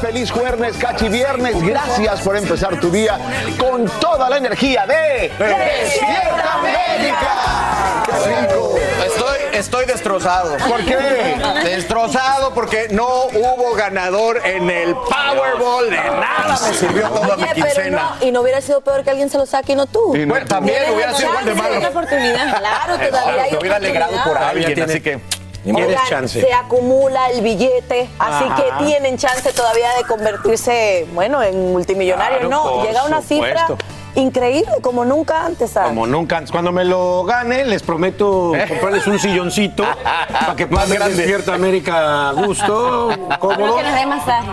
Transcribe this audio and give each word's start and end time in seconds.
Feliz 0.00 0.30
jueves, 0.30 0.76
cachi 0.76 1.08
viernes. 1.08 1.60
Gracias 1.62 2.20
por 2.20 2.36
empezar 2.36 2.78
tu 2.80 2.90
día 2.90 3.18
con 3.58 3.86
toda 4.00 4.28
la 4.30 4.36
energía 4.38 4.86
de 4.86 5.30
Despierta 5.38 6.54
América. 6.54 8.02
¡Qué 8.04 8.12
rico! 8.42 8.74
Estoy, 9.04 9.38
estoy 9.52 9.86
destrozado. 9.86 10.56
¿Por 10.68 10.84
qué? 10.84 10.96
Destrozado 11.64 12.52
porque 12.54 12.88
no 12.90 13.06
hubo 13.26 13.74
ganador 13.74 14.40
en 14.44 14.70
el 14.70 14.94
Powerball. 14.94 15.90
De 15.90 15.96
nada 15.96 16.58
me 16.68 16.74
sirvió 16.74 17.08
toda 17.10 17.36
mi 17.36 17.44
quincena. 17.52 18.16
no, 18.20 18.26
y 18.26 18.30
no 18.32 18.40
hubiera 18.42 18.60
sido 18.60 18.80
peor 18.80 19.02
que 19.04 19.10
alguien 19.10 19.30
se 19.30 19.38
lo 19.38 19.46
saque 19.46 19.72
y 19.72 19.76
no 19.76 19.86
tú. 19.86 20.14
Y 20.16 20.20
no- 20.20 20.34
Bueno, 20.34 20.46
también 20.46 20.92
hubiera 20.94 21.14
sido 21.14 21.28
igual 21.30 21.44
de 21.44 21.54
malo. 21.54 21.80
Claro, 21.80 22.98
todavía 23.08 23.42
hay 23.44 23.50
Me 23.52 23.58
hubiera 23.58 23.76
alegrado 23.76 24.12
por 24.24 24.38
alguien, 24.38 24.82
así 24.82 25.00
que 25.00 25.20
Oigan, 25.74 26.28
Se 26.28 26.52
acumula 26.52 27.30
el 27.30 27.42
billete, 27.42 28.08
así 28.18 28.44
Ajá. 28.44 28.56
que 28.56 28.84
tienen 28.84 29.16
chance 29.16 29.52
todavía 29.52 29.88
de 29.98 30.04
convertirse, 30.04 31.06
bueno, 31.14 31.42
en 31.42 31.72
multimillonarios. 31.72 32.40
Claro, 32.40 32.50
no, 32.50 32.84
llega 32.84 33.00
a 33.00 33.04
una 33.04 33.22
cifra 33.22 33.66
increíble, 34.14 34.72
como 34.82 35.04
nunca 35.04 35.44
antes. 35.44 35.70
¿sabes? 35.70 35.90
Como 35.90 36.06
nunca 36.06 36.38
antes. 36.38 36.50
Cuando 36.50 36.72
me 36.72 36.84
lo 36.84 37.24
gane, 37.24 37.64
les 37.64 37.82
prometo 37.82 38.52
comprarles 38.68 39.06
un 39.06 39.18
silloncito 39.18 39.84
para 40.30 40.56
que 40.56 40.66
puedan 40.66 40.88
ver 40.88 40.98
grande. 40.98 41.16
Despierta 41.16 41.54
América 41.54 42.30
a 42.30 42.32
gusto, 42.32 43.10
cómodo. 43.38 43.76
dé 43.76 44.06
masaje. 44.06 44.48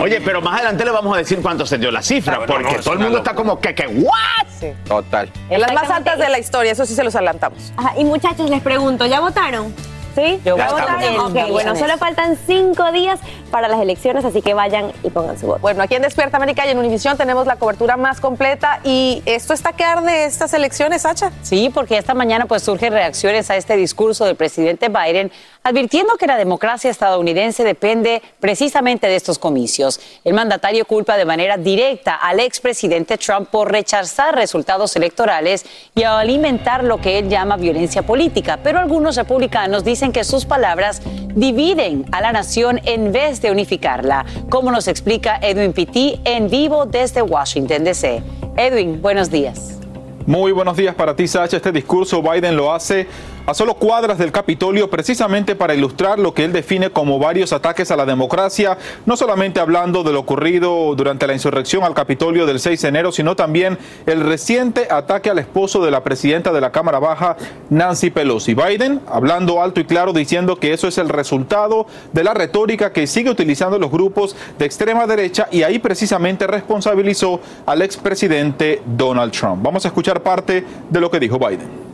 Oye, 0.00 0.20
pero 0.20 0.40
más 0.40 0.54
adelante 0.56 0.84
le 0.84 0.90
vamos 0.90 1.14
a 1.14 1.18
decir 1.18 1.40
cuánto 1.42 1.66
se 1.66 1.78
dio 1.78 1.90
la 1.90 2.02
cifra, 2.02 2.40
porque 2.46 2.76
no, 2.76 2.82
todo 2.82 2.94
el 2.94 3.00
mundo 3.00 3.18
está 3.18 3.34
como 3.34 3.58
que, 3.60 3.74
que, 3.74 3.86
¿what? 3.86 4.74
Total. 4.86 5.30
En 5.50 5.60
las 5.60 5.72
más 5.72 5.90
altas 5.90 6.18
de 6.18 6.28
la 6.28 6.38
historia, 6.38 6.72
eso 6.72 6.84
sí 6.84 6.94
se 6.94 7.04
los 7.04 7.14
adelantamos. 7.14 7.72
Ajá, 7.76 7.94
y 7.96 8.04
muchachos, 8.04 8.50
les 8.50 8.62
pregunto, 8.62 9.06
¿ya 9.06 9.20
votaron? 9.20 9.74
¿Sí? 10.18 10.40
Yo 10.44 10.56
¿Ya 10.56 10.68
voté 10.68 10.82
votaron? 10.82 11.02
el 11.02 11.18
Ok, 11.20 11.50
bueno, 11.50 11.76
solo 11.76 11.96
faltan 11.96 12.36
cinco 12.46 12.90
días 12.90 13.20
para 13.52 13.68
las 13.68 13.80
elecciones, 13.80 14.24
así 14.24 14.42
que 14.42 14.52
vayan 14.52 14.92
y 15.04 15.10
pongan 15.10 15.38
su 15.38 15.46
voto. 15.46 15.60
Bueno, 15.60 15.82
aquí 15.82 15.94
en 15.94 16.02
Despierta 16.02 16.36
América 16.36 16.66
y 16.66 16.70
en 16.70 16.78
Univisión 16.78 17.16
tenemos 17.16 17.46
la 17.46 17.56
cobertura 17.56 17.96
más 17.96 18.20
completa 18.20 18.80
y 18.82 19.22
esto 19.26 19.54
está 19.54 19.72
que 19.72 19.84
arde 19.84 20.24
estas 20.24 20.52
elecciones, 20.54 21.02
Sacha. 21.02 21.30
Sí, 21.42 21.70
porque 21.72 21.96
esta 21.96 22.14
mañana 22.14 22.46
pues 22.46 22.62
surgen 22.62 22.92
reacciones 22.92 23.50
a 23.50 23.56
este 23.56 23.76
discurso 23.76 24.24
del 24.24 24.36
presidente 24.36 24.88
Biden 24.88 25.30
advirtiendo 25.62 26.16
que 26.16 26.26
la 26.26 26.36
democracia 26.36 26.90
estadounidense 26.90 27.62
depende 27.62 28.22
precisamente 28.40 29.06
de 29.06 29.16
estos 29.16 29.38
comicios. 29.38 30.00
El 30.24 30.34
mandatario 30.34 30.84
culpa 30.86 31.16
de 31.16 31.24
manera 31.24 31.56
directa 31.56 32.14
al 32.14 32.40
expresidente 32.40 33.18
Trump 33.18 33.50
por 33.50 33.70
rechazar 33.70 34.34
resultados 34.34 34.96
electorales 34.96 35.66
y 35.94 36.04
alimentar 36.04 36.84
lo 36.84 37.00
que 37.00 37.18
él 37.18 37.28
llama 37.28 37.56
violencia 37.56 38.02
política, 38.02 38.58
pero 38.62 38.78
algunos 38.78 39.16
republicanos 39.16 39.84
dicen 39.84 40.07
que 40.12 40.24
sus 40.24 40.44
palabras 40.44 41.02
dividen 41.34 42.04
a 42.12 42.20
la 42.20 42.32
nación 42.32 42.80
en 42.84 43.12
vez 43.12 43.40
de 43.40 43.50
unificarla, 43.50 44.24
como 44.48 44.70
nos 44.70 44.88
explica 44.88 45.38
Edwin 45.40 45.72
Pitti 45.72 46.20
en 46.24 46.48
vivo 46.48 46.86
desde 46.86 47.22
Washington 47.22 47.84
DC. 47.84 48.22
Edwin, 48.56 49.00
buenos 49.00 49.30
días. 49.30 49.78
Muy 50.26 50.52
buenos 50.52 50.76
días 50.76 50.94
para 50.94 51.16
ti, 51.16 51.26
Sacha. 51.26 51.56
Este 51.56 51.72
discurso 51.72 52.20
Biden 52.22 52.56
lo 52.56 52.72
hace 52.72 53.06
a 53.46 53.54
solo 53.54 53.74
cuadras 53.74 54.18
del 54.18 54.32
Capitolio 54.32 54.90
precisamente 54.90 55.54
para 55.54 55.74
ilustrar 55.74 56.18
lo 56.18 56.34
que 56.34 56.44
él 56.44 56.52
define 56.52 56.90
como 56.90 57.18
varios 57.18 57.52
ataques 57.52 57.90
a 57.90 57.96
la 57.96 58.06
democracia, 58.06 58.78
no 59.06 59.16
solamente 59.16 59.60
hablando 59.60 60.02
de 60.02 60.12
lo 60.12 60.20
ocurrido 60.20 60.94
durante 60.94 61.26
la 61.26 61.32
insurrección 61.32 61.84
al 61.84 61.94
Capitolio 61.94 62.46
del 62.46 62.60
6 62.60 62.82
de 62.82 62.88
enero, 62.88 63.12
sino 63.12 63.36
también 63.36 63.78
el 64.06 64.20
reciente 64.20 64.88
ataque 64.90 65.30
al 65.30 65.38
esposo 65.38 65.84
de 65.84 65.90
la 65.90 66.02
presidenta 66.04 66.52
de 66.52 66.60
la 66.60 66.72
Cámara 66.72 66.98
Baja, 66.98 67.36
Nancy 67.70 68.10
Pelosi. 68.10 68.54
Biden 68.54 69.00
hablando 69.06 69.62
alto 69.62 69.80
y 69.80 69.84
claro 69.84 70.12
diciendo 70.12 70.56
que 70.56 70.72
eso 70.72 70.88
es 70.88 70.98
el 70.98 71.08
resultado 71.08 71.86
de 72.12 72.24
la 72.24 72.34
retórica 72.34 72.92
que 72.92 73.06
sigue 73.06 73.30
utilizando 73.30 73.78
los 73.78 73.90
grupos 73.90 74.36
de 74.58 74.66
extrema 74.66 75.06
derecha 75.06 75.48
y 75.50 75.62
ahí 75.62 75.78
precisamente 75.78 76.46
responsabilizó 76.46 77.40
al 77.66 77.82
expresidente 77.82 78.82
Donald 78.84 79.32
Trump. 79.32 79.62
Vamos 79.62 79.84
a 79.84 79.88
escuchar 79.88 80.22
parte 80.22 80.64
de 80.90 81.00
lo 81.00 81.10
que 81.10 81.20
dijo 81.20 81.38
Biden. 81.38 81.87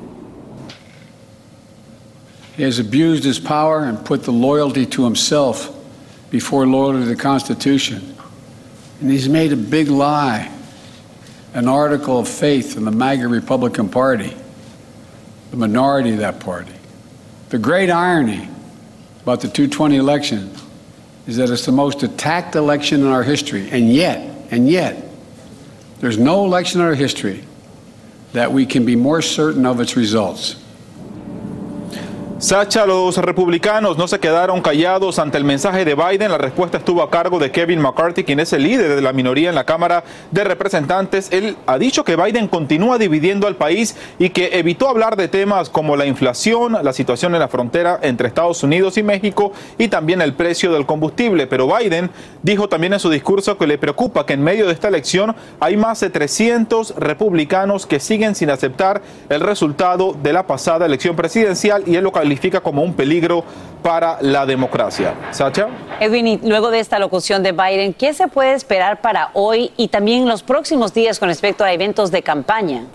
He 2.57 2.63
has 2.63 2.79
abused 2.79 3.25
his 3.25 3.39
power 3.39 3.85
and 3.85 4.05
put 4.05 4.23
the 4.23 4.33
loyalty 4.33 4.87
to 4.87 5.05
himself 5.05 5.75
before 6.31 6.67
loyalty 6.67 7.01
to 7.01 7.07
the 7.07 7.17
Constitution. 7.17 8.17
And 9.01 9.11
he's 9.11 9.29
made 9.29 9.53
a 9.53 9.57
big 9.57 9.89
lie 9.89 10.51
an 11.55 11.69
article 11.69 12.19
of 12.19 12.29
faith 12.29 12.77
in 12.77 12.85
the 12.85 12.91
MAGA 12.91 13.29
Republican 13.29 13.89
Party, 13.89 14.37
the 15.53 15.57
minority 15.57 16.11
of 16.11 16.19
that 16.19 16.41
party. 16.41 16.73
The 17.51 17.59
great 17.59 17.91
irony 17.91 18.49
about 19.23 19.41
the 19.41 19.49
220 19.49 19.97
election 19.97 20.51
is 21.29 21.37
that 21.37 21.49
it's 21.51 21.65
the 21.65 21.73
most 21.73 22.03
attacked 22.03 22.57
election 22.57 23.03
in 23.03 23.07
our 23.07 23.23
history. 23.23 23.71
And 23.71 23.89
yet, 23.93 24.49
and 24.51 24.69
yet, 24.69 25.09
there's 26.01 26.19
no 26.19 26.45
election 26.45 26.81
in 26.81 26.87
our 26.87 26.95
history 26.95 27.45
that 28.33 28.53
we 28.53 28.67
can 28.67 28.85
be 28.85 28.97
more 28.97 29.23
certain 29.23 29.65
of 29.65 29.81
its 29.81 29.97
results. 29.97 30.57
Sacha, 32.39 32.85
los 32.85 33.17
republicanos 33.19 33.97
no 33.97 34.09
se 34.09 34.19
quedaron 34.19 34.61
callados 34.61 35.21
ante 35.21 35.39
el 35.39 35.45
mensaje 35.45 35.85
de 35.85 35.95
Biden. 35.95 36.33
La 36.33 36.37
respuesta 36.37 36.79
estuvo 36.79 37.01
a 37.01 37.09
cargo 37.09 37.39
de 37.39 37.53
Kevin 37.53 37.81
McCarthy, 37.81 38.25
quien 38.25 38.41
es 38.41 38.53
el 38.53 38.65
líder 38.65 38.97
de 38.97 39.01
la 39.01 39.13
minoría 39.13 39.51
en 39.51 39.55
la 39.55 39.63
Cámara 39.63 40.03
de 40.33 40.43
Representantes. 40.43 41.29
Él 41.31 41.57
ha 41.67 41.79
dicho 41.79 42.03
que 42.03 42.17
Biden 42.17 42.49
continúa 42.49 42.99
dividiendo 42.99 43.47
al 43.47 43.55
país 43.55 43.95
y 44.19 44.31
que 44.31 44.59
evitó 44.59 44.89
hablar 44.89 45.15
de 45.15 45.29
temas 45.29 45.71
como 45.71 45.97
la 45.97 46.07
inflación, 46.07 46.77
la 46.83 46.93
situación 46.93 47.35
en 47.35 47.41
la 47.41 47.47
frontera 47.47 48.01
entre 48.03 48.27
Estados 48.27 48.65
Unidos 48.65 48.99
y 48.99 49.05
México 49.05 49.53
y 49.79 49.87
también 49.87 50.21
el 50.21 50.35
precio 50.35 50.73
del 50.73 50.87
combustible. 50.87 51.47
Pero 51.47 51.69
Biden 51.69 52.11
dijo 52.43 52.69
también 52.69 52.95
en 52.95 53.01
su 53.01 53.11
discurso 53.11 53.57
que 53.57 53.69
le 53.69 53.79
preocupa 53.79 54.27
que 54.27 54.33
en 54.33 54.43
medio 54.43 54.67
de 54.67 54.73
esta 54.73 54.89
elección 54.89 55.37
hay 55.61 55.77
más 55.77 56.01
de 56.01 56.11
300 56.11 56.97
republicanos 56.97 57.87
que 57.87 58.01
siguen 58.01 58.35
sin 58.35 58.51
aceptar 58.51 59.03
el 59.29 59.41
resultado 59.41 60.17
de 60.21 60.33
la 60.33 60.49
pasada 60.49 60.85
elección 60.85 61.15
presidencial 61.15 61.85
y 61.87 61.95
él 61.95 62.03
lo 62.03 62.11
califica 62.25 62.63
como 62.63 62.83
un 62.83 62.95
peligro 62.95 63.45
para 63.83 64.17
la 64.23 64.47
democracia. 64.47 65.13
Sacha. 65.31 65.69
Edwin, 66.01 66.27
y 66.27 66.39
luego 66.39 66.71
de 66.71 66.81
esta 66.81 66.99
locución 66.99 67.43
de 67.43 67.53
Biden, 67.53 67.93
¿qué 67.93 68.15
se 68.15 68.29
puede 68.29 68.55
esperar 68.55 69.03
para 69.03 69.29
hoy 69.35 69.73
y 69.77 69.89
también 69.89 70.27
los 70.27 70.43
próximos 70.43 70.95
días 70.95 71.19
con 71.19 71.29
respecto 71.29 71.65
a 71.65 71.73
eventos 71.73 72.11
de 72.11 72.23
campaña? 72.23 72.87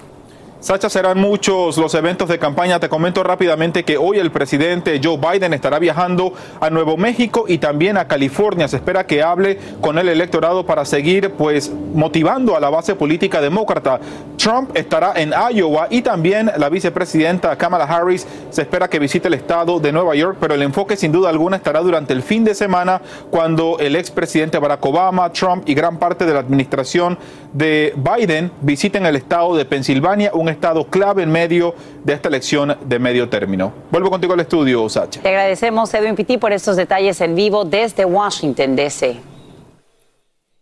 Sacha, 0.61 0.89
serán 0.89 1.17
muchos 1.17 1.77
los 1.77 1.95
eventos 1.95 2.27
de 2.27 2.38
campaña. 2.38 2.81
Te 2.81 2.89
comento 2.89 3.23
rápidamente 3.23 3.85
que 3.85 3.97
hoy 3.97 4.19
el 4.19 4.29
presidente 4.29 5.00
Joe 5.01 5.17
Biden 5.17 5.53
estará 5.53 5.79
viajando 5.79 6.33
a 6.59 6.69
Nuevo 6.69 6.97
México 6.97 7.45
y 7.47 7.59
también 7.59 7.95
a 7.95 8.09
California. 8.09 8.67
Se 8.67 8.75
espera 8.75 9.07
que 9.07 9.23
hable 9.23 9.57
con 9.79 9.97
el 9.97 10.09
electorado 10.09 10.65
para 10.65 10.83
seguir 10.83 11.31
pues 11.31 11.71
motivando 11.94 12.57
a 12.57 12.59
la 12.59 12.69
base 12.69 12.94
política 12.94 13.39
demócrata. 13.39 14.01
Trump 14.35 14.71
estará 14.73 15.13
en 15.15 15.31
Iowa 15.31 15.88
y 15.89 16.01
también 16.01 16.51
la 16.57 16.67
vicepresidenta 16.67 17.56
Kamala 17.56 17.85
Harris 17.85 18.27
se 18.50 18.61
espera 18.61 18.89
que 18.89 19.00
visite 19.00 19.29
el 19.29 19.35
estado 19.35 19.79
de 19.79 19.94
Nueva 19.94 20.13
York, 20.15 20.39
pero 20.41 20.56
el 20.56 20.61
enfoque 20.61 20.97
sin 20.97 21.13
duda 21.13 21.29
alguna 21.29 21.56
estará 21.56 21.79
durante 21.79 22.11
el 22.11 22.21
fin 22.21 22.44
de 22.44 22.53
semana 22.53 23.01
cuando 23.31 23.77
el 23.79 23.95
expresidente 23.95 24.59
Barack 24.59 24.85
Obama, 24.85 25.31
Trump 25.31 25.63
y 25.69 25.73
gran 25.73 26.00
parte 26.00 26.25
de 26.25 26.33
la 26.33 26.39
administración 26.39 27.17
de 27.53 27.94
Biden 27.95 28.51
visiten 28.61 29.06
el 29.06 29.15
estado 29.15 29.56
de 29.56 29.65
Pensilvania, 29.65 30.31
estado 30.49 30.85
clave 30.85 31.23
en 31.23 31.31
medio 31.31 31.73
de 32.03 32.13
esta 32.13 32.29
elección 32.29 32.77
de 32.83 32.99
medio 32.99 33.29
término. 33.29 33.73
Vuelvo 33.91 34.09
contigo 34.09 34.33
al 34.33 34.39
estudio, 34.41 34.87
Sacha. 34.89 35.21
Te 35.21 35.29
agradecemos, 35.29 35.93
Edwin 35.93 36.15
Pitti, 36.15 36.37
por 36.37 36.51
estos 36.51 36.75
detalles 36.75 37.21
en 37.21 37.35
vivo 37.35 37.65
desde 37.65 38.05
Washington, 38.05 38.75
D.C. 38.75 39.17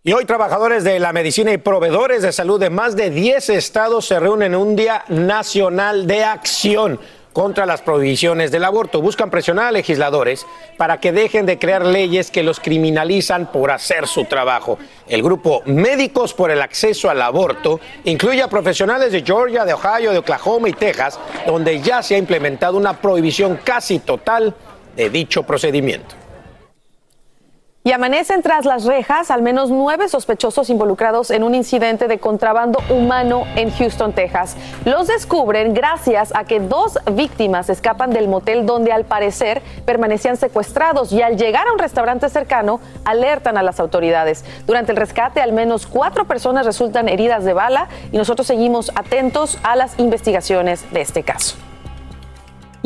Y 0.04 0.14
hoy 0.14 0.24
trabajadores 0.24 0.86
de 0.86 1.00
la 1.00 1.12
medicina 1.12 1.52
y 1.52 1.58
proveedores 1.58 2.22
de 2.22 2.32
salud 2.32 2.60
de 2.60 2.70
más 2.70 2.96
de 2.96 3.10
10 3.10 3.50
estados 3.50 4.06
se 4.06 4.20
reúnen 4.20 4.54
en 4.54 4.60
un 4.60 4.76
día 4.76 5.04
nacional 5.10 6.08
de 6.08 6.24
acción 6.24 7.00
contra 7.38 7.68
las 7.68 7.84
prohibiciones 7.84 8.50
del 8.50 8.64
aborto. 8.64 9.00
Buscan 9.00 9.30
presionar 9.30 9.68
a 9.68 9.72
legisladores 9.72 10.44
para 10.76 11.00
que 11.00 11.12
dejen 11.12 11.46
de 11.46 11.60
crear 11.60 11.86
leyes 11.86 12.32
que 12.32 12.42
los 12.42 12.60
criminalizan 12.60 13.52
por 13.52 13.70
hacer 13.70 14.08
su 14.08 14.26
trabajo. 14.26 14.80
El 15.08 15.22
grupo 15.22 15.62
Médicos 15.66 16.34
por 16.34 16.50
el 16.50 16.64
Acceso 16.64 17.12
al 17.12 17.22
Aborto 17.22 17.80
incluye 18.06 18.42
a 18.42 18.48
profesionales 18.48 19.12
de 19.12 19.22
Georgia, 19.22 19.66
de 19.66 19.74
Ohio, 19.74 20.14
de 20.14 20.18
Oklahoma 20.18 20.68
y 20.68 20.74
Texas, 20.74 21.20
donde 21.46 21.80
ya 21.80 22.02
se 22.02 22.16
ha 22.16 22.18
implementado 22.18 22.76
una 22.76 23.00
prohibición 23.00 23.60
casi 23.64 24.00
total 24.00 24.56
de 24.96 25.12
dicho 25.12 25.44
procedimiento. 25.44 26.16
Y 27.88 27.94
amanecen 27.94 28.42
tras 28.42 28.66
las 28.66 28.84
rejas 28.84 29.32
al 29.32 29.42
menos 29.42 29.70
nueve 29.70 30.10
sospechosos 30.10 30.70
involucrados 30.70 31.32
en 31.32 31.42
un 31.42 31.56
incidente 31.56 32.10
de 32.10 32.20
contrabando 32.20 32.80
humano 32.90 33.46
en 33.56 33.72
Houston, 33.72 34.12
Texas. 34.12 34.58
Los 34.84 35.08
descubren 35.08 35.74
gracias 35.74 36.36
a 36.36 36.44
que 36.44 36.60
dos 36.60 37.00
víctimas 37.14 37.70
escapan 37.70 38.10
del 38.10 38.28
motel 38.28 38.66
donde 38.66 38.92
al 38.92 39.06
parecer 39.06 39.62
permanecían 39.86 40.36
secuestrados 40.36 41.14
y 41.14 41.22
al 41.22 41.38
llegar 41.38 41.66
a 41.66 41.72
un 41.72 41.80
restaurante 41.80 42.28
cercano 42.28 42.82
alertan 43.06 43.58
a 43.58 43.64
las 43.64 43.80
autoridades. 43.80 44.44
Durante 44.66 44.92
el 44.92 44.98
rescate 44.98 45.40
al 45.40 45.54
menos 45.54 45.88
cuatro 45.88 46.26
personas 46.26 46.66
resultan 46.66 47.08
heridas 47.08 47.46
de 47.46 47.54
bala 47.54 47.88
y 48.12 48.18
nosotros 48.18 48.48
seguimos 48.48 48.92
atentos 48.96 49.60
a 49.64 49.78
las 49.78 49.98
investigaciones 49.98 50.84
de 50.92 51.00
este 51.00 51.24
caso. 51.24 51.56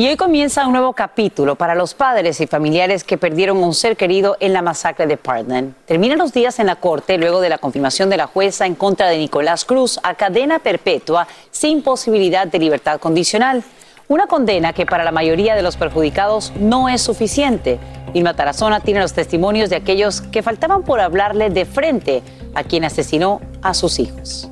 Y 0.02 0.08
hoy 0.08 0.16
comienza 0.16 0.66
un 0.66 0.72
nuevo 0.72 0.94
capítulo 0.94 1.54
para 1.54 1.76
los 1.76 1.94
padres 1.94 2.40
y 2.40 2.48
familiares 2.48 3.04
que 3.04 3.18
perdieron 3.18 3.58
a 3.58 3.66
un 3.66 3.72
ser 3.72 3.96
querido 3.96 4.36
en 4.40 4.52
la 4.52 4.60
masacre 4.60 5.06
de 5.06 5.16
Parkland. 5.16 5.74
Terminan 5.86 6.18
los 6.18 6.32
días 6.32 6.58
en 6.58 6.66
la 6.66 6.74
corte 6.74 7.18
luego 7.18 7.40
de 7.40 7.48
la 7.48 7.58
confirmación 7.58 8.10
de 8.10 8.16
la 8.16 8.26
jueza 8.26 8.66
en 8.66 8.74
contra 8.74 9.08
de 9.08 9.18
Nicolás 9.18 9.64
Cruz 9.64 10.00
a 10.02 10.14
cadena 10.14 10.58
perpetua 10.58 11.28
sin 11.52 11.84
posibilidad 11.84 12.48
de 12.48 12.58
libertad 12.58 12.98
condicional. 12.98 13.62
Una 14.08 14.26
condena 14.26 14.72
que 14.72 14.86
para 14.86 15.04
la 15.04 15.12
mayoría 15.12 15.54
de 15.54 15.62
los 15.62 15.76
perjudicados 15.76 16.52
no 16.58 16.88
es 16.88 17.00
suficiente. 17.00 17.78
Vilma 18.12 18.34
Tarazona 18.34 18.80
tiene 18.80 18.98
los 18.98 19.12
testimonios 19.12 19.70
de 19.70 19.76
aquellos 19.76 20.20
que 20.20 20.42
faltaban 20.42 20.82
por 20.82 20.98
hablarle 20.98 21.48
de 21.48 21.64
frente 21.64 22.24
a 22.56 22.64
quien 22.64 22.84
asesinó 22.84 23.40
a 23.62 23.72
sus 23.72 24.00
hijos. 24.00 24.50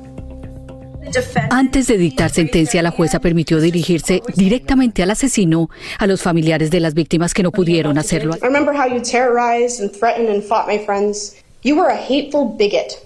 Antes 1.49 1.87
de 1.87 1.97
dictar 1.97 2.31
sentencia, 2.31 2.81
la 2.81 2.91
jueza 2.91 3.19
permitió 3.19 3.59
dirigirse 3.59 4.21
directamente 4.35 5.03
al 5.03 5.11
asesino, 5.11 5.69
a 5.99 6.07
los 6.07 6.21
familiares 6.21 6.71
de 6.71 6.79
las 6.79 6.93
víctimas 6.93 7.33
que 7.33 7.43
no 7.43 7.51
pudieron 7.51 7.97
hacerlo. 7.97 8.35
I 8.35 8.45
remember 8.45 8.73
how 8.73 8.87
you 8.87 9.01
terrorized 9.01 9.81
and 9.81 9.91
threatened 9.91 10.29
and 10.29 10.43
fought 10.43 10.67
my 10.67 10.79
friends. 10.79 11.35
You 11.63 11.75
were 11.75 11.89
a 11.89 11.97
hateful 11.97 12.55
bigot 12.57 13.05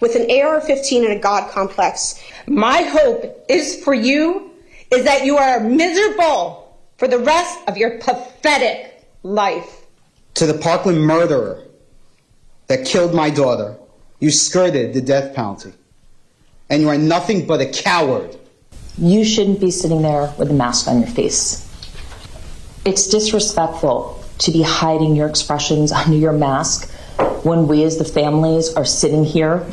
with 0.00 0.16
an 0.16 0.22
AR-15 0.30 1.04
and 1.04 1.12
a 1.12 1.18
God 1.18 1.50
complex. 1.50 2.20
My 2.46 2.82
hope 2.82 3.44
is 3.48 3.82
for 3.84 3.94
you 3.94 4.50
is 4.90 5.04
that 5.04 5.24
you 5.24 5.36
are 5.36 5.60
miserable 5.60 6.76
for 6.98 7.06
the 7.06 7.18
rest 7.18 7.58
of 7.68 7.76
your 7.76 7.98
pathetic 8.00 9.06
life. 9.22 9.86
To 10.34 10.46
the 10.46 10.54
Parkland 10.54 11.00
murderer 11.00 11.62
that 12.66 12.84
killed 12.86 13.14
my 13.14 13.30
daughter, 13.30 13.76
you 14.20 14.30
skirted 14.30 14.94
the 14.94 15.00
death 15.00 15.34
penalty. 15.34 15.72
And 16.70 16.80
you 16.82 16.88
are 16.88 16.98
nothing 16.98 17.46
but 17.46 17.60
a 17.60 17.66
coward. 17.66 18.36
You 18.96 19.24
shouldn't 19.24 19.60
be 19.60 19.70
sitting 19.70 20.02
there 20.02 20.32
with 20.38 20.50
a 20.50 20.54
mask 20.54 20.86
on 20.88 21.00
your 21.00 21.08
face. 21.08 21.66
It's 22.84 23.08
disrespectful 23.08 24.24
to 24.38 24.50
be 24.50 24.62
hiding 24.62 25.16
your 25.16 25.28
expressions 25.28 25.92
under 25.92 26.16
your 26.16 26.32
mask 26.32 26.90
when 27.44 27.66
we 27.68 27.84
as 27.84 27.98
the 27.98 28.04
families 28.04 28.72
are 28.74 28.84
sitting 28.84 29.24
here 29.24 29.66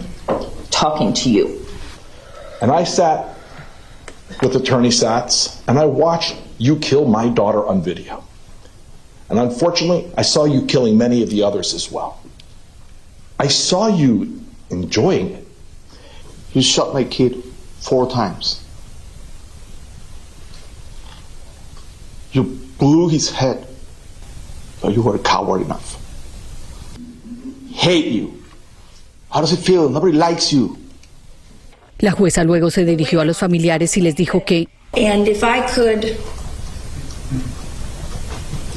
talking 0.72 1.14
to 1.14 1.30
you. 1.30 1.66
And 2.62 2.72
I 2.72 2.84
sat 2.84 3.36
with 4.42 4.56
Attorney 4.56 4.90
Satz 4.90 5.62
and 5.68 5.78
I 5.78 5.86
watched 5.86 6.36
you 6.58 6.78
kill 6.78 7.06
my 7.06 7.30
daughter 7.30 7.66
on 7.66 7.82
video. 7.82 8.24
And 9.30 9.40
unfortunately, 9.40 10.12
I 10.18 10.22
saw 10.22 10.46
you 10.46 10.66
killing 10.66 10.98
many 10.98 11.22
of 11.22 11.30
the 11.30 11.44
others 11.44 11.74
as 11.74 11.92
well. 11.92 12.22
I 13.40 13.48
saw 13.48 13.88
you 13.88 14.42
enjoying 14.70 15.32
it. 15.32 15.47
You 16.54 16.62
shot 16.62 16.94
my 16.94 17.04
kid 17.04 17.44
four 17.80 18.10
times. 18.10 18.64
You 22.32 22.44
blew 22.78 23.10
his 23.10 23.30
head, 23.30 23.66
but 24.82 24.94
you 24.94 25.02
were 25.02 25.16
a 25.16 25.20
coward 25.20 25.62
enough. 25.62 25.98
Hate 27.72 28.08
you. 28.08 28.34
How 29.32 29.42
does 29.42 29.54
it 29.54 29.60
feel? 29.60 29.90
Nobody 29.90 30.14
likes 30.18 30.52
you. 30.52 30.78
La 32.00 32.12
jueza 32.12 32.44
luego 32.44 32.70
se 32.70 32.86
dirigió 32.86 33.22
a 33.22 33.26
los 33.26 33.38
familiares 33.40 33.98
y 33.98 34.02
les 34.02 34.16
dijo 34.16 34.46
que 34.46 34.68
And 34.94 35.28
if 35.28 35.44
I 35.44 35.62
could 35.74 36.16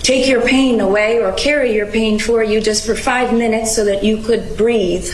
take 0.02 0.26
your 0.26 0.40
pain 0.42 0.80
away 0.80 1.18
or 1.22 1.32
carry 1.36 1.74
your 1.74 1.86
pain 1.86 2.18
for 2.18 2.42
you 2.42 2.60
just 2.60 2.84
for 2.86 2.94
five 2.96 3.32
minutes 3.32 3.74
so 3.74 3.84
that 3.84 4.02
you 4.02 4.18
could 4.22 4.56
breathe. 4.56 5.04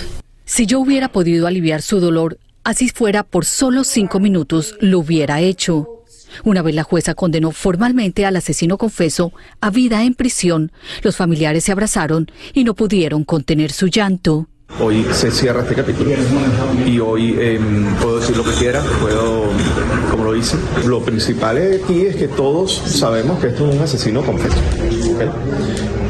si 0.45 0.67
yo 0.67 0.81
hubiera 0.81 1.09
podido 1.09 1.47
aliviar 1.49 1.83
su 1.83 1.99
dolor, 2.01 2.39
así 2.67 2.89
fuera 2.89 3.23
por 3.23 3.45
solo 3.45 3.85
cinco 3.85 4.19
minutos, 4.19 4.75
lo 4.81 4.99
hubiera 4.99 5.41
hecho. 5.41 6.03
Una 6.43 6.63
vez 6.63 6.75
la 6.75 6.83
jueza 6.83 7.15
condenó 7.15 7.53
formalmente 7.53 8.27
al 8.27 8.35
asesino 8.35 8.77
confeso 8.77 9.33
a 9.61 9.71
vida 9.71 10.03
en 10.03 10.15
prisión, 10.15 10.73
los 11.03 11.15
familiares 11.15 11.63
se 11.63 11.71
abrazaron 11.71 12.27
y 12.53 12.65
no 12.65 12.75
pudieron 12.75 13.23
contener 13.23 13.71
su 13.71 13.87
llanto. 13.87 14.49
Hoy 14.81 15.07
se 15.13 15.31
cierra 15.31 15.63
este 15.63 15.77
capítulo 15.77 16.11
y 16.85 16.99
hoy 16.99 17.37
em, 17.39 17.95
puedo 18.03 18.19
decir 18.19 18.37
lo 18.37 18.43
que 18.43 18.51
quiera, 18.51 18.83
puedo, 19.01 19.45
como 20.11 20.25
lo 20.25 20.35
hice. 20.35 20.57
Lo 20.87 21.01
principal 21.05 21.57
aquí 21.57 22.01
es 22.01 22.17
que 22.17 22.27
todos 22.27 22.75
sabemos 22.85 23.39
que 23.39 23.47
esto 23.47 23.71
es 23.71 23.77
un 23.77 23.83
asesino 23.83 24.23
confeso. 24.23 24.57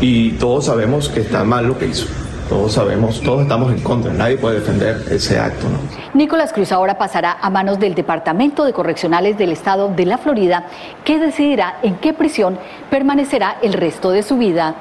Y 0.01 0.31
todos 0.33 0.65
sabemos 0.65 1.11
que 1.11 1.21
está 1.21 1.45
mal 1.45 1.67
lo 1.67 1.79
que 1.79 1.89
hizo. 1.89 2.07
Todos 2.49 2.75
sabemos, 2.75 3.21
todos 3.23 3.43
estamos 3.43 3.73
en 3.73 3.81
contra, 3.81 4.13
nadie 4.13 4.37
puede 4.37 4.61
defender 4.61 5.05
ese 5.11 5.39
acto. 5.39 5.67
Nicolás 6.15 6.53
Cruz 6.53 6.71
ahora 6.71 6.97
pasará 6.97 7.39
a 7.41 7.51
manos 7.51 7.81
del 7.81 7.95
Departamento 7.95 8.65
de 8.65 8.73
Correccionales 8.73 9.37
del 9.37 9.51
Estado 9.51 9.89
de 9.89 10.07
la 10.07 10.17
Florida, 10.17 10.67
que 11.05 11.19
decidirá 11.19 11.79
en 11.83 11.97
qué 11.97 12.13
prisión 12.13 12.59
permanecerá 12.89 13.57
el 13.63 13.73
resto 13.73 14.11
de 14.11 14.23
su 14.23 14.37
vida. 14.37 14.77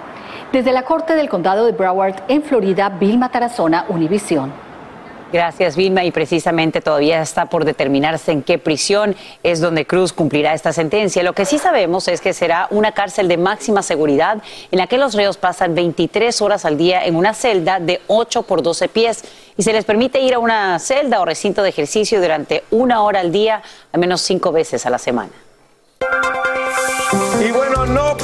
Desde 0.51 0.71
la 0.71 0.83
Corte 0.83 1.15
del 1.15 1.27
Condado 1.27 1.65
de 1.65 1.71
Broward, 1.71 2.15
en 2.27 2.43
Florida, 2.43 2.89
Vilma 2.89 3.29
Tarazona, 3.29 3.85
Univisión. 3.89 4.64
Gracias, 5.31 5.75
Vilma. 5.75 6.03
Y 6.05 6.11
precisamente 6.11 6.81
todavía 6.81 7.21
está 7.21 7.47
por 7.47 7.65
determinarse 7.65 8.31
en 8.31 8.41
qué 8.41 8.57
prisión 8.57 9.15
es 9.43 9.59
donde 9.59 9.85
Cruz 9.85 10.13
cumplirá 10.13 10.53
esta 10.53 10.71
sentencia. 10.71 11.23
Lo 11.23 11.33
que 11.33 11.45
sí 11.45 11.57
sabemos 11.57 12.07
es 12.07 12.21
que 12.21 12.33
será 12.33 12.67
una 12.69 12.91
cárcel 12.93 13.27
de 13.27 13.37
máxima 13.37 13.81
seguridad 13.81 14.41
en 14.71 14.77
la 14.79 14.87
que 14.87 14.97
los 14.97 15.13
reos 15.13 15.37
pasan 15.37 15.75
23 15.75 16.41
horas 16.41 16.65
al 16.65 16.77
día 16.77 17.05
en 17.05 17.15
una 17.15 17.33
celda 17.33 17.79
de 17.79 18.01
8 18.07 18.43
por 18.43 18.61
12 18.61 18.87
pies 18.87 19.23
y 19.57 19.63
se 19.63 19.73
les 19.73 19.85
permite 19.85 20.19
ir 20.19 20.33
a 20.33 20.39
una 20.39 20.77
celda 20.79 21.19
o 21.21 21.25
recinto 21.25 21.63
de 21.63 21.69
ejercicio 21.69 22.21
durante 22.21 22.63
una 22.71 23.01
hora 23.03 23.21
al 23.21 23.31
día, 23.31 23.61
al 23.91 23.99
menos 23.99 24.21
cinco 24.21 24.51
veces 24.51 24.85
a 24.85 24.89
la 24.89 24.99
semana. 24.99 25.31
Y 27.39 27.51
bueno, 27.51 27.85
no 27.85 28.15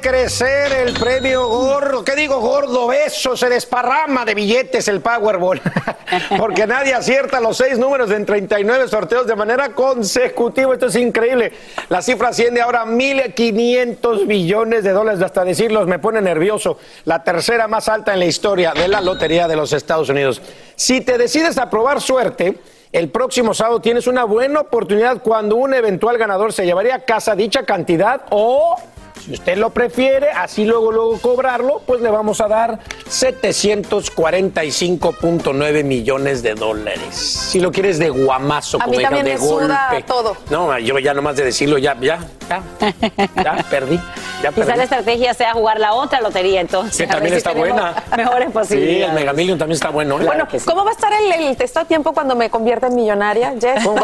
crecer 0.00 0.72
el 0.72 0.94
premio 0.94 1.46
gordo. 1.46 2.04
¿Qué 2.04 2.14
digo 2.14 2.40
gordo? 2.40 2.88
Beso, 2.88 3.36
se 3.36 3.48
desparrama 3.48 4.24
de 4.24 4.34
billetes 4.34 4.88
el 4.88 5.00
Powerball. 5.00 5.60
Porque 6.38 6.66
nadie 6.66 6.94
acierta 6.94 7.40
los 7.40 7.56
seis 7.56 7.78
números 7.78 8.10
en 8.10 8.26
39 8.26 8.88
sorteos 8.88 9.26
de 9.26 9.36
manera 9.36 9.70
consecutiva. 9.70 10.72
Esto 10.72 10.86
es 10.86 10.96
increíble. 10.96 11.52
La 11.88 12.02
cifra 12.02 12.28
asciende 12.28 12.60
ahora 12.60 12.82
a 12.82 12.86
1.500 12.86 14.26
billones 14.26 14.84
de 14.84 14.90
dólares. 14.90 15.22
Hasta 15.22 15.44
decirlos 15.44 15.86
me 15.86 15.98
pone 15.98 16.20
nervioso. 16.20 16.78
La 17.04 17.22
tercera 17.22 17.68
más 17.68 17.88
alta 17.88 18.12
en 18.12 18.20
la 18.20 18.26
historia 18.26 18.72
de 18.72 18.88
la 18.88 19.00
Lotería 19.00 19.48
de 19.48 19.56
los 19.56 19.72
Estados 19.72 20.08
Unidos. 20.08 20.42
Si 20.76 21.00
te 21.00 21.18
decides 21.18 21.58
a 21.58 21.70
probar 21.70 22.00
suerte 22.00 22.58
el 22.92 23.08
próximo 23.08 23.54
sábado 23.54 23.80
tienes 23.80 24.06
una 24.06 24.24
buena 24.24 24.60
oportunidad 24.60 25.22
cuando 25.22 25.56
un 25.56 25.72
eventual 25.72 26.18
ganador 26.18 26.52
se 26.52 26.66
llevaría 26.66 26.96
a 26.96 27.04
casa 27.06 27.34
dicha 27.34 27.62
cantidad 27.62 28.20
o 28.28 28.76
si 29.24 29.32
usted 29.34 29.56
lo 29.56 29.70
prefiere, 29.70 30.30
así 30.30 30.64
luego, 30.64 30.90
luego 30.92 31.18
cobrarlo, 31.18 31.80
pues 31.86 32.00
le 32.00 32.10
vamos 32.10 32.40
a 32.40 32.48
dar 32.48 32.78
745.9 33.08 35.84
millones 35.84 36.42
de 36.42 36.54
dólares. 36.54 37.14
Si 37.14 37.60
lo 37.60 37.70
quieres 37.72 37.98
de 37.98 38.10
guamazo, 38.10 38.78
A 38.78 38.84
como 38.84 38.96
mí 38.96 39.02
también 39.02 39.24
de 39.24 39.32
me 39.34 39.38
suda 39.38 39.88
golpe. 39.90 40.02
todo. 40.04 40.36
No, 40.50 40.78
yo 40.78 40.98
ya 40.98 41.14
nomás 41.14 41.36
de 41.36 41.44
decirlo, 41.44 41.78
ya, 41.78 41.96
ya, 42.00 42.18
ya, 42.48 42.62
ya 43.42 43.56
perdí. 43.70 43.98
Ya 44.42 44.50
Quizá 44.52 44.64
perdí. 44.66 44.76
la 44.78 44.84
estrategia 44.84 45.34
sea 45.34 45.52
jugar 45.52 45.78
la 45.80 45.94
otra 45.94 46.20
lotería 46.20 46.60
entonces. 46.60 46.96
Que 46.96 47.06
también 47.06 47.34
si 47.34 47.38
está 47.38 47.52
tenemos 47.52 47.72
buena. 47.80 48.02
Mejores 48.16 48.48
Sí, 48.48 48.52
posibilidades. 48.52 49.08
el 49.08 49.14
Mega 49.14 49.32
Million 49.32 49.58
también 49.58 49.74
está 49.76 49.90
bueno. 49.90 50.20
¿eh? 50.20 50.24
Bueno, 50.26 50.46
¿cómo 50.64 50.84
va 50.84 50.90
a 50.90 50.94
estar 50.94 51.12
el, 51.12 51.32
el 51.46 51.56
test 51.56 51.76
a 51.76 51.84
tiempo 51.84 52.12
cuando 52.12 52.34
me 52.34 52.50
convierta 52.50 52.88
en 52.88 52.96
millonaria, 52.96 53.54
Jess? 53.60 53.84
Depende, 53.84 54.00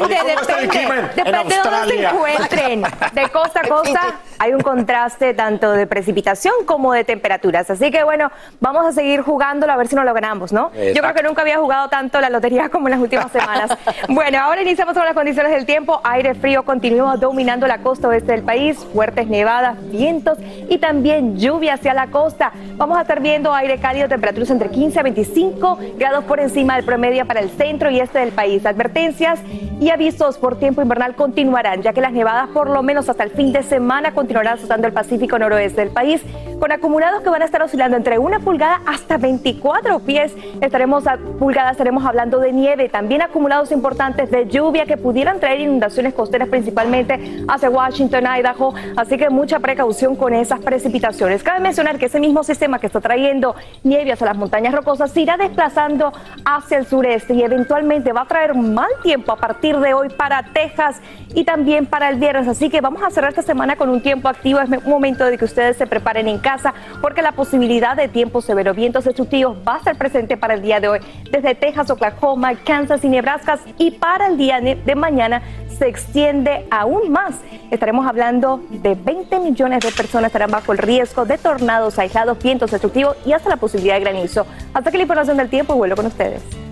Oye, 0.00 0.18
¿cómo 0.18 0.40
está 0.40 0.58
el 0.58 0.68
depende. 0.68 1.02
Depende 1.16 1.54
de 1.54 1.60
dónde 1.62 1.88
se 1.94 2.02
encuentren. 2.04 2.82
De 3.12 3.28
costa 3.30 3.60
a 3.60 3.68
costa 3.68 4.14
hay 4.38 4.52
un 4.52 4.60
contraste 4.60 5.34
tanto 5.34 5.72
de 5.72 5.86
precipitación 5.86 6.54
como 6.64 6.92
de 6.92 7.04
temperaturas. 7.04 7.68
Así 7.70 7.90
que 7.90 8.04
bueno, 8.04 8.30
vamos 8.60 8.86
a 8.86 8.92
seguir 8.92 9.22
jugándolo 9.22 9.72
a 9.72 9.76
ver 9.76 9.88
si 9.88 9.96
nos 9.96 10.04
lo 10.04 10.14
ganamos, 10.14 10.52
¿no? 10.52 10.70
Yo 10.74 11.02
creo 11.02 11.14
que 11.14 11.22
nunca 11.22 11.42
había 11.42 11.58
jugado 11.58 11.88
tanto 11.88 12.20
la 12.20 12.30
lotería 12.30 12.68
como 12.68 12.86
en 12.88 12.92
las 12.92 13.00
últimas 13.00 13.32
semanas. 13.32 13.76
bueno, 14.08 14.38
ahora 14.38 14.62
iniciamos 14.62 14.94
con 14.94 15.04
las 15.04 15.14
condiciones 15.14 15.52
del 15.52 15.66
tiempo. 15.66 16.00
Aire 16.04 16.34
frío 16.34 16.64
continúa 16.64 17.16
dominando 17.16 17.66
la 17.66 17.78
costa 17.78 18.08
oeste 18.08 18.32
del 18.32 18.42
país, 18.42 18.78
fuertes 18.92 19.26
nevadas, 19.26 19.76
vientos 19.90 20.38
y 20.68 20.78
también 20.78 21.36
lluvia 21.36 21.74
hacia 21.74 21.94
la 21.94 22.06
costa. 22.08 22.52
Vamos 22.76 22.96
a 22.96 23.02
estar 23.02 23.20
viendo 23.20 23.52
aire 23.52 23.78
cálido, 23.78 24.08
temperaturas 24.08 24.50
entre 24.50 24.70
15 24.70 25.00
a 25.00 25.02
25 25.02 25.78
grados 25.96 26.24
por 26.24 26.38
encima 26.38 26.76
del 26.76 26.84
promedio 26.84 27.26
para 27.26 27.40
el 27.40 27.50
centro 27.50 27.90
y 27.90 27.98
este 27.98 28.20
del 28.20 28.30
país. 28.30 28.64
Advertencias 28.64 29.40
y 29.80 29.90
avisos 29.90 30.38
por 30.38 30.58
tiempo 30.58 30.80
invernal 30.80 31.16
continuarán, 31.16 31.82
ya 31.82 31.92
que 31.92 32.00
las 32.00 32.12
nevadas 32.12 32.48
por 32.50 32.70
lo 32.70 32.82
menos 32.82 33.08
hasta 33.08 33.24
el 33.24 33.30
fin 33.30 33.52
de 33.52 33.62
semana 33.62 34.12
continuarán 34.12 34.27
azotando 34.36 34.86
el 34.86 34.92
Pacífico 34.92 35.38
noroeste 35.38 35.80
del 35.80 35.90
país, 35.90 36.22
con 36.58 36.72
acumulados 36.72 37.22
que 37.22 37.30
van 37.30 37.42
a 37.42 37.44
estar 37.44 37.62
oscilando 37.62 37.96
entre 37.96 38.18
una 38.18 38.40
pulgada 38.40 38.80
hasta 38.86 39.16
24 39.16 40.00
pies. 40.00 40.34
Estaremos 40.60 41.06
a 41.06 41.16
pulgadas, 41.16 41.72
estaremos 41.72 42.04
hablando 42.04 42.38
de 42.38 42.52
nieve, 42.52 42.88
también 42.88 43.22
acumulados 43.22 43.72
importantes 43.72 44.30
de 44.30 44.46
lluvia 44.46 44.84
que 44.84 44.96
pudieran 44.96 45.40
traer 45.40 45.60
inundaciones 45.60 46.14
costeras 46.14 46.48
principalmente 46.48 47.44
hacia 47.48 47.70
Washington, 47.70 48.24
Idaho, 48.38 48.74
así 48.96 49.16
que 49.16 49.30
mucha 49.30 49.60
precaución 49.60 50.16
con 50.16 50.34
esas 50.34 50.60
precipitaciones. 50.60 51.42
Cabe 51.42 51.60
mencionar 51.60 51.98
que 51.98 52.06
ese 52.06 52.20
mismo 52.20 52.42
sistema 52.42 52.78
que 52.78 52.86
está 52.86 53.00
trayendo 53.00 53.54
nieve 53.84 54.12
hacia 54.12 54.26
las 54.26 54.36
montañas 54.36 54.74
rocosas 54.74 55.10
se 55.10 55.20
irá 55.20 55.36
desplazando 55.36 56.12
hacia 56.44 56.78
el 56.78 56.86
sureste 56.86 57.34
y 57.34 57.42
eventualmente 57.42 58.12
va 58.12 58.22
a 58.22 58.26
traer 58.26 58.54
mal 58.54 58.90
tiempo 59.02 59.32
a 59.32 59.36
partir 59.36 59.78
de 59.78 59.94
hoy 59.94 60.08
para 60.10 60.42
Texas 60.52 61.00
y 61.34 61.44
también 61.44 61.86
para 61.86 62.08
el 62.08 62.16
viernes. 62.16 62.48
Así 62.48 62.68
que 62.70 62.80
vamos 62.80 63.02
a 63.02 63.10
cerrar 63.10 63.30
esta 63.30 63.42
semana 63.42 63.76
con 63.76 63.88
un 63.88 64.00
tiempo 64.00 64.17
activo. 64.26 64.58
Es 64.58 64.84
momento 64.84 65.24
de 65.26 65.38
que 65.38 65.44
ustedes 65.44 65.76
se 65.76 65.86
preparen 65.86 66.26
en 66.26 66.38
casa 66.38 66.74
porque 67.00 67.22
la 67.22 67.32
posibilidad 67.32 67.94
de 67.94 68.08
tiempo 68.08 68.40
severo, 68.40 68.74
vientos 68.74 69.04
destructivos 69.04 69.56
va 69.66 69.76
a 69.76 69.78
estar 69.78 69.96
presente 69.96 70.36
para 70.36 70.54
el 70.54 70.62
día 70.62 70.80
de 70.80 70.88
hoy 70.88 71.00
desde 71.30 71.54
Texas, 71.54 71.90
Oklahoma, 71.90 72.54
Kansas 72.64 73.04
y 73.04 73.08
Nebraska 73.08 73.58
y 73.76 73.92
para 73.92 74.26
el 74.26 74.38
día 74.38 74.60
de 74.60 74.94
mañana 74.96 75.42
se 75.78 75.86
extiende 75.86 76.66
aún 76.70 77.10
más. 77.12 77.36
Estaremos 77.70 78.06
hablando 78.06 78.62
de 78.70 78.94
20 78.94 79.40
millones 79.40 79.80
de 79.84 79.92
personas 79.92 80.28
estarán 80.28 80.50
bajo 80.50 80.72
el 80.72 80.78
riesgo 80.78 81.24
de 81.24 81.38
tornados 81.38 81.98
aislados, 81.98 82.38
vientos 82.42 82.70
destructivos 82.70 83.16
y 83.24 83.32
hasta 83.32 83.48
la 83.48 83.56
posibilidad 83.56 83.94
de 83.94 84.00
granizo. 84.00 84.46
Hasta 84.74 84.90
que 84.90 84.96
la 84.96 85.02
información 85.02 85.36
del 85.36 85.48
tiempo 85.48 85.74
vuelvo 85.74 85.96
con 85.96 86.06
ustedes. 86.06 86.67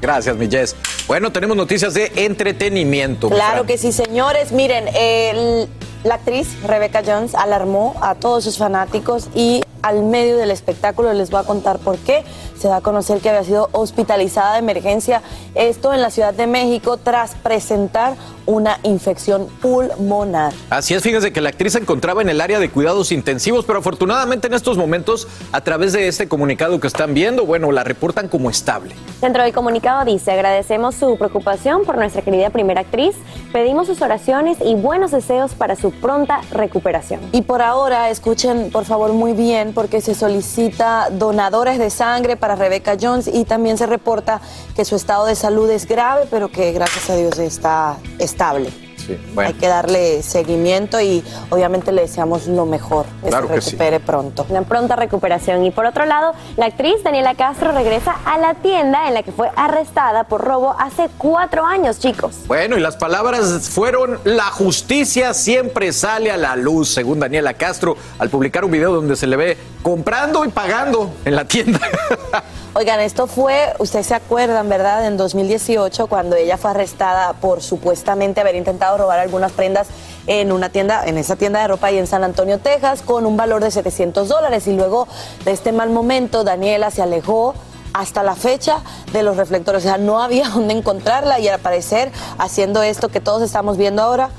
Gracias, 0.00 0.36
mi 0.36 0.48
Jess. 0.48 0.74
Bueno, 1.06 1.30
tenemos 1.30 1.56
noticias 1.56 1.94
de 1.94 2.10
entretenimiento. 2.16 3.28
mi 3.28 3.34
Claro 3.36 3.66
que 3.66 3.76
sí, 3.78 3.92
señores. 3.92 4.52
Miren, 4.52 4.88
el- 4.94 5.68
la 6.04 6.14
actriz 6.14 6.48
Rebecca 6.62 7.02
Jones 7.04 7.34
alarmó 7.34 7.94
a 8.00 8.14
todos 8.14 8.44
sus 8.44 8.56
fanáticos 8.56 9.28
y 9.34 9.62
al 9.82 10.02
medio 10.02 10.36
del 10.36 10.50
espectáculo 10.50 11.12
les 11.12 11.30
voy 11.30 11.40
a 11.40 11.44
contar 11.44 11.78
por 11.78 11.98
qué. 11.98 12.24
Se 12.58 12.68
da 12.68 12.76
a 12.76 12.80
conocer 12.82 13.20
que 13.20 13.30
había 13.30 13.42
sido 13.42 13.70
hospitalizada 13.72 14.52
de 14.52 14.58
emergencia, 14.58 15.22
esto 15.54 15.94
en 15.94 16.02
la 16.02 16.10
Ciudad 16.10 16.34
de 16.34 16.46
México, 16.46 16.98
tras 16.98 17.34
presentar 17.34 18.16
una 18.44 18.80
infección 18.82 19.46
pulmonar. 19.62 20.52
Así 20.70 20.94
es, 20.94 21.02
fíjense 21.02 21.32
que 21.32 21.40
la 21.40 21.50
actriz 21.50 21.72
se 21.72 21.78
encontraba 21.78 22.20
en 22.20 22.28
el 22.28 22.40
área 22.40 22.58
de 22.58 22.68
cuidados 22.68 23.12
intensivos, 23.12 23.64
pero 23.64 23.78
afortunadamente 23.78 24.48
en 24.48 24.54
estos 24.54 24.76
momentos, 24.76 25.28
a 25.52 25.60
través 25.62 25.92
de 25.92 26.08
este 26.08 26.28
comunicado 26.28 26.80
que 26.80 26.86
están 26.86 27.14
viendo, 27.14 27.46
bueno, 27.46 27.70
la 27.72 27.84
reportan 27.84 28.28
como 28.28 28.50
estable. 28.50 28.94
Dentro 29.20 29.42
del 29.42 29.52
comunicado 29.52 30.04
dice, 30.04 30.32
agradecemos 30.32 30.96
su 30.96 31.16
preocupación 31.16 31.84
por 31.84 31.96
nuestra 31.96 32.22
querida 32.22 32.50
primera 32.50 32.80
actriz, 32.80 33.14
pedimos 33.52 33.86
sus 33.86 34.02
oraciones 34.02 34.58
y 34.64 34.74
buenos 34.74 35.12
deseos 35.12 35.54
para 35.54 35.76
su 35.76 35.92
pronta 35.92 36.40
recuperación. 36.50 37.20
Y 37.32 37.42
por 37.42 37.62
ahora, 37.62 38.10
escuchen 38.10 38.70
por 38.70 38.84
favor 38.84 39.12
muy 39.12 39.32
bien, 39.32 39.69
porque 39.72 40.00
se 40.00 40.14
solicita 40.14 41.08
donadores 41.10 41.78
de 41.78 41.90
sangre 41.90 42.36
para 42.36 42.56
Rebecca 42.56 42.96
Jones 43.00 43.28
y 43.32 43.44
también 43.44 43.78
se 43.78 43.86
reporta 43.86 44.40
que 44.74 44.84
su 44.84 44.96
estado 44.96 45.26
de 45.26 45.34
salud 45.34 45.70
es 45.70 45.86
grave, 45.86 46.26
pero 46.30 46.50
que 46.50 46.72
gracias 46.72 47.10
a 47.10 47.16
Dios 47.16 47.38
está 47.38 47.96
estable. 48.18 48.89
Sí, 49.18 49.38
Hay 49.38 49.54
que 49.54 49.66
darle 49.68 50.22
seguimiento 50.22 51.00
y 51.00 51.24
obviamente 51.50 51.92
le 51.92 52.02
deseamos 52.02 52.46
lo 52.46 52.66
mejor, 52.66 53.06
que 53.22 53.28
Claro 53.28 53.48
se 53.48 53.54
que 53.54 53.60
sí. 53.60 53.70
recupere 53.70 54.00
pronto. 54.00 54.46
Una 54.48 54.62
pronta 54.62 54.96
recuperación. 54.96 55.64
Y 55.64 55.70
por 55.70 55.86
otro 55.86 56.04
lado, 56.06 56.32
la 56.56 56.66
actriz 56.66 57.02
Daniela 57.02 57.34
Castro 57.34 57.72
regresa 57.72 58.16
a 58.24 58.38
la 58.38 58.54
tienda 58.54 59.08
en 59.08 59.14
la 59.14 59.22
que 59.22 59.32
fue 59.32 59.50
arrestada 59.56 60.24
por 60.24 60.42
robo 60.44 60.74
hace 60.78 61.08
cuatro 61.18 61.64
años, 61.64 61.98
chicos. 61.98 62.36
Bueno, 62.46 62.76
y 62.76 62.80
las 62.80 62.96
palabras 62.96 63.68
fueron, 63.70 64.18
la 64.24 64.44
justicia 64.44 65.34
siempre 65.34 65.92
sale 65.92 66.30
a 66.30 66.36
la 66.36 66.56
luz, 66.56 66.92
según 66.92 67.20
Daniela 67.20 67.54
Castro, 67.54 67.96
al 68.18 68.30
publicar 68.30 68.64
un 68.64 68.70
video 68.70 68.92
donde 68.92 69.16
se 69.16 69.26
le 69.26 69.36
ve 69.36 69.58
comprando 69.82 70.44
y 70.44 70.48
pagando 70.48 71.10
en 71.24 71.36
la 71.36 71.44
tienda. 71.46 71.80
Oigan, 72.72 73.00
esto 73.00 73.26
fue, 73.26 73.74
ustedes 73.80 74.06
se 74.06 74.14
acuerdan, 74.14 74.68
¿verdad? 74.68 75.04
En 75.06 75.16
2018, 75.16 76.06
cuando 76.06 76.36
ella 76.36 76.56
fue 76.56 76.70
arrestada 76.70 77.32
por 77.32 77.62
supuestamente 77.62 78.40
haber 78.40 78.54
intentado 78.54 78.96
robar 79.00 79.18
algunas 79.18 79.52
prendas 79.52 79.88
en 80.26 80.52
una 80.52 80.68
tienda, 80.68 81.04
en 81.06 81.18
esa 81.18 81.36
tienda 81.36 81.60
de 81.62 81.68
ropa 81.68 81.88
ahí 81.88 81.98
en 81.98 82.06
San 82.06 82.22
Antonio, 82.24 82.58
Texas, 82.58 83.02
con 83.02 83.26
un 83.26 83.36
valor 83.36 83.62
de 83.64 83.70
700 83.70 84.28
dólares. 84.28 84.66
Y 84.68 84.74
luego 84.76 85.08
de 85.44 85.52
este 85.52 85.72
mal 85.72 85.90
momento, 85.90 86.44
Daniela 86.44 86.90
se 86.90 87.02
alejó 87.02 87.54
hasta 87.92 88.22
la 88.22 88.36
fecha 88.36 88.82
de 89.12 89.22
los 89.24 89.36
reflectores. 89.36 89.82
O 89.84 89.88
sea, 89.88 89.98
no 89.98 90.22
había 90.22 90.48
dónde 90.54 90.74
encontrarla 90.74 91.40
y 91.40 91.48
al 91.48 91.58
parecer, 91.58 92.12
haciendo 92.38 92.82
esto 92.82 93.08
que 93.08 93.20
todos 93.20 93.42
estamos 93.42 93.76
viendo 93.76 94.02
ahora, 94.02 94.30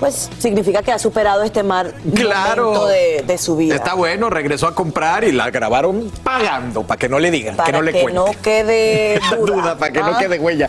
pues 0.00 0.28
significa 0.38 0.82
que 0.82 0.92
ha 0.92 0.98
superado 0.98 1.42
este 1.42 1.62
mal 1.62 1.94
Claro. 2.14 2.86
de, 2.86 3.22
de 3.26 3.36
su 3.38 3.54
vida. 3.56 3.74
Está 3.74 3.92
bueno, 3.94 4.30
regresó 4.30 4.66
a 4.66 4.74
comprar 4.74 5.24
y 5.24 5.32
la 5.32 5.50
grabaron 5.50 6.10
pagando, 6.24 6.82
para 6.82 6.98
que 6.98 7.08
no 7.08 7.18
le 7.18 7.30
digan, 7.30 7.54
Para 7.56 7.66
que 7.66 7.72
no 7.72 7.82
le 7.82 7.92
que 7.92 8.02
cuenten. 8.02 8.24
no 8.24 8.32
quede 8.42 9.20
duda. 9.30 9.54
duda, 9.56 9.76
para 9.78 9.92
que 9.92 10.00
no 10.00 10.06
¿ah? 10.06 10.18
quede 10.18 10.38
huella. 10.38 10.68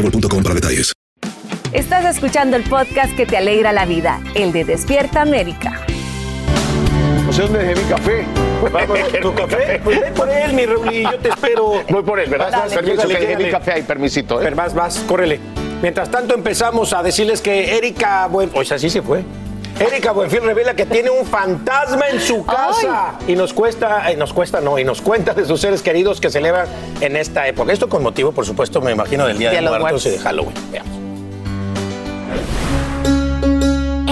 boostmobile.com 0.00 0.42
para 0.42 0.54
detalles. 0.54 0.92
Estás 1.72 2.04
escuchando 2.04 2.56
el 2.56 2.64
podcast 2.64 3.14
que 3.16 3.26
te 3.26 3.36
alegra 3.36 3.72
la 3.72 3.86
vida, 3.86 4.20
el 4.34 4.52
de 4.52 4.64
Despierta 4.64 5.22
América. 5.22 5.86
No 7.24 7.32
sé 7.32 7.42
dónde 7.42 7.60
dejé 7.60 7.80
mi 7.80 7.88
café. 7.88 8.24
Vamos, 8.72 8.98
¿tu 9.22 9.34
café? 9.34 9.80
Pues 9.84 10.00
ven 10.00 10.14
por 10.14 10.28
él, 10.28 10.52
mi 10.52 10.66
Raúl, 10.66 10.90
yo 10.90 11.18
te 11.18 11.28
espero. 11.28 11.82
Voy 11.88 12.02
por 12.02 12.18
él, 12.18 12.28
¿verdad? 12.28 12.50
Dale, 12.50 12.74
Permiso, 12.74 13.06
que 13.06 13.14
dejé 13.14 13.36
mi 13.36 13.50
café 13.50 13.72
ahí, 13.72 13.82
permisito. 13.82 14.40
¿eh? 14.40 14.44
Ver, 14.44 14.54
Vas, 14.56 14.74
vas, 14.74 14.98
córrele. 15.06 15.38
Mientras 15.80 16.10
tanto 16.10 16.34
empezamos 16.34 16.92
a 16.92 17.02
decirles 17.02 17.40
que 17.40 17.76
Erika 17.76 18.26
Buen... 18.26 18.50
O 18.52 18.64
sea, 18.64 18.78
sí 18.78 18.90
se 18.90 19.00
fue. 19.00 19.22
Erika 19.78 20.12
Buenfil 20.12 20.42
revela 20.42 20.74
que 20.74 20.86
tiene 20.86 21.10
un 21.10 21.24
fantasma 21.24 22.08
en 22.08 22.20
su 22.20 22.44
casa 22.44 23.18
y 23.26 23.34
nos 23.34 23.52
cuesta, 23.52 24.10
eh, 24.10 24.16
nos 24.16 24.32
cuesta 24.32 24.60
no, 24.60 24.78
y 24.78 24.84
nos 24.84 25.00
cuenta 25.00 25.32
de 25.32 25.46
sus 25.46 25.60
seres 25.60 25.82
queridos 25.82 26.20
que 26.20 26.30
celebran 26.30 26.68
en 27.00 27.16
esta 27.16 27.46
época. 27.46 27.72
Esto 27.72 27.88
con 27.88 28.02
motivo, 28.02 28.32
por 28.32 28.44
supuesto, 28.44 28.80
me 28.80 28.92
imagino, 28.92 29.26
del 29.26 29.38
Día, 29.38 29.50
Día 29.50 29.60
de 29.60 29.66
los 29.66 29.78
Muertos 29.78 30.06
y 30.06 30.10
de 30.10 30.18
Halloween. 30.18 30.54
Veamos. 30.70 30.99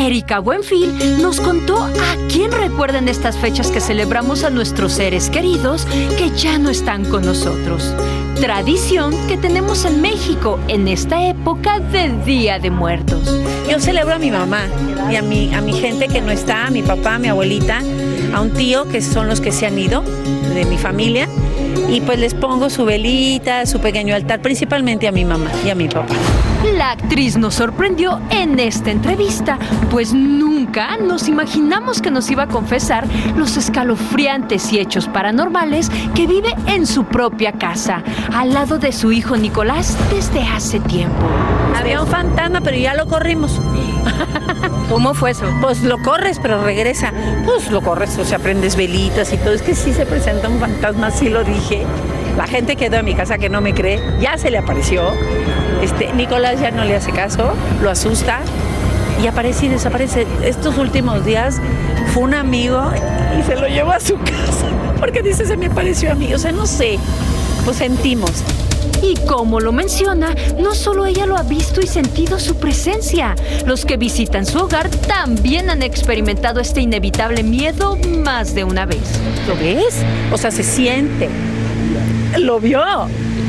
Erika 0.09 0.39
Buenfil 0.39 1.21
nos 1.21 1.39
contó 1.39 1.85
a 1.85 2.17
quién 2.33 2.51
recuerdan 2.51 3.11
estas 3.11 3.37
fechas 3.37 3.71
que 3.71 3.79
celebramos 3.79 4.43
a 4.43 4.49
nuestros 4.49 4.95
seres 4.95 5.29
queridos 5.29 5.85
que 6.17 6.31
ya 6.31 6.59
no 6.59 6.71
están 6.71 7.05
con 7.05 7.27
nosotros. 7.27 7.95
Tradición 8.41 9.15
que 9.27 9.37
tenemos 9.37 9.85
en 9.85 10.01
México 10.01 10.59
en 10.67 10.89
esta 10.89 11.29
época 11.29 11.81
del 11.81 12.25
Día 12.25 12.59
de 12.59 12.71
Muertos. 12.71 13.39
Yo 13.71 13.79
celebro 13.81 14.15
a 14.15 14.19
mi 14.19 14.31
mamá 14.31 14.63
y 15.11 15.17
a 15.17 15.21
mi, 15.21 15.53
a 15.53 15.61
mi 15.61 15.75
gente 15.75 16.09
que 16.09 16.23
no 16.23 16.31
está, 16.31 16.69
a 16.69 16.71
mi 16.71 16.83
papá, 16.83 17.17
a 17.17 17.19
mi 17.19 17.29
abuelita, 17.29 17.83
a 18.33 18.41
un 18.41 18.55
tío 18.55 18.89
que 18.89 19.03
son 19.03 19.29
los 19.29 19.43
que 19.43 19.53
se 19.53 19.67
han 19.67 19.79
ido 19.79 20.03
de 20.55 20.65
mi 20.65 20.79
familia 20.79 21.29
y 21.87 22.01
pues 22.01 22.19
les 22.19 22.33
pongo 22.33 22.71
su 22.71 22.87
velita, 22.87 23.67
su 23.67 23.79
pequeño 23.79 24.15
altar, 24.15 24.41
principalmente 24.41 25.07
a 25.07 25.13
mi 25.13 25.27
mamá 25.27 25.51
y 25.67 25.69
a 25.69 25.75
mi 25.75 25.87
papá. 25.87 26.15
La 26.65 26.91
actriz 26.91 27.37
nos 27.37 27.55
sorprendió 27.55 28.21
en 28.31 28.59
esta 28.59 28.91
entrevista, 28.91 29.59
pues 29.91 30.13
nunca 30.13 30.97
nos 30.97 31.29
imaginamos 31.29 32.03
que 32.03 32.11
nos 32.11 32.31
iba 32.31 32.45
a 32.45 32.49
confesar 32.49 33.07
los 33.37 33.57
escalofriantes 33.57 34.73
y 34.73 34.81
hechos 34.81 35.09
paranormales 35.09 35.89
que 36.15 36.27
vive 36.27 36.55
en 36.67 36.87
su 36.87 37.05
propia 37.05 37.53
casa, 37.53 38.03
al 38.35 38.55
lado 38.55 38.79
de 38.79 38.93
su 38.93 39.13
hijo 39.13 39.37
Nicolás 39.37 39.97
desde 40.11 40.43
hace 40.43 40.81
tiempo. 40.81 41.27
Había 41.77 42.03
un 42.03 42.09
fantasma, 42.09 42.61
pero 42.61 42.77
ya 42.77 42.95
lo 42.95 43.07
corrimos. 43.07 43.61
¿Cómo 44.89 45.15
fue 45.15 45.31
eso? 45.31 45.47
Pues 45.61 45.83
lo 45.83 45.99
corres, 45.99 46.41
pero 46.41 46.63
regresa. 46.65 47.13
Pues 47.45 47.71
lo 47.71 47.83
corres, 47.83 48.19
o 48.19 48.25
sea, 48.25 48.41
prendes 48.41 48.75
velitas 48.75 49.33
y 49.33 49.37
todo. 49.37 49.53
Es 49.53 49.63
que 49.63 49.75
sí 49.75 49.93
se 49.93 50.07
presenta 50.07 50.49
un 50.49 50.59
fantasma, 50.59 51.11
sí 51.13 51.29
lo 51.29 51.45
dije. 51.45 51.85
La 52.37 52.47
gente 52.47 52.77
quedó 52.77 52.97
en 52.97 53.05
mi 53.05 53.15
casa 53.15 53.39
que 53.39 53.49
no 53.49 53.61
me 53.61 53.75
cree, 53.75 54.01
ya 54.21 54.37
se 54.39 54.51
le 54.51 54.59
apareció. 54.59 55.13
Este, 55.83 56.13
Nicolás 56.13 56.61
ya 56.61 56.71
no 56.71 56.85
le 56.85 56.97
hace 56.97 57.13
caso, 57.13 57.53
lo 57.83 57.91
asusta 57.91 58.41
y 59.23 59.27
aparece 59.27 59.67
y 59.67 59.69
desaparece. 59.69 60.27
Estos 60.43 60.79
últimos 60.79 61.25
días 61.25 61.61
fue 62.13 62.25
un 62.25 62.35
amigo 62.35 62.91
y 63.39 63.43
se 63.43 63.57
lo 63.57 63.69
llevó 63.69 63.93
a 63.93 64.01
su 64.01 64.17
casa 64.19 64.67
porque 64.99 65.23
dice 65.23 65.47
se 65.47 65.57
me 65.57 65.67
apareció 65.67 66.13
a 66.13 66.15
mí. 66.15 66.33
O 66.35 66.39
sea, 66.39 66.53
no 66.53 66.67
sé, 66.67 66.99
pues 67.65 67.77
sentimos. 67.79 68.33
Y 69.03 69.15
como 69.27 69.61
lo 69.61 69.73
menciona, 69.73 70.35
no 70.59 70.75
solo 70.75 71.07
ella 71.07 71.27
lo 71.27 71.37
ha 71.37 71.43
visto 71.43 71.81
y 71.81 71.87
sentido 71.87 72.39
su 72.39 72.57
presencia. 72.57 73.37
Los 73.65 73.85
que 73.85 73.97
visitan 73.97 74.45
su 74.45 74.59
hogar 74.59 74.89
también 74.89 75.71
han 75.71 75.83
experimentado 75.83 76.61
este 76.61 76.81
inevitable 76.81 77.43
miedo 77.43 77.97
más 78.25 78.55
de 78.55 78.65
una 78.65 78.87
vez. 78.87 79.21
¿Lo 79.47 79.55
ves? 79.57 80.03
O 80.33 80.39
sea, 80.39 80.51
se 80.51 80.65
siente. 80.65 81.29
Lo 82.39 82.59
vio. 82.59 82.83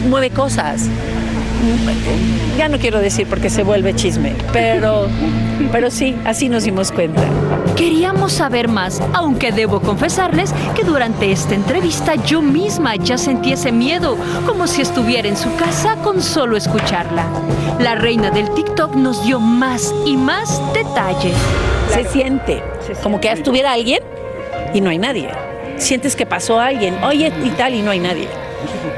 Mueve 0.08 0.30
cosas. 0.30 0.88
Ya 2.58 2.70
no 2.70 2.78
quiero 2.78 3.00
decir 3.00 3.28
porque 3.28 3.50
se 3.50 3.64
vuelve 3.64 3.96
chisme, 3.96 4.36
pero, 4.54 5.08
pero 5.72 5.92
sí, 5.92 6.16
así 6.26 6.50
nos 6.50 6.64
dimos 6.64 6.92
cuenta. 6.92 7.22
Queríamos 7.76 8.34
saber 8.34 8.68
más, 8.68 9.02
aunque 9.14 9.52
debo 9.52 9.82
confesarles 9.82 10.54
que 10.76 10.84
durante 10.84 11.32
esta 11.32 11.56
entrevista 11.56 12.16
yo 12.16 12.42
misma 12.42 12.96
ya 12.96 13.18
sentí 13.18 13.54
ese 13.54 13.72
miedo, 13.72 14.18
como 14.46 14.68
si 14.68 14.82
estuviera 14.82 15.28
en 15.28 15.38
su 15.38 15.54
casa 15.56 15.96
con 16.04 16.22
solo 16.22 16.58
escucharla. 16.58 17.26
La 17.80 17.96
reina 17.96 18.30
del 18.32 18.50
TikTok 18.54 18.96
nos 18.96 19.24
dio 19.24 19.40
más 19.40 19.94
y 20.06 20.18
más 20.18 20.62
detalles. 20.74 21.36
Se 21.94 22.06
siente 22.06 22.62
como 23.04 23.20
que 23.20 23.32
estuviera 23.32 23.74
alguien 23.74 24.00
y 24.74 24.82
no 24.82 24.90
hay 24.90 24.98
nadie. 24.98 25.30
Sientes 25.78 26.16
que 26.16 26.26
pasó 26.26 26.60
alguien, 26.60 27.02
oye 27.04 27.32
y 27.44 27.50
tal, 27.52 27.74
y 27.74 27.82
no 27.82 27.92
hay 27.92 28.00
nadie. 28.00 28.28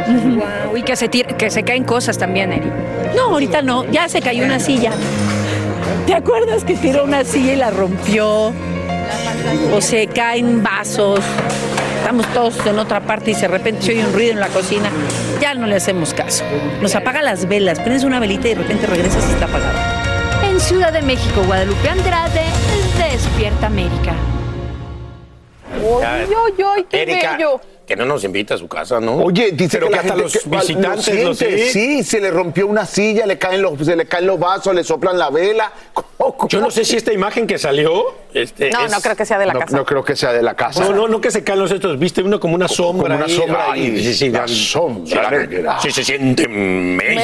Wow, 0.08 0.78
y 0.78 0.84
que 0.84 0.96
se, 0.96 1.10
tir- 1.10 1.36
que 1.38 1.50
se 1.50 1.64
caen 1.64 1.84
cosas 1.84 2.18
también, 2.18 2.52
Eri. 2.54 2.72
No, 3.16 3.26
ahorita 3.34 3.62
no, 3.62 3.86
ya 3.92 4.08
se 4.10 4.22
cayó 4.22 4.44
una 4.46 4.60
silla. 4.60 4.92
¿Te 6.06 6.14
acuerdas 6.14 6.64
que 6.64 6.76
tiró 6.76 7.04
una 7.04 7.24
silla 7.24 7.54
y 7.54 7.56
la 7.58 7.70
rompió? 7.72 8.52
O 9.74 9.82
se 9.82 10.08
caen 10.08 10.64
vasos. 10.64 11.20
Estamos 12.00 12.26
todos 12.34 12.66
en 12.66 12.80
otra 12.80 13.00
parte 13.02 13.32
y 13.32 13.36
de 13.36 13.48
repente 13.48 13.82
se 13.84 13.92
oye 13.92 14.06
un 14.06 14.14
ruido 14.14 14.32
en 14.34 14.40
la 14.40 14.48
cocina. 14.48 14.90
Ya 15.40 15.54
no 15.54 15.68
le 15.68 15.76
hacemos 15.76 16.14
caso. 16.14 16.44
Nos 16.82 16.96
apaga 16.96 17.22
las 17.22 17.48
velas, 17.48 17.80
prendes 17.80 18.04
una 18.04 18.20
velita 18.20 18.48
y 18.48 18.56
de 18.56 18.62
repente 18.62 18.88
regresas 18.88 19.24
y 19.30 19.34
está 19.34 19.46
apagada. 19.46 20.42
En 20.50 20.60
Ciudad 20.60 20.92
de 20.92 21.02
México, 21.04 21.44
Guadalupe 21.46 21.88
Andrade, 21.90 22.42
Despierta 22.98 23.68
América. 23.68 24.14
Ya, 26.02 26.14
¡Ay, 26.16 26.26
ay, 26.28 26.66
ay, 26.76 26.86
qué 26.90 27.02
Erika, 27.04 27.34
bello! 27.38 27.62
Que 27.92 27.98
no 27.98 28.06
nos 28.06 28.24
invita 28.24 28.54
a 28.54 28.58
su 28.58 28.70
casa, 28.70 29.02
¿no? 29.02 29.16
Oye, 29.18 29.52
dice 29.52 29.78
Pero 29.78 29.88
que, 29.88 29.92
la 29.92 29.98
hasta 30.02 30.14
gente 30.14 30.24
los 30.24 30.32
que- 30.34 30.50
visitantes 30.50 31.16
lo 31.16 31.24
lo 31.30 31.34
siente. 31.36 31.70
sí, 31.72 32.04
se 32.06 32.22
le 32.22 32.32
rompió 32.32 32.66
una 32.68 32.86
silla, 32.86 33.26
le 33.26 33.38
caen 33.38 33.62
los, 33.62 33.78
se 33.86 33.98
le 33.98 34.06
caen 34.06 34.28
los 34.28 34.40
vasos, 34.40 34.74
le 34.74 34.82
soplan 34.86 35.20
la 35.20 35.30
vela. 35.30 35.70
Yo 36.48 36.62
no 36.62 36.72
sé 36.72 36.86
si 36.86 36.96
esta 36.96 37.12
imagen 37.12 37.46
que 37.48 37.58
salió. 37.58 38.14
Este, 38.34 38.70
No, 38.70 38.86
es- 38.86 38.92
no 38.94 39.02
creo 39.02 39.16
que 39.18 39.26
sea 39.26 39.38
de 39.38 39.46
la 39.46 39.54
no, 39.54 39.60
casa. 39.60 39.76
no 39.76 39.86
creo 39.86 40.06
que 40.06 40.16
sea 40.16 40.32
de 40.32 40.42
la 40.42 40.54
casa. 40.56 40.86
No, 40.86 40.94
no, 40.94 41.08
no 41.10 41.20
que 41.20 41.32
se 41.32 41.44
caen 41.44 41.60
los 41.60 41.70
estos, 41.72 42.00
viste 42.00 42.22
uno 42.24 42.40
como 42.40 42.56
una 42.56 42.70
sombra. 42.70 43.04
Como 43.10 43.16
una 43.18 43.26
ahí. 43.26 43.36
sombra 43.36 43.66
Ay, 43.72 43.82
ahí. 43.88 44.04
sí, 44.06 44.14
sí, 44.14 44.30
La 44.30 44.48
sombra 44.48 45.80
sí, 45.82 45.92
se 45.92 46.04
siente 46.06 46.48
mello. 46.48 47.22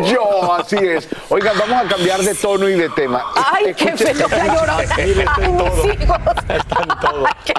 Bello, 0.00 0.52
así 0.54 0.76
es. 0.76 1.08
Oigan, 1.28 1.58
vamos 1.58 1.84
a 1.84 1.88
cambiar 1.88 2.20
de 2.20 2.34
tono 2.34 2.70
y 2.70 2.74
de 2.74 2.88
tema. 2.88 3.22
¡Ay, 3.34 3.74
qué 3.74 3.94
feo! 3.98 4.26
Está 4.26 4.46
en 5.44 5.56
todo. 5.58 5.84
Mis 5.84 5.94
hijos. 6.02 6.18
¡Qué 7.44 7.52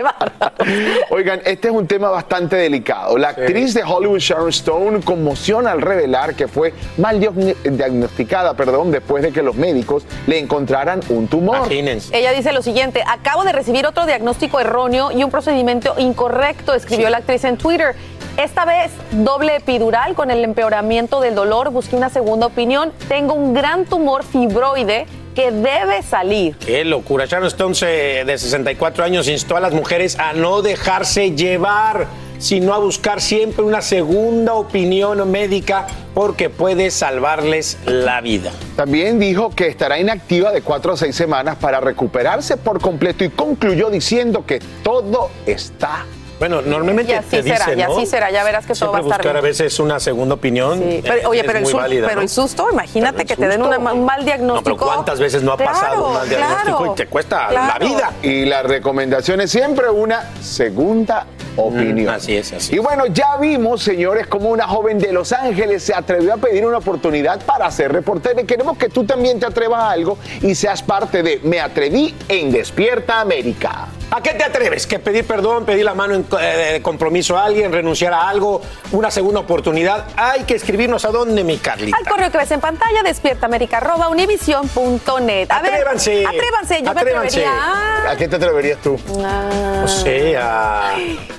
Oigan, 1.12 1.42
este 1.46 1.68
es 1.68 1.74
un 1.74 1.86
tema 1.86 2.10
bastante 2.10 2.31
delicado. 2.40 3.18
La 3.18 3.30
actriz 3.30 3.74
de 3.74 3.84
Hollywood 3.84 4.20
Sharon 4.20 4.50
Stone 4.50 5.02
conmociona 5.02 5.72
al 5.72 5.82
revelar 5.82 6.34
que 6.36 6.48
fue 6.48 6.74
mal 6.98 7.20
diagn- 7.20 7.56
diagnosticada 7.64 8.54
perdón, 8.54 8.92
después 8.92 9.22
de 9.22 9.32
que 9.32 9.42
los 9.44 9.56
médicos 9.56 10.06
le 10.28 10.40
encontraran 10.40 11.02
un 11.10 11.28
tumor. 11.28 11.68
Ella 11.72 12.32
dice 12.32 12.54
lo 12.54 12.62
siguiente, 12.62 13.04
acabo 13.06 13.44
de 13.44 13.52
recibir 13.52 13.86
otro 13.86 14.06
diagnóstico 14.06 14.60
erróneo 14.60 15.12
y 15.12 15.24
un 15.24 15.30
procedimiento 15.32 15.96
incorrecto, 15.98 16.74
escribió 16.74 17.10
la 17.10 17.18
actriz 17.18 17.44
en 17.44 17.58
Twitter. 17.58 17.96
Esta 18.38 18.64
vez 18.64 18.92
doble 19.12 19.58
epidural 19.58 20.16
con 20.16 20.32
el 20.32 20.44
empeoramiento 20.46 21.20
del 21.20 21.36
dolor, 21.36 21.70
busqué 21.72 21.98
una 21.98 22.10
segunda 22.10 22.46
opinión, 22.48 22.94
tengo 23.10 23.34
un 23.34 23.54
gran 23.54 23.84
tumor 23.86 24.24
fibroide 24.24 25.06
que 25.36 25.52
debe 25.52 26.04
salir. 26.04 26.56
Qué 26.58 26.84
locura. 26.86 27.26
Sharon 27.26 27.48
Stone, 27.48 27.76
se- 27.76 28.24
de 28.26 28.38
64 28.38 29.04
años, 29.04 29.28
instó 29.28 29.58
a 29.58 29.60
las 29.60 29.74
mujeres 29.74 30.18
a 30.20 30.34
no 30.34 30.62
dejarse 30.62 31.32
llevar. 31.32 32.08
sino 32.42 32.74
a 32.74 32.80
buscar 32.80 33.22
siempre 33.22 33.64
una 33.64 33.84
segunda 33.84 34.56
opinión 34.56 35.30
médica 35.30 35.86
porque 36.16 36.50
puede 36.50 36.90
salvarles 36.90 37.78
la 37.86 38.20
vida. 38.20 38.52
También 38.76 39.20
dijo 39.20 39.52
que 39.52 39.68
estará 39.68 40.00
inactiva 40.00 40.52
de 40.52 40.64
cuatro 40.64 40.94
a 40.94 40.98
seis 40.98 41.16
semanas 41.16 41.58
para 41.58 41.80
recuperarse 41.80 42.58
por 42.58 42.82
completo 42.82 43.24
y 43.24 43.30
concluyó 43.30 43.92
diciendo 43.92 44.44
que 44.44 44.60
todo 44.82 45.30
está 45.46 46.08
bueno, 46.42 46.62
normalmente 46.64 47.12
Y 47.12 47.16
así 47.16 47.30
te 47.30 47.44
será, 47.44 47.66
dicen, 47.66 47.80
y 47.80 47.84
¿no? 47.84 47.96
así 47.98 48.06
será, 48.08 48.32
ya 48.32 48.44
verás 48.44 48.66
que 48.66 48.74
todo 48.74 48.92
va 48.92 48.98
a 48.98 49.02
estar 49.02 49.18
buscar 49.20 49.38
a 49.38 49.42
bien. 49.42 49.52
veces 49.52 49.80
una 49.80 50.00
segunda 50.00 50.34
opinión. 50.34 50.80
Sí, 50.80 51.00
pero, 51.04 51.30
oye, 51.30 51.42
es 51.42 51.46
pero, 51.46 51.58
el, 51.60 51.64
muy 51.66 51.72
su- 51.72 51.78
válida, 51.78 52.08
pero 52.08 52.16
¿no? 52.16 52.22
el 52.24 52.30
susto, 52.30 52.68
imagínate 52.72 53.26
que 53.26 53.36
te 53.36 53.48
den 53.48 53.62
una- 53.62 53.78
un 53.78 54.04
mal 54.06 54.22
No, 54.22 54.26
diagnóstico. 54.26 54.64
pero 54.64 54.78
¿cuántas 54.92 55.20
veces 55.20 55.44
no 55.44 55.52
ha 55.52 55.58
pasado 55.58 56.08
un 56.08 56.14
mal 56.16 56.28
diagnóstico 56.28 56.78
claro, 56.80 56.94
y 56.94 56.96
te 56.96 57.06
cuesta 57.06 57.48
claro. 57.50 57.74
la 57.86 57.88
vida? 57.88 58.12
Y 58.24 58.46
la 58.46 58.64
recomendación 58.64 59.40
es 59.42 59.52
siempre 59.52 59.88
una 59.92 60.32
segunda 60.42 61.28
opinión. 61.58 62.12
Mm, 62.12 62.18
así 62.18 62.36
es, 62.38 62.52
así 62.54 62.76
Y 62.76 62.80
bueno, 62.80 63.06
ya 63.06 63.38
vimos, 63.38 63.84
señores, 63.84 64.26
cómo 64.26 64.50
una 64.50 64.68
joven 64.68 64.98
de 64.98 65.12
Los 65.14 65.32
Ángeles 65.34 65.84
se 65.84 65.94
atrevió 65.94 66.34
a 66.34 66.38
pedir 66.38 66.66
una 66.66 66.80
oportunidad 66.80 67.40
para 67.46 67.70
ser 67.70 67.92
reportera. 67.92 68.42
Y 68.42 68.46
queremos 68.46 68.78
que 68.80 68.90
tú 68.90 69.04
también 69.04 69.40
te 69.40 69.46
atrevas 69.46 69.80
a 69.84 69.92
algo 69.92 70.18
y 70.42 70.56
seas 70.56 70.82
parte 70.82 71.22
de 71.22 71.40
Me 71.44 71.60
Atreví 71.60 72.16
en 72.30 72.52
Despierta 72.52 73.20
América. 73.22 73.90
¿A 74.14 74.22
qué 74.22 74.34
te 74.34 74.44
atreves? 74.44 74.86
¿Que 74.88 75.00
pedir 75.00 75.26
perdón, 75.26 75.64
pedir 75.66 75.86
la 75.86 75.94
mano 75.94 76.16
en 76.16 76.26
eh, 76.38 76.72
de 76.74 76.82
compromiso 76.82 77.38
a 77.38 77.46
alguien, 77.46 77.72
renunciar 77.72 78.12
a 78.12 78.28
algo, 78.28 78.62
una 78.92 79.10
segunda 79.10 79.40
oportunidad? 79.40 80.04
Hay 80.18 80.44
que 80.44 80.56
escribirnos 80.56 81.06
a 81.06 81.12
dónde, 81.12 81.46
mi 81.46 81.58
Carlita. 81.58 81.96
Al 81.98 82.06
correo 82.06 82.30
que 82.30 82.38
ves 82.38 82.52
en 82.52 82.60
pantalla, 82.60 83.04
despiertaamerica.univision.net. 83.04 85.50
A 85.50 85.62
ver, 85.62 85.74
Atrévanse. 85.76 86.26
Atrévanse, 86.26 86.84
yo 86.84 86.92
Atrévanse. 86.92 87.40
me 87.40 87.46
atrevería. 87.46 88.12
¿A 88.12 88.18
qué 88.18 88.28
te 88.28 88.36
atreverías 88.36 88.80
tú? 88.82 89.00
Ah. 89.24 89.84
O 89.86 89.88
sea, 89.88 90.94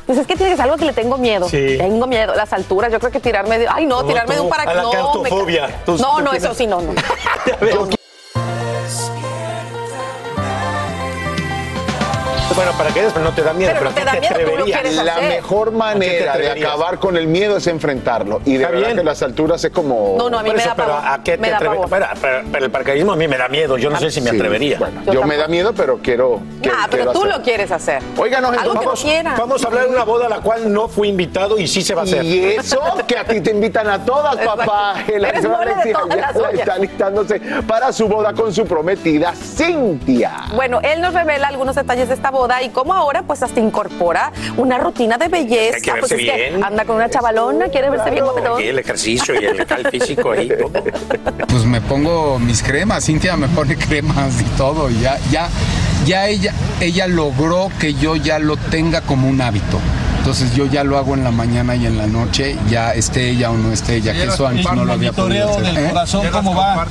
Pues 0.06 0.16
es 0.16 0.26
que 0.26 0.36
tienes 0.36 0.58
algo 0.58 0.78
que 0.78 0.86
le 0.86 0.94
tengo 0.94 1.18
miedo. 1.18 1.50
Sí. 1.50 1.76
Tengo 1.76 2.06
miedo. 2.06 2.34
Las 2.34 2.54
alturas, 2.54 2.90
yo 2.90 2.98
creo 2.98 3.12
que 3.12 3.20
tirarme 3.20 3.58
de. 3.58 3.68
Ay, 3.68 3.84
no, 3.84 4.00
No, 4.00 4.08
tirarme 4.08 4.36
de 4.36 4.40
un 4.40 4.48
para 4.48 4.62
a 4.62 4.74
la 4.74 4.80
no, 4.80 4.90
me 5.22 5.28
no, 5.28 5.44
no, 6.22 6.32
eso 6.32 6.54
sí, 6.54 6.66
no, 6.66 6.80
no. 6.80 6.94
bueno, 12.54 12.72
para 12.72 12.90
que 12.90 13.02
después 13.02 13.24
no 13.24 13.32
te 13.32 13.42
da 13.42 13.52
miedo, 13.52 13.72
Pero 13.72 13.90
pero, 13.90 13.90
no 13.90 13.94
te 13.96 14.02
¿a 14.02 14.04
da 14.04 14.20
miedo, 14.20 14.50
tú 14.50 14.56
lo 14.58 14.64
quieres 14.64 14.94
La 14.96 15.12
hacer. 15.14 15.28
mejor 15.28 15.72
manera 15.72 16.36
de 16.36 16.50
acabar 16.50 16.98
con 16.98 17.16
el 17.16 17.26
miedo 17.26 17.56
es 17.56 17.66
enfrentarlo. 17.66 18.40
Y 18.44 18.56
de 18.56 18.66
verdad 18.66 18.80
bien. 18.86 18.96
que 18.98 19.04
las 19.04 19.22
alturas 19.22 19.62
es 19.64 19.70
como... 19.70 20.16
No, 20.18 20.28
no, 20.30 20.38
a 20.38 20.42
mí 20.42 20.50
me 20.52 20.62
da 20.62 20.74
pero 20.74 20.88
pavor. 20.88 21.08
¿a 21.08 21.22
qué 21.22 21.36
me 21.38 21.44
te 21.46 21.50
da 21.50 21.56
atreves? 21.56 21.80
Pero, 21.90 22.06
pero- 22.20 22.42
pero 22.52 22.64
el 22.64 22.70
paracaidismo 22.70 23.12
a 23.12 23.16
mí 23.16 23.28
me 23.28 23.36
da 23.38 23.48
miedo. 23.48 23.76
Yo 23.78 23.90
no 23.90 23.98
sé 23.98 24.10
si 24.10 24.20
me 24.20 24.30
Sí, 24.30 24.36
atrevería. 24.36 24.78
bueno, 24.78 25.02
Yo 25.06 25.12
yo, 25.14 25.22
me 25.24 25.36
da 25.36 25.48
miedo, 25.48 25.72
pero 25.74 25.98
quiero... 26.02 26.40
quiero- 26.60 26.76
Ah, 26.78 26.86
pero 26.90 27.04
quiero 27.04 27.12
tú 27.12 27.24
hacer. 27.24 27.38
lo 27.38 27.42
quieres 27.42 27.70
hacer. 27.70 28.02
Óiganos, 28.16 28.52
no 28.52 28.58
entonces. 28.58 29.24
Vamos 29.38 29.64
a 29.64 29.68
hablar 29.68 29.84
de 29.84 29.90
una 29.94 30.04
boda 30.04 30.26
a 30.26 30.28
la 30.28 30.40
cual 30.40 30.72
no 30.72 30.88
fui 30.88 31.08
invitado 31.08 31.58
y 31.58 31.66
sí 31.66 31.82
se 31.82 31.94
va 31.94 32.02
a 32.02 32.04
hacer. 32.04 32.24
Y 32.24 32.44
eso 32.44 32.80
que 33.06 33.16
a 33.18 33.24
ti 33.24 33.40
te 33.40 33.50
invitan 33.50 33.88
a 33.88 34.04
todas, 34.04 34.36
papá. 34.36 34.94
El 35.12 35.24
está 36.52 36.78
listándose 36.78 37.40
para 37.66 37.92
su 37.92 38.08
boda 38.08 38.32
con 38.32 38.52
su 38.52 38.64
prometida, 38.66 39.32
Cintia. 39.34 40.32
Bueno, 40.54 40.80
él 40.82 41.00
nos 41.00 41.14
revela 41.14 41.48
algunos 41.48 41.74
detalles 41.76 42.08
de 42.08 42.14
esta 42.14 42.30
boda 42.30 42.41
y 42.62 42.70
cómo 42.70 42.92
ahora 42.92 43.22
pues 43.22 43.42
hasta 43.42 43.60
incorpora 43.60 44.32
una 44.56 44.78
rutina 44.78 45.16
de 45.16 45.28
belleza. 45.28 45.76
Hay 45.76 45.82
que 45.82 45.90
pues 45.92 46.10
verse 46.10 46.14
es 46.26 46.30
que 46.32 46.50
bien. 46.50 46.64
anda 46.64 46.84
con 46.84 46.96
una 46.96 47.08
chavalona, 47.08 47.68
quiere 47.68 47.88
verse 47.90 48.10
bien 48.10 48.24
guapetón. 48.24 48.58
Aquí 48.58 48.68
el 48.68 48.78
ejercicio 48.78 49.34
y 49.40 49.44
el, 49.44 49.60
el 49.78 49.88
físico 49.90 50.32
ahí. 50.32 50.48
todo. 50.48 50.72
Pues 51.46 51.64
me 51.64 51.80
pongo 51.80 52.38
mis 52.38 52.62
cremas, 52.62 53.04
Cintia 53.06 53.36
me 53.36 53.48
pone 53.48 53.76
cremas 53.76 54.40
y 54.40 54.44
todo, 54.56 54.90
y 54.90 55.00
ya, 55.00 55.18
ya, 55.30 55.48
ya 56.04 56.26
ella, 56.26 56.52
ella 56.80 57.06
logró 57.06 57.70
que 57.78 57.94
yo 57.94 58.16
ya 58.16 58.38
lo 58.38 58.56
tenga 58.56 59.02
como 59.02 59.28
un 59.28 59.40
hábito. 59.40 59.78
Entonces 60.22 60.54
yo 60.54 60.66
ya 60.66 60.84
lo 60.84 60.98
hago 60.98 61.14
en 61.16 61.24
la 61.24 61.32
mañana 61.32 61.74
y 61.74 61.84
en 61.84 61.98
la 61.98 62.06
noche, 62.06 62.56
ya 62.70 62.94
esté 62.94 63.30
ella 63.30 63.50
o 63.50 63.56
no 63.56 63.72
esté 63.72 63.96
ella, 63.96 64.12
que 64.12 64.22
eso 64.22 64.46
antes 64.46 64.64
no 64.72 64.84
lo 64.84 64.92
había 64.92 65.10
podido 65.10 65.50
hacer. 65.50 65.64
del 65.64 65.78
¿Eh? 65.78 65.88
corazón, 65.88 66.26
¿cómo 66.30 66.54
va? 66.54 66.86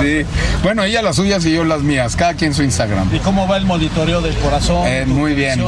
Sí. 0.00 0.22
Bueno, 0.62 0.84
ella 0.84 1.02
las 1.02 1.16
suyas 1.16 1.44
y 1.46 1.52
yo 1.52 1.64
las 1.64 1.82
mías, 1.82 2.14
cada 2.14 2.34
quien 2.34 2.54
su 2.54 2.62
Instagram. 2.62 3.12
¿Y 3.12 3.18
cómo 3.18 3.48
va 3.48 3.56
el 3.56 3.66
monitoreo 3.66 4.20
del 4.20 4.36
corazón? 4.36 4.86
Eh, 4.86 5.04
muy 5.04 5.34
bien, 5.34 5.60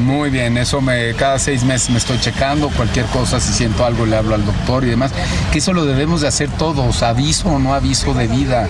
muy 0.00 0.30
bien. 0.30 0.58
Eso 0.58 0.80
me 0.80 1.14
cada 1.14 1.38
seis 1.38 1.62
meses 1.62 1.90
me 1.90 1.98
estoy 1.98 2.18
checando. 2.18 2.70
Cualquier 2.70 3.06
cosa, 3.06 3.38
si 3.38 3.52
siento 3.52 3.84
algo, 3.84 4.04
le 4.04 4.16
hablo 4.16 4.34
al 4.34 4.44
doctor 4.44 4.82
y 4.82 4.88
demás. 4.88 5.12
Que 5.52 5.58
eso 5.58 5.72
lo 5.72 5.84
debemos 5.84 6.22
de 6.22 6.26
hacer 6.26 6.50
todos, 6.50 7.04
aviso 7.04 7.50
o 7.50 7.60
no 7.60 7.72
aviso 7.72 8.14
de 8.14 8.26
vida. 8.26 8.66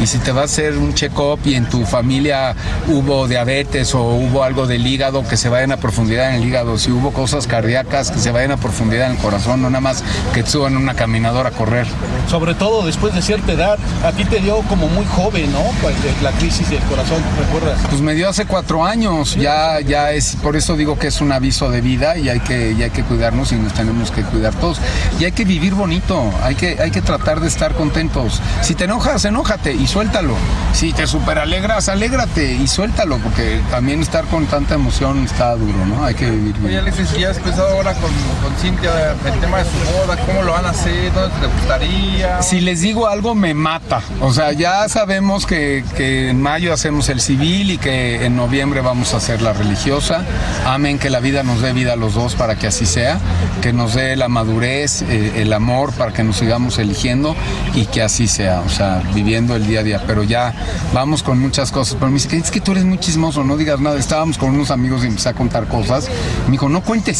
Y 0.00 0.06
si 0.06 0.18
te 0.18 0.30
va 0.30 0.42
a 0.42 0.44
hacer 0.44 0.78
un 0.78 0.94
check-up 0.94 1.40
y 1.44 1.54
en 1.54 1.68
tu 1.68 1.84
familia 1.86 2.54
hubo 2.86 3.26
diabetes 3.26 3.96
o 3.96 4.04
hubo 4.04 4.44
algo 4.44 4.68
del 4.68 4.86
hígado, 4.86 5.26
que 5.26 5.36
se 5.36 5.48
vayan 5.48 5.72
a 5.72 5.78
profundidad 5.78 6.30
en 6.30 6.36
el 6.36 6.48
hígado. 6.48 6.78
Si 6.78 6.92
hubo 6.92 7.12
cosas 7.12 7.31
cardíacas, 7.46 8.10
que 8.10 8.18
se 8.18 8.30
vayan 8.30 8.52
a 8.52 8.56
profundidad 8.56 9.06
en 9.06 9.16
el 9.16 9.18
corazón, 9.18 9.62
no 9.62 9.70
nada 9.70 9.80
más 9.80 10.04
que 10.34 10.44
suban 10.46 10.76
una 10.76 10.94
caminadora 10.94 11.48
a 11.48 11.52
correr. 11.52 11.86
Sobre 12.28 12.54
todo 12.54 12.84
después 12.84 13.14
de 13.14 13.22
cierta 13.22 13.52
edad, 13.52 13.78
a 14.04 14.12
ti 14.12 14.24
te 14.24 14.38
dio 14.40 14.58
como 14.68 14.88
muy 14.88 15.06
joven, 15.06 15.50
¿no? 15.52 15.62
Pues, 15.80 15.94
La 16.22 16.30
crisis 16.32 16.68
del 16.70 16.80
corazón, 16.80 17.22
¿recuerdas? 17.38 17.80
Pues 17.88 18.00
me 18.00 18.14
dio 18.14 18.28
hace 18.28 18.44
cuatro 18.44 18.84
años, 18.84 19.34
ya, 19.36 19.80
ya 19.80 20.12
es, 20.12 20.36
por 20.36 20.56
eso 20.56 20.76
digo 20.76 20.98
que 20.98 21.08
es 21.08 21.20
un 21.20 21.32
aviso 21.32 21.70
de 21.70 21.80
vida 21.80 22.16
y 22.16 22.28
hay 22.28 22.40
que, 22.40 22.72
y 22.72 22.82
hay 22.82 22.90
que 22.90 23.02
cuidarnos 23.02 23.52
y 23.52 23.56
nos 23.56 23.72
tenemos 23.72 24.10
que 24.10 24.22
cuidar 24.22 24.54
todos. 24.54 24.78
Y 25.18 25.24
hay 25.24 25.32
que 25.32 25.44
vivir 25.44 25.74
bonito, 25.74 26.22
hay 26.42 26.54
que, 26.54 26.78
hay 26.80 26.90
que 26.90 27.02
tratar 27.02 27.40
de 27.40 27.48
estar 27.48 27.74
contentos. 27.74 28.40
Si 28.60 28.74
te 28.74 28.84
enojas, 28.84 29.24
enójate 29.24 29.72
y 29.72 29.86
suéltalo. 29.86 30.34
Si 30.72 30.92
te 30.92 31.06
super 31.06 31.38
alegras, 31.38 31.88
alégrate 31.88 32.52
y 32.54 32.66
suéltalo, 32.66 33.18
porque 33.18 33.60
también 33.70 34.00
estar 34.00 34.24
con 34.26 34.46
tanta 34.46 34.74
emoción 34.74 35.24
está 35.24 35.54
duro, 35.56 35.86
¿no? 35.86 36.04
Hay 36.04 36.14
que 36.14 36.30
vivir 36.30 36.54
bien. 36.54 36.66
Oye, 36.66 36.78
Alexis, 36.78 37.12
ya 37.22 37.30
has 37.30 37.36
empezado 37.36 37.68
ahora 37.68 37.94
con, 37.94 38.10
con 38.42 38.52
Cintia 38.60 39.12
el 39.12 39.40
tema 39.40 39.58
de 39.58 39.64
su 39.64 39.92
boda, 39.92 40.16
¿cómo 40.26 40.42
lo 40.42 40.52
van 40.54 40.66
a 40.66 40.70
hacer? 40.70 41.12
¿Dónde 41.12 41.30
te 41.40 41.46
gustaría? 41.46 42.42
Si 42.42 42.60
les 42.60 42.80
digo 42.80 43.06
algo, 43.06 43.36
me 43.36 43.54
mata. 43.54 44.00
O 44.20 44.32
sea, 44.32 44.50
ya 44.50 44.88
sabemos 44.88 45.46
que, 45.46 45.84
que 45.96 46.30
en 46.30 46.42
mayo 46.42 46.72
hacemos 46.72 47.08
el 47.10 47.20
civil 47.20 47.70
y 47.70 47.78
que 47.78 48.24
en 48.26 48.34
noviembre 48.34 48.80
vamos 48.80 49.14
a 49.14 49.18
hacer 49.18 49.40
la 49.40 49.52
religiosa. 49.52 50.24
Amén, 50.66 50.98
que 50.98 51.10
la 51.10 51.20
vida 51.20 51.44
nos 51.44 51.60
dé 51.60 51.72
vida 51.72 51.92
a 51.92 51.96
los 51.96 52.14
dos 52.14 52.34
para 52.34 52.56
que 52.56 52.66
así 52.66 52.86
sea. 52.86 53.20
Que 53.60 53.72
nos 53.72 53.94
dé 53.94 54.16
la 54.16 54.28
madurez, 54.28 55.02
eh, 55.02 55.42
el 55.42 55.52
amor 55.52 55.92
para 55.92 56.12
que 56.12 56.24
nos 56.24 56.38
sigamos 56.38 56.80
eligiendo 56.80 57.36
y 57.72 57.86
que 57.86 58.02
así 58.02 58.26
sea. 58.26 58.62
O 58.66 58.68
sea, 58.68 59.00
viviendo 59.14 59.54
el 59.54 59.68
día 59.68 59.80
a 59.80 59.82
día. 59.84 60.02
Pero 60.08 60.24
ya 60.24 60.54
vamos 60.92 61.22
con 61.22 61.38
muchas 61.38 61.70
cosas. 61.70 61.94
Pero 61.94 62.08
me 62.08 62.14
dice, 62.14 62.36
es 62.36 62.50
que 62.50 62.60
tú 62.60 62.72
eres 62.72 62.84
muy 62.84 62.98
chismoso, 62.98 63.44
no 63.44 63.56
digas 63.56 63.78
nada. 63.78 63.96
Estábamos 63.96 64.38
con 64.38 64.50
unos 64.50 64.72
amigos 64.72 65.04
y 65.04 65.06
empecé 65.06 65.28
a 65.28 65.34
contar 65.34 65.68
cosas. 65.68 66.08
Me 66.46 66.52
dijo, 66.52 66.68
no 66.68 66.82
cuentes, 66.82 67.11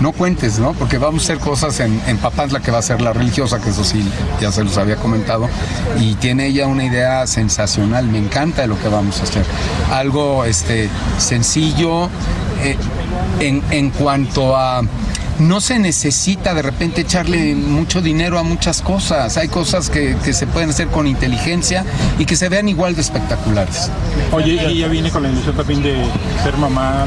no 0.00 0.12
cuentes, 0.12 0.58
¿no? 0.58 0.72
Porque 0.74 0.98
vamos 0.98 1.22
a 1.22 1.24
hacer 1.24 1.38
cosas 1.38 1.80
en, 1.80 2.00
en 2.06 2.18
Papantla 2.18 2.60
que 2.60 2.70
va 2.70 2.78
a 2.78 2.82
ser 2.82 3.00
la 3.00 3.12
religiosa, 3.12 3.60
que 3.60 3.70
eso 3.70 3.84
sí, 3.84 4.04
ya 4.40 4.52
se 4.52 4.64
los 4.64 4.76
había 4.78 4.96
comentado. 4.96 5.48
Y 5.98 6.14
tiene 6.14 6.46
ella 6.46 6.66
una 6.66 6.84
idea 6.84 7.26
sensacional, 7.26 8.06
me 8.06 8.18
encanta 8.18 8.66
lo 8.66 8.78
que 8.80 8.88
vamos 8.88 9.20
a 9.20 9.24
hacer. 9.24 9.44
Algo 9.92 10.44
este, 10.44 10.88
sencillo 11.18 12.08
eh, 12.62 12.76
en, 13.40 13.62
en 13.70 13.90
cuanto 13.90 14.56
a 14.56 14.82
no 15.38 15.60
se 15.60 15.78
necesita 15.78 16.54
de 16.54 16.62
repente 16.62 17.02
echarle 17.02 17.54
mucho 17.54 18.00
dinero 18.00 18.38
a 18.38 18.42
muchas 18.42 18.82
cosas. 18.82 19.36
Hay 19.36 19.48
cosas 19.48 19.90
que, 19.90 20.16
que 20.24 20.32
se 20.32 20.46
pueden 20.46 20.70
hacer 20.70 20.88
con 20.88 21.06
inteligencia 21.06 21.84
y 22.18 22.24
que 22.24 22.36
se 22.36 22.48
vean 22.48 22.68
igual 22.68 22.94
de 22.94 23.02
espectaculares. 23.02 23.90
Oye, 24.32 24.54
y 24.54 24.58
ella 24.58 24.88
viene 24.88 25.10
con 25.10 25.22
la 25.22 25.28
ilusión 25.28 25.56
también 25.56 25.82
de 25.82 26.04
ser 26.42 26.56
mamá. 26.56 27.04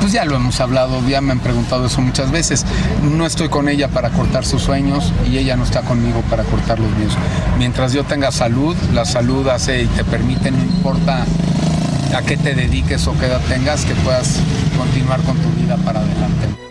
Pues 0.00 0.12
ya 0.12 0.24
lo 0.24 0.36
hemos 0.36 0.60
hablado, 0.60 1.06
ya 1.08 1.20
me 1.20 1.32
han 1.32 1.40
preguntado 1.40 1.86
eso 1.86 2.00
muchas 2.00 2.30
veces. 2.30 2.64
No 3.02 3.26
estoy 3.26 3.48
con 3.48 3.68
ella 3.68 3.88
para 3.88 4.10
cortar 4.10 4.44
sus 4.44 4.62
sueños 4.62 5.12
y 5.30 5.38
ella 5.38 5.56
no 5.56 5.64
está 5.64 5.82
conmigo 5.82 6.22
para 6.28 6.44
cortar 6.44 6.78
los 6.78 6.90
míos. 6.96 7.14
Mientras 7.58 7.92
yo 7.92 8.04
tenga 8.04 8.30
salud, 8.32 8.76
la 8.92 9.04
salud 9.04 9.48
hace 9.48 9.82
y 9.82 9.86
te 9.86 10.04
permite, 10.04 10.50
no 10.50 10.62
importa 10.62 11.24
a 12.14 12.22
qué 12.22 12.36
te 12.36 12.54
dediques 12.54 13.06
o 13.06 13.18
qué 13.18 13.26
edad 13.26 13.40
tengas, 13.48 13.84
que 13.84 13.94
puedas 13.96 14.40
continuar 14.76 15.20
con 15.22 15.36
tu 15.38 15.48
vida 15.60 15.76
para 15.78 16.00
adelante. 16.00 16.61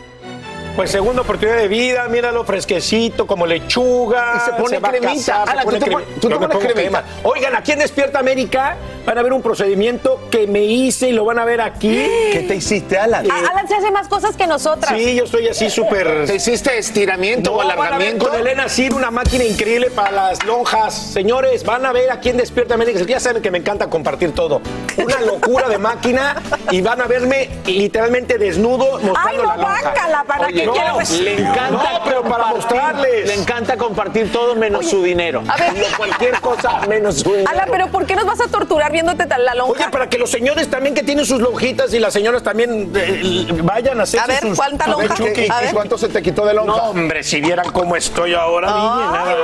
Pues 0.76 0.90
segunda 0.90 1.22
oportunidad 1.22 1.58
de 1.58 1.68
vida, 1.68 2.08
míralo 2.08 2.44
fresquecito, 2.46 3.28
como 3.28 3.46
lechuga. 3.46 4.34
Y 4.38 4.40
se 4.40 4.54
pone 4.54 4.80
cremita. 4.82 5.14
casar, 5.44 5.58
se 5.60 5.64
pone 5.66 5.80
tú 5.80 5.86
crem- 5.86 6.04
tú 6.22 6.30
te 6.30 6.40
me 6.40 6.48
pones 6.48 6.58
cremita. 6.58 6.74
crema. 7.04 7.04
Oigan, 7.24 7.56
aquí 7.56 7.74
en 7.74 7.80
Despierta 7.80 8.20
América 8.20 8.78
van 9.06 9.18
a 9.18 9.22
ver 9.22 9.34
un 9.34 9.42
procedimiento 9.42 10.20
que 10.32 10.48
me 10.48 10.62
hice 10.64 11.10
y 11.10 11.12
lo 11.14 11.26
van 11.26 11.40
a 11.40 11.46
ver 11.46 11.60
aquí. 11.62 11.90
¿Qué 12.32 12.46
te 12.48 12.56
hiciste, 12.56 12.98
Alan? 12.98 13.30
A- 13.30 13.50
Alan 13.52 13.68
se 13.68 13.76
hace 13.76 13.92
más 13.92 14.08
cosas 14.08 14.36
que 14.38 14.48
nosotras. 14.48 14.94
Sí, 14.98 15.16
yo 15.16 15.26
estoy 15.26 15.48
así 15.50 15.70
súper. 15.70 16.26
¿Te 16.26 16.36
hiciste 16.36 16.78
estiramiento 16.78 17.52
No, 17.52 17.56
o 17.58 17.60
van 17.60 17.68
a 17.68 17.76
ver 17.76 17.80
alargamiento? 17.88 18.30
con 18.30 18.40
Elena 18.40 18.70
Sir, 18.70 18.94
una 18.94 19.12
máquina 19.12 19.44
increíble 19.44 19.92
para 19.92 20.12
las 20.12 20.44
lonjas. 20.46 20.96
Señores, 20.96 21.64
van 21.66 21.86
a 21.86 21.92
ver 21.92 22.10
aquí 22.12 22.30
en 22.30 22.38
Despierta 22.38 22.76
América. 22.76 23.02
Ya 23.06 23.20
saben 23.20 23.42
que 23.44 23.52
me 23.52 23.58
encanta 23.58 23.88
compartir 23.90 24.34
todo. 24.34 24.62
Una 24.98 25.20
locura 25.22 25.68
de 25.68 25.78
máquina 25.78 26.42
y 26.72 26.82
van 26.82 27.02
a 27.02 27.08
verme 27.08 27.50
literalmente 27.66 28.38
desnudo 28.38 29.00
mostrando 29.02 29.20
Ay, 29.30 29.38
no, 29.38 29.44
la 29.44 29.58
lonja. 29.58 29.82
bácala, 29.84 30.24
¿para 30.24 30.48
Oye, 30.48 30.61
qué 30.62 30.66
no, 30.68 30.74
quieres? 30.74 31.20
Le 31.20 31.34
encanta 31.42 31.70
No, 31.72 32.04
pero 32.06 32.22
para 32.24 32.44
compartir- 32.46 32.56
mostrarles. 32.56 33.28
Le 33.28 33.34
encanta 33.36 33.78
compartir 33.78 34.32
todo 34.32 34.56
menos 34.56 34.90
su 34.90 35.04
dinero. 35.04 35.44
a 35.48 35.58
ver. 35.58 35.74
Cualquier 35.98 36.40
cosa 36.42 36.80
menos 36.88 37.20
su 37.20 37.30
dinero. 37.32 37.50
Alan, 37.50 37.68
pero 37.72 37.88
¿por 37.88 38.06
qué 38.06 38.16
nos 38.16 38.26
vas 38.26 38.42
a 38.42 38.48
torturar 38.48 38.92
viéndote 38.92 39.26
la 39.38 39.56
lonja. 39.56 39.72
Oye, 39.74 39.90
para 39.92 40.10
que 40.10 40.18
los 40.18 40.30
señores 40.30 40.70
también 40.70 40.94
que 40.96 41.04
tienen 41.04 41.26
sus 41.26 41.40
lonjitas 41.40 41.94
y 41.94 42.00
las 42.00 42.14
señoras 42.14 42.44
también 42.44 42.92
eh, 42.96 43.48
vayan 43.64 44.00
a 44.00 44.04
hacer 44.04 44.20
A 44.20 44.28
ver, 44.28 44.40
sus... 44.42 44.58
¿cuánta 44.58 44.86
A 44.86 44.96
ver, 44.96 44.98
lonja? 45.10 45.16
Chucky. 45.16 45.48
A 45.50 45.62
ver. 45.62 45.74
¿Cuánto 45.74 45.98
se 45.98 46.10
te 46.10 46.22
quitó 46.22 46.46
de 46.46 46.54
lonja? 46.54 46.76
No, 46.76 46.84
hombre, 46.90 47.24
si 47.24 47.40
vieran 47.42 47.72
cómo 47.72 47.96
estoy 47.96 48.34
ahora, 48.34 48.68
niña, 48.68 49.12
nada. 49.12 49.36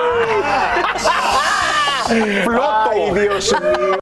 Floto. 2.44 2.90
Ay, 2.92 3.12
Dios 3.22 3.54
mío. 3.62 3.98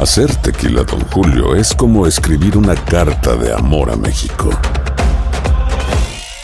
Hacer 0.00 0.34
tequila, 0.36 0.82
Don 0.84 1.00
Julio, 1.10 1.54
es 1.56 1.74
como 1.74 2.06
escribir 2.06 2.56
una 2.56 2.74
carta 2.76 3.34
de 3.34 3.52
amor 3.52 3.90
a 3.90 3.96
México. 3.96 4.50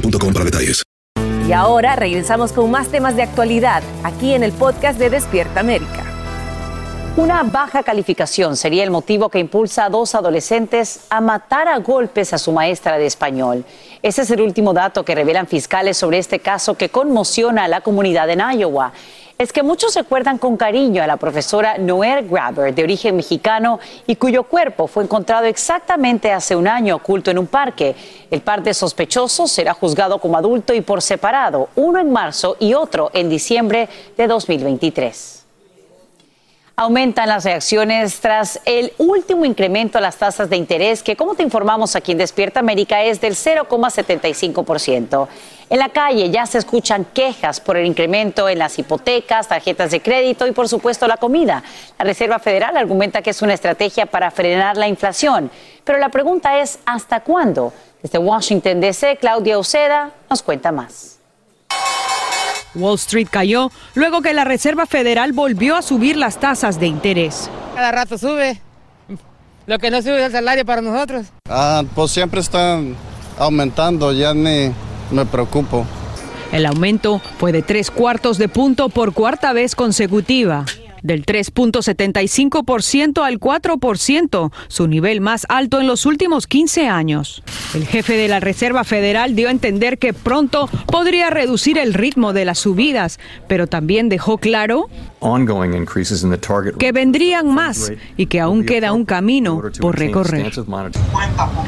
boostmobile.com 0.00 0.32
para 0.32 0.44
detalles. 0.44 0.82
Y 1.48 1.52
ahora 1.52 1.94
regresamos 1.94 2.52
con 2.52 2.70
más 2.70 2.88
temas 2.88 3.14
de 3.14 3.22
actualidad 3.22 3.82
aquí 4.02 4.34
en 4.34 4.42
el 4.42 4.52
podcast 4.52 4.98
de 4.98 5.10
Despierta 5.10 5.60
América. 5.60 6.04
Una 7.16 7.42
baja 7.44 7.82
calificación 7.82 8.56
sería 8.56 8.84
el 8.84 8.90
motivo 8.90 9.30
que 9.30 9.38
impulsa 9.38 9.86
a 9.86 9.88
dos 9.88 10.14
adolescentes 10.14 11.06
a 11.08 11.20
matar 11.20 11.66
a 11.66 11.78
golpes 11.78 12.34
a 12.34 12.38
su 12.38 12.52
maestra 12.52 12.98
de 12.98 13.06
español. 13.06 13.64
Ese 14.02 14.22
es 14.22 14.30
el 14.30 14.42
último 14.42 14.74
dato 14.74 15.04
que 15.04 15.14
revelan 15.14 15.46
fiscales 15.46 15.96
sobre 15.96 16.18
este 16.18 16.40
caso 16.40 16.76
que 16.76 16.90
conmociona 16.90 17.64
a 17.64 17.68
la 17.68 17.80
comunidad 17.80 18.28
en 18.28 18.40
Iowa. 18.40 18.92
Es 19.38 19.52
que 19.52 19.62
muchos 19.62 19.94
recuerdan 19.94 20.38
con 20.38 20.56
cariño 20.56 21.02
a 21.02 21.06
la 21.06 21.18
profesora 21.18 21.76
Noel 21.76 22.26
Graber, 22.26 22.74
de 22.74 22.82
origen 22.82 23.16
mexicano, 23.16 23.78
y 24.06 24.16
cuyo 24.16 24.44
cuerpo 24.44 24.86
fue 24.86 25.04
encontrado 25.04 25.44
exactamente 25.44 26.32
hace 26.32 26.56
un 26.56 26.66
año 26.66 26.96
oculto 26.96 27.30
en 27.30 27.38
un 27.38 27.46
parque. 27.46 27.94
El 28.30 28.40
par 28.40 28.62
de 28.62 28.72
sospechosos 28.72 29.52
será 29.52 29.74
juzgado 29.74 30.18
como 30.20 30.38
adulto 30.38 30.72
y 30.72 30.80
por 30.80 31.02
separado, 31.02 31.68
uno 31.76 31.98
en 32.00 32.10
marzo 32.10 32.56
y 32.60 32.72
otro 32.72 33.10
en 33.12 33.28
diciembre 33.28 33.90
de 34.16 34.26
2023. 34.26 35.44
Aumentan 36.78 37.28
las 37.28 37.44
reacciones 37.44 38.20
tras 38.20 38.60
el 38.64 38.94
último 38.96 39.44
incremento 39.44 39.98
a 39.98 40.00
las 40.00 40.16
tasas 40.16 40.48
de 40.48 40.56
interés, 40.56 41.02
que 41.02 41.16
como 41.16 41.34
te 41.34 41.42
informamos 41.42 41.94
aquí 41.94 42.12
en 42.12 42.18
Despierta 42.18 42.60
América 42.60 43.02
es 43.02 43.20
del 43.20 43.34
0,75%. 43.34 45.28
En 45.68 45.80
la 45.80 45.88
calle 45.88 46.30
ya 46.30 46.46
se 46.46 46.58
escuchan 46.58 47.04
quejas 47.12 47.60
por 47.60 47.76
el 47.76 47.86
incremento 47.86 48.48
en 48.48 48.60
las 48.60 48.78
hipotecas, 48.78 49.48
tarjetas 49.48 49.90
de 49.90 50.00
crédito 50.00 50.46
y 50.46 50.52
por 50.52 50.68
supuesto 50.68 51.08
la 51.08 51.16
comida. 51.16 51.64
La 51.98 52.04
Reserva 52.04 52.38
Federal 52.38 52.76
argumenta 52.76 53.20
que 53.20 53.30
es 53.30 53.42
una 53.42 53.54
estrategia 53.54 54.06
para 54.06 54.30
frenar 54.30 54.76
la 54.76 54.86
inflación. 54.86 55.50
Pero 55.82 55.98
la 55.98 56.08
pregunta 56.08 56.60
es, 56.60 56.78
¿hasta 56.86 57.20
cuándo? 57.20 57.72
Desde 58.00 58.18
Washington 58.18 58.80
DC, 58.80 59.16
Claudia 59.16 59.58
Uceda 59.58 60.12
nos 60.30 60.40
cuenta 60.42 60.70
más. 60.70 61.18
Wall 62.76 62.94
Street 62.94 63.28
cayó 63.28 63.72
luego 63.94 64.22
que 64.22 64.34
la 64.34 64.44
Reserva 64.44 64.86
Federal 64.86 65.32
volvió 65.32 65.74
a 65.74 65.82
subir 65.82 66.16
las 66.16 66.38
tasas 66.38 66.78
de 66.78 66.86
interés. 66.86 67.50
Cada 67.74 67.90
rato 67.90 68.18
sube. 68.18 68.60
Lo 69.66 69.80
que 69.80 69.90
no 69.90 70.00
sube 70.00 70.20
es 70.20 70.26
el 70.26 70.32
salario 70.32 70.64
para 70.64 70.80
nosotros. 70.80 71.26
Ah, 71.48 71.82
pues 71.96 72.12
siempre 72.12 72.38
están 72.38 72.94
aumentando, 73.36 74.12
ya 74.12 74.32
ni 74.32 74.72
me 75.10 75.24
preocupo. 75.26 75.86
El 76.52 76.66
aumento 76.66 77.20
fue 77.38 77.52
de 77.52 77.62
tres 77.62 77.90
cuartos 77.90 78.38
de 78.38 78.48
punto 78.48 78.88
por 78.88 79.12
cuarta 79.12 79.52
vez 79.52 79.74
consecutiva. 79.74 80.64
Del 81.06 81.24
3.75% 81.24 83.22
al 83.24 83.38
4%, 83.38 84.52
su 84.66 84.88
nivel 84.88 85.20
más 85.20 85.46
alto 85.48 85.80
en 85.80 85.86
los 85.86 86.04
últimos 86.04 86.48
15 86.48 86.88
años. 86.88 87.44
El 87.74 87.86
jefe 87.86 88.14
de 88.16 88.26
la 88.26 88.40
Reserva 88.40 88.82
Federal 88.82 89.36
dio 89.36 89.46
a 89.46 89.52
entender 89.52 89.98
que 89.98 90.12
pronto 90.12 90.68
podría 90.86 91.30
reducir 91.30 91.78
el 91.78 91.94
ritmo 91.94 92.32
de 92.32 92.44
las 92.44 92.58
subidas, 92.58 93.20
pero 93.46 93.68
también 93.68 94.08
dejó 94.08 94.38
claro 94.38 94.88
que 96.78 96.92
vendrían 96.92 97.54
más 97.54 97.92
y 98.16 98.26
que 98.26 98.40
aún 98.40 98.64
queda 98.64 98.92
un 98.92 99.04
camino 99.04 99.62
por 99.80 99.98
recorrer. 99.98 100.52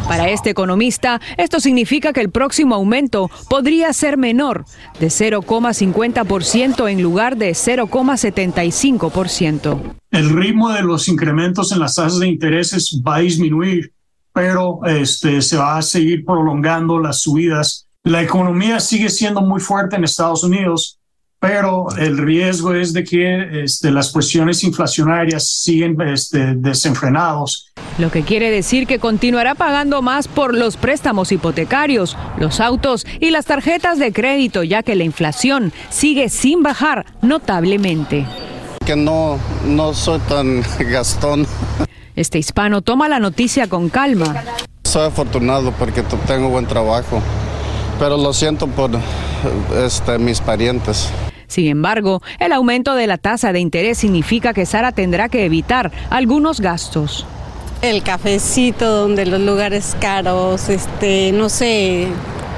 Para 0.06 0.30
este 0.30 0.50
economista, 0.50 1.20
esto 1.36 1.60
significa 1.60 2.12
que 2.12 2.20
el 2.20 2.30
próximo 2.30 2.74
aumento 2.74 3.30
podría 3.48 3.92
ser 3.92 4.16
menor, 4.16 4.64
de 4.98 5.08
0,50% 5.08 6.90
en 6.90 7.02
lugar 7.02 7.36
de 7.36 7.50
0,75%. 7.50 9.27
El 10.10 10.30
ritmo 10.30 10.70
de 10.70 10.82
los 10.82 11.08
incrementos 11.08 11.72
en 11.72 11.80
las 11.80 11.94
tasas 11.94 12.18
de 12.18 12.28
intereses 12.28 13.00
va 13.06 13.16
a 13.16 13.20
disminuir, 13.20 13.92
pero 14.32 14.80
este, 14.84 15.42
se 15.42 15.56
va 15.56 15.76
a 15.76 15.82
seguir 15.82 16.24
prolongando 16.24 16.98
las 16.98 17.20
subidas. 17.20 17.86
La 18.04 18.22
economía 18.22 18.80
sigue 18.80 19.10
siendo 19.10 19.40
muy 19.40 19.60
fuerte 19.60 19.96
en 19.96 20.04
Estados 20.04 20.44
Unidos, 20.44 20.98
pero 21.40 21.86
el 21.96 22.18
riesgo 22.18 22.74
es 22.74 22.92
de 22.92 23.04
que 23.04 23.62
este, 23.62 23.90
las 23.90 24.10
presiones 24.12 24.64
inflacionarias 24.64 25.46
siguen 25.46 26.00
este, 26.00 26.54
desenfrenados. 26.56 27.72
Lo 27.98 28.10
que 28.10 28.22
quiere 28.22 28.50
decir 28.50 28.86
que 28.86 28.98
continuará 28.98 29.54
pagando 29.54 30.02
más 30.02 30.26
por 30.26 30.54
los 30.54 30.76
préstamos 30.76 31.30
hipotecarios, 31.30 32.16
los 32.38 32.60
autos 32.60 33.06
y 33.20 33.30
las 33.30 33.46
tarjetas 33.46 33.98
de 33.98 34.12
crédito, 34.12 34.62
ya 34.62 34.82
que 34.82 34.96
la 34.96 35.04
inflación 35.04 35.72
sigue 35.90 36.28
sin 36.28 36.62
bajar 36.62 37.06
notablemente. 37.22 38.26
Que 38.88 38.96
no, 38.96 39.38
no 39.66 39.92
soy 39.92 40.18
tan 40.20 40.62
gastón. 40.78 41.46
Este 42.16 42.38
hispano 42.38 42.80
toma 42.80 43.06
la 43.10 43.18
noticia 43.18 43.66
con 43.66 43.90
calma. 43.90 44.34
Soy 44.84 45.08
afortunado 45.08 45.72
porque 45.72 46.02
tengo 46.26 46.48
buen 46.48 46.64
trabajo, 46.64 47.20
pero 47.98 48.16
lo 48.16 48.32
siento 48.32 48.66
por 48.66 48.92
este, 49.84 50.18
mis 50.18 50.40
parientes. 50.40 51.10
Sin 51.48 51.66
embargo, 51.66 52.22
el 52.38 52.50
aumento 52.50 52.94
de 52.94 53.06
la 53.06 53.18
tasa 53.18 53.52
de 53.52 53.60
interés 53.60 53.98
significa 53.98 54.54
que 54.54 54.64
Sara 54.64 54.92
tendrá 54.92 55.28
que 55.28 55.44
evitar 55.44 55.92
algunos 56.08 56.62
gastos. 56.62 57.26
El 57.82 58.02
cafecito 58.02 58.90
donde 58.90 59.26
los 59.26 59.40
lugares 59.42 59.98
caros, 60.00 60.70
este, 60.70 61.32
no 61.32 61.50
sé, 61.50 62.08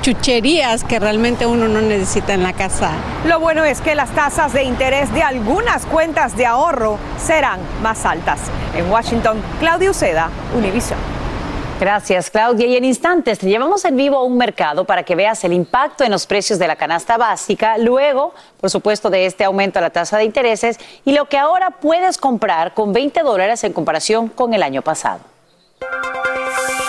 chucherías 0.00 0.84
que 0.84 0.98
realmente 0.98 1.46
uno 1.46 1.68
no 1.68 1.80
necesita 1.80 2.32
en 2.32 2.42
la 2.42 2.52
casa. 2.52 2.92
Lo 3.26 3.38
bueno 3.38 3.64
es 3.64 3.80
que 3.80 3.94
las 3.94 4.10
tasas 4.10 4.52
de 4.52 4.64
interés 4.64 5.12
de 5.12 5.22
algunas 5.22 5.84
cuentas 5.86 6.36
de 6.36 6.46
ahorro 6.46 6.98
serán 7.18 7.60
más 7.82 8.04
altas. 8.06 8.40
En 8.76 8.90
Washington, 8.90 9.42
Claudia 9.58 9.90
Uceda, 9.90 10.30
Univision. 10.56 10.98
Gracias, 11.80 12.30
Claudia. 12.30 12.66
Y 12.66 12.76
en 12.76 12.84
instantes 12.84 13.38
te 13.38 13.48
llevamos 13.48 13.86
en 13.86 13.96
vivo 13.96 14.18
a 14.18 14.24
un 14.24 14.36
mercado 14.36 14.84
para 14.84 15.02
que 15.02 15.14
veas 15.14 15.42
el 15.44 15.54
impacto 15.54 16.04
en 16.04 16.10
los 16.10 16.26
precios 16.26 16.58
de 16.58 16.66
la 16.66 16.76
canasta 16.76 17.16
básica, 17.16 17.78
luego, 17.78 18.34
por 18.60 18.68
supuesto, 18.68 19.08
de 19.08 19.24
este 19.24 19.44
aumento 19.44 19.78
a 19.78 19.82
la 19.82 19.90
tasa 19.90 20.18
de 20.18 20.24
intereses 20.24 20.78
y 21.06 21.12
lo 21.12 21.24
que 21.24 21.38
ahora 21.38 21.70
puedes 21.70 22.18
comprar 22.18 22.74
con 22.74 22.92
20 22.92 23.20
dólares 23.22 23.64
en 23.64 23.72
comparación 23.72 24.28
con 24.28 24.52
el 24.52 24.62
año 24.62 24.82
pasado. 24.82 25.20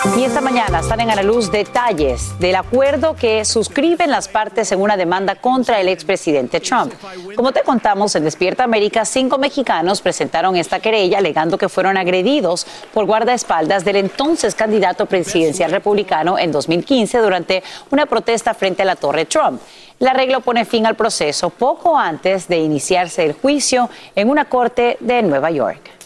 Y 0.04 0.24
esta 0.24 0.40
mañana 0.40 0.82
salen 0.82 1.10
a 1.10 1.14
la 1.14 1.22
luz 1.22 1.52
detalles 1.52 2.36
del 2.40 2.56
acuerdo 2.56 3.14
que 3.14 3.44
suscriben 3.44 4.10
las 4.10 4.26
partes 4.26 4.72
en 4.72 4.80
una 4.80 4.96
demanda 4.96 5.36
contra 5.36 5.80
el 5.80 5.88
expresidente 5.88 6.58
Trump. 6.58 6.92
Como 7.36 7.52
te 7.52 7.62
contamos 7.62 8.14
en 8.16 8.24
Despierta 8.24 8.64
América, 8.64 9.04
cinco 9.04 9.38
mexicanos 9.38 10.02
presentaron 10.02 10.56
esta 10.56 10.80
querella 10.80 11.18
alegando 11.18 11.56
que 11.56 11.68
fueron 11.68 11.96
agredidos 11.96 12.66
por 12.92 13.06
guardaespaldas 13.06 13.84
del 13.84 13.96
entonces 13.96 14.56
candidato 14.56 15.06
presidencial 15.06 15.70
republicano 15.70 16.36
en 16.36 16.50
2015 16.50 17.18
durante 17.18 17.62
una 17.90 18.06
protesta 18.06 18.54
frente 18.54 18.82
a 18.82 18.86
la 18.86 18.96
Torre 18.96 19.26
Trump. 19.26 19.62
El 20.00 20.08
arreglo 20.08 20.40
pone 20.40 20.64
fin 20.64 20.84
al 20.84 20.96
proceso 20.96 21.48
poco 21.50 21.96
antes 21.96 22.48
de 22.48 22.58
iniciarse 22.58 23.24
el 23.24 23.34
juicio 23.34 23.88
en 24.16 24.30
una 24.30 24.46
corte 24.46 24.96
de 24.98 25.22
Nueva 25.22 25.52
York. 25.52 26.01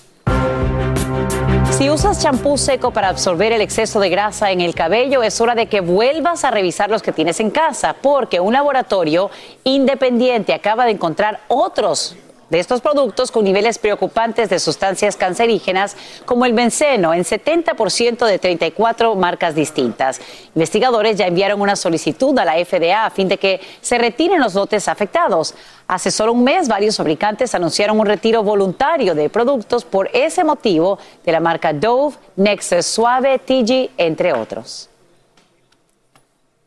Si 1.77 1.91
usas 1.91 2.23
champú 2.23 2.57
seco 2.57 2.91
para 2.91 3.11
absorber 3.11 3.53
el 3.53 3.61
exceso 3.61 4.01
de 4.01 4.09
grasa 4.09 4.51
en 4.51 4.63
el 4.63 4.75
cabello, 4.75 5.23
es 5.23 5.39
hora 5.43 5.55
de 5.55 5.67
que 5.67 5.83
vuelvas 5.83 6.43
a 6.45 6.51
revisar 6.51 6.89
los 6.89 7.03
que 7.03 7.13
tienes 7.13 7.39
en 7.39 7.51
casa, 7.51 7.95
porque 8.01 8.41
un 8.41 8.55
laboratorio 8.55 9.31
independiente 9.63 10.55
acaba 10.55 10.87
de 10.87 10.93
encontrar 10.93 11.41
otros 11.49 12.17
de 12.51 12.61
estos 12.61 12.81
productos 12.81 13.33
con 13.33 13.45
niveles 13.45 13.79
preocupantes 13.79 14.49
de 14.49 14.59
sustancias 14.59 15.17
cancerígenas 15.17 15.97
como 16.25 16.45
el 16.45 16.53
benceno 16.53 17.13
en 17.13 17.25
70% 17.25 18.25
de 18.25 18.39
34 18.39 19.15
marcas 19.17 19.55
distintas. 19.55 20.21
Investigadores 20.55 21.17
ya 21.17 21.27
enviaron 21.27 21.61
una 21.61 21.77
solicitud 21.77 22.39
a 22.39 22.45
la 22.45 22.65
FDA 22.65 23.05
a 23.05 23.11
fin 23.11 23.29
de 23.29 23.39
que 23.39 23.61
se 23.81 23.99
retiren 23.99 24.41
los 24.41 24.55
lotes 24.55 24.87
afectados. 24.89 25.55
Hace 25.89 26.11
solo 26.11 26.33
un 26.33 26.45
mes 26.45 26.69
varios 26.69 26.97
fabricantes 26.97 27.55
anunciaron 27.55 27.99
un 27.99 28.07
retiro 28.07 28.43
voluntario 28.43 29.15
de 29.15 29.29
productos 29.29 29.85
por 29.85 30.09
ese 30.13 30.45
motivo 30.45 30.99
de 31.25 31.33
la 31.33 31.41
marca 31.41 31.73
Dove, 31.73 32.17
Nexus 32.37 32.87
Suave, 32.87 33.39
TG, 33.39 33.91
entre 33.97 34.33
otros. 34.33 34.89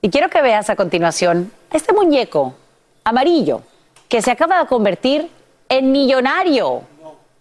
Y 0.02 0.10
quiero 0.10 0.30
que 0.30 0.42
veas 0.42 0.70
a 0.70 0.76
continuación 0.76 1.52
este 1.72 1.94
muñeco 1.94 2.54
amarillo 3.04 3.62
que 4.08 4.22
se 4.22 4.32
acaba 4.32 4.60
de 4.60 4.68
convertir 4.68 5.30
en 5.70 5.92
millonario. 5.92 6.82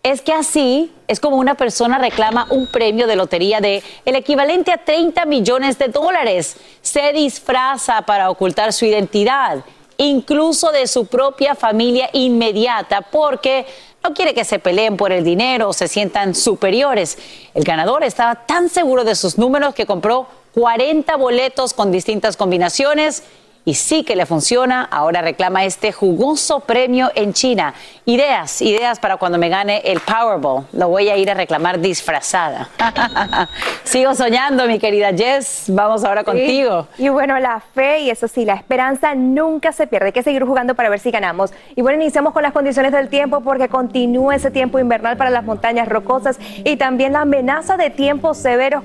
Es 0.02 0.22
que 0.22 0.32
así 0.32 0.92
es 1.08 1.18
como 1.18 1.36
una 1.36 1.56
persona 1.56 1.98
reclama 1.98 2.46
un 2.50 2.66
premio 2.68 3.06
de 3.06 3.16
lotería 3.16 3.60
de 3.60 3.82
el 4.04 4.14
equivalente 4.14 4.70
a 4.70 4.84
30 4.84 5.24
millones 5.26 5.78
de 5.78 5.88
dólares. 5.88 6.56
Se 6.82 7.12
disfraza 7.12 8.02
para 8.02 8.30
ocultar 8.30 8.72
su 8.72 8.84
identidad, 8.84 9.64
incluso 9.96 10.70
de 10.70 10.86
su 10.86 11.06
propia 11.06 11.54
familia 11.54 12.08
inmediata, 12.12 13.02
porque 13.02 13.66
no 14.02 14.14
quiere 14.14 14.34
que 14.34 14.44
se 14.44 14.60
peleen 14.60 14.96
por 14.96 15.10
el 15.10 15.24
dinero 15.24 15.70
o 15.70 15.72
se 15.72 15.88
sientan 15.88 16.34
superiores. 16.34 17.18
El 17.54 17.64
ganador 17.64 18.04
estaba 18.04 18.46
tan 18.46 18.68
seguro 18.68 19.02
de 19.02 19.16
sus 19.16 19.36
números 19.36 19.74
que 19.74 19.84
compró 19.84 20.28
40 20.54 21.16
boletos 21.16 21.74
con 21.74 21.90
distintas 21.90 22.36
combinaciones 22.36 23.24
y 23.68 23.74
sí 23.74 24.02
que 24.02 24.16
le 24.16 24.24
funciona. 24.24 24.88
Ahora 24.90 25.20
reclama 25.20 25.66
este 25.66 25.92
jugoso 25.92 26.60
premio 26.60 27.10
en 27.14 27.34
China. 27.34 27.74
Ideas, 28.06 28.62
ideas 28.62 28.98
para 28.98 29.18
cuando 29.18 29.36
me 29.36 29.50
gane 29.50 29.82
el 29.84 30.00
Powerball. 30.00 30.64
Lo 30.72 30.88
voy 30.88 31.10
a 31.10 31.18
ir 31.18 31.30
a 31.30 31.34
reclamar 31.34 31.78
disfrazada. 31.78 32.70
Sigo 33.84 34.14
soñando, 34.14 34.66
mi 34.66 34.78
querida 34.78 35.10
Jess. 35.12 35.64
Vamos 35.68 36.02
ahora 36.02 36.24
contigo. 36.24 36.88
Y 36.96 37.10
bueno, 37.10 37.38
la 37.40 37.60
fe 37.60 38.00
y 38.00 38.08
eso 38.08 38.26
sí, 38.26 38.46
la 38.46 38.54
esperanza 38.54 39.14
nunca 39.14 39.70
se 39.72 39.86
pierde. 39.86 40.06
Hay 40.06 40.12
que 40.12 40.22
seguir 40.22 40.44
jugando 40.44 40.74
para 40.74 40.88
ver 40.88 41.00
si 41.00 41.10
ganamos. 41.10 41.52
Y 41.76 41.82
bueno, 41.82 42.00
iniciamos 42.00 42.32
con 42.32 42.42
las 42.42 42.54
condiciones 42.54 42.92
del 42.92 43.10
tiempo 43.10 43.42
porque 43.42 43.68
continúa 43.68 44.34
ese 44.34 44.50
tiempo 44.50 44.78
invernal 44.78 45.18
para 45.18 45.28
las 45.28 45.44
montañas 45.44 45.88
rocosas 45.88 46.38
y 46.64 46.76
también 46.76 47.12
la 47.12 47.20
amenaza 47.20 47.76
de 47.76 47.90
tiempos 47.90 48.38
severos 48.38 48.82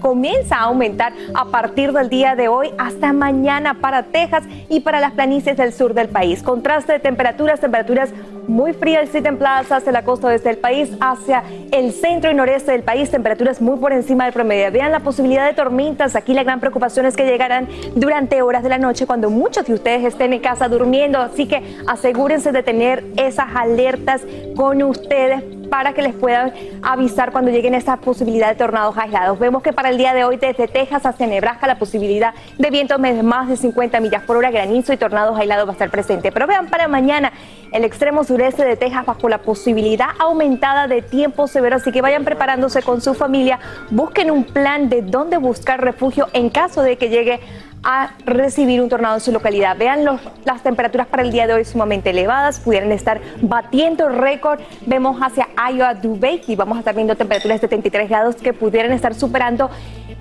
comienza 0.00 0.58
a 0.58 0.60
aumentar 0.60 1.12
a 1.34 1.46
partir 1.46 1.92
del 1.92 2.08
día 2.08 2.36
de 2.36 2.46
hoy 2.46 2.70
hasta 2.78 3.12
mañana 3.12 3.74
para 3.80 3.95
Texas 4.04 4.44
y 4.68 4.80
para 4.80 5.00
las 5.00 5.12
planicies 5.12 5.56
del 5.56 5.72
sur 5.72 5.94
del 5.94 6.08
país. 6.08 6.42
Contraste 6.42 6.92
de 6.92 7.00
temperaturas, 7.00 7.60
temperaturas 7.60 8.10
muy 8.46 8.72
frías 8.72 9.14
y 9.14 9.20
templadas 9.20 9.70
hacia 9.72 9.92
la 9.92 10.04
costa 10.04 10.28
oeste 10.28 10.48
del 10.48 10.58
país, 10.58 10.90
hacia 11.00 11.42
el 11.72 11.92
centro 11.92 12.30
y 12.30 12.34
noreste 12.34 12.72
del 12.72 12.82
país, 12.82 13.10
temperaturas 13.10 13.60
muy 13.60 13.78
por 13.78 13.92
encima 13.92 14.24
del 14.24 14.32
promedio. 14.32 14.70
Vean 14.70 14.92
la 14.92 15.00
posibilidad 15.00 15.46
de 15.46 15.54
tormentas. 15.54 16.16
Aquí 16.16 16.32
la 16.34 16.44
gran 16.44 16.60
preocupación 16.60 17.06
es 17.06 17.16
que 17.16 17.26
llegarán 17.26 17.68
durante 17.94 18.42
horas 18.42 18.62
de 18.62 18.68
la 18.68 18.78
noche 18.78 19.06
cuando 19.06 19.30
muchos 19.30 19.66
de 19.66 19.74
ustedes 19.74 20.04
estén 20.04 20.32
en 20.32 20.40
casa 20.40 20.68
durmiendo. 20.68 21.18
Así 21.18 21.46
que 21.46 21.62
asegúrense 21.86 22.52
de 22.52 22.62
tener 22.62 23.04
esas 23.16 23.46
alertas 23.54 24.22
con 24.54 24.82
ustedes 24.82 25.42
para 25.70 25.92
que 25.92 26.02
les 26.02 26.14
puedan 26.14 26.52
avisar 26.82 27.32
cuando 27.32 27.50
lleguen 27.50 27.74
esta 27.74 27.96
posibilidad 27.96 28.48
de 28.48 28.54
tornados 28.54 28.96
aislados. 28.96 29.38
Vemos 29.38 29.62
que 29.62 29.72
para 29.72 29.90
el 29.90 29.98
día 29.98 30.14
de 30.14 30.24
hoy 30.24 30.36
desde 30.36 30.68
Texas 30.68 31.06
hasta 31.06 31.26
Nebraska 31.26 31.66
la 31.66 31.78
posibilidad 31.78 32.34
de 32.58 32.70
vientos 32.70 32.98
más 33.22 33.48
de 33.48 33.56
50 33.56 34.00
millas 34.00 34.22
por 34.22 34.36
hora, 34.36 34.50
granizo 34.50 34.92
y 34.92 34.96
tornados 34.96 35.38
aislados 35.38 35.66
va 35.66 35.70
a 35.70 35.72
estar 35.72 35.90
presente. 35.90 36.32
Pero 36.32 36.46
vean 36.46 36.68
para 36.68 36.88
mañana 36.88 37.32
el 37.72 37.84
extremo 37.84 38.24
sureste 38.24 38.64
de 38.64 38.76
Texas 38.76 39.04
bajo 39.04 39.28
la 39.28 39.38
posibilidad 39.38 40.08
aumentada 40.18 40.86
de 40.86 41.02
tiempo 41.02 41.46
severo, 41.46 41.76
así 41.76 41.92
que 41.92 42.00
vayan 42.00 42.24
preparándose 42.24 42.82
con 42.82 43.00
su 43.00 43.14
familia, 43.14 43.58
busquen 43.90 44.30
un 44.30 44.44
plan 44.44 44.88
de 44.88 45.02
dónde 45.02 45.36
buscar 45.36 45.80
refugio 45.80 46.28
en 46.32 46.50
caso 46.50 46.82
de 46.82 46.96
que 46.96 47.08
llegue 47.08 47.40
a 47.88 48.10
recibir 48.24 48.82
un 48.82 48.88
tornado 48.88 49.14
en 49.14 49.20
su 49.20 49.30
localidad. 49.30 49.76
Vean 49.76 50.04
las 50.44 50.62
temperaturas 50.64 51.06
para 51.06 51.22
el 51.22 51.30
día 51.30 51.46
de 51.46 51.54
hoy 51.54 51.64
sumamente 51.64 52.10
elevadas, 52.10 52.58
pudieran 52.58 52.90
estar 52.90 53.20
batiendo 53.40 54.08
récord. 54.08 54.58
Vemos 54.86 55.18
hacia 55.22 55.46
Iowa, 55.70 55.94
Dubai 55.94 56.42
y 56.48 56.56
vamos 56.56 56.76
a 56.76 56.80
estar 56.80 56.96
viendo 56.96 57.14
temperaturas 57.14 57.60
de 57.60 57.68
73 57.68 58.08
grados 58.08 58.34
que 58.34 58.52
pudieran 58.52 58.92
estar 58.92 59.14
superando 59.14 59.70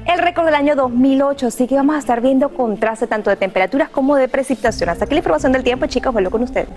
el 0.06 0.20
récord 0.20 0.46
del 0.46 0.54
año 0.54 0.76
2008. 0.76 1.48
Así 1.48 1.66
que 1.66 1.74
vamos 1.74 1.96
a 1.96 2.00
estar 2.00 2.22
viendo 2.22 2.50
contraste 2.50 3.08
tanto 3.08 3.32
de 3.32 3.36
temperaturas 3.36 3.90
como 3.90 4.16
de 4.16 4.28
precipitación. 4.28 4.90
Hasta 4.90 5.06
aquí 5.06 5.16
la 5.16 5.20
información 5.20 5.52
del 5.52 5.64
tiempo, 5.64 5.88
chicos. 5.88 6.14
Vuelvo 6.14 6.30
con 6.30 6.44
ustedes. 6.44 6.70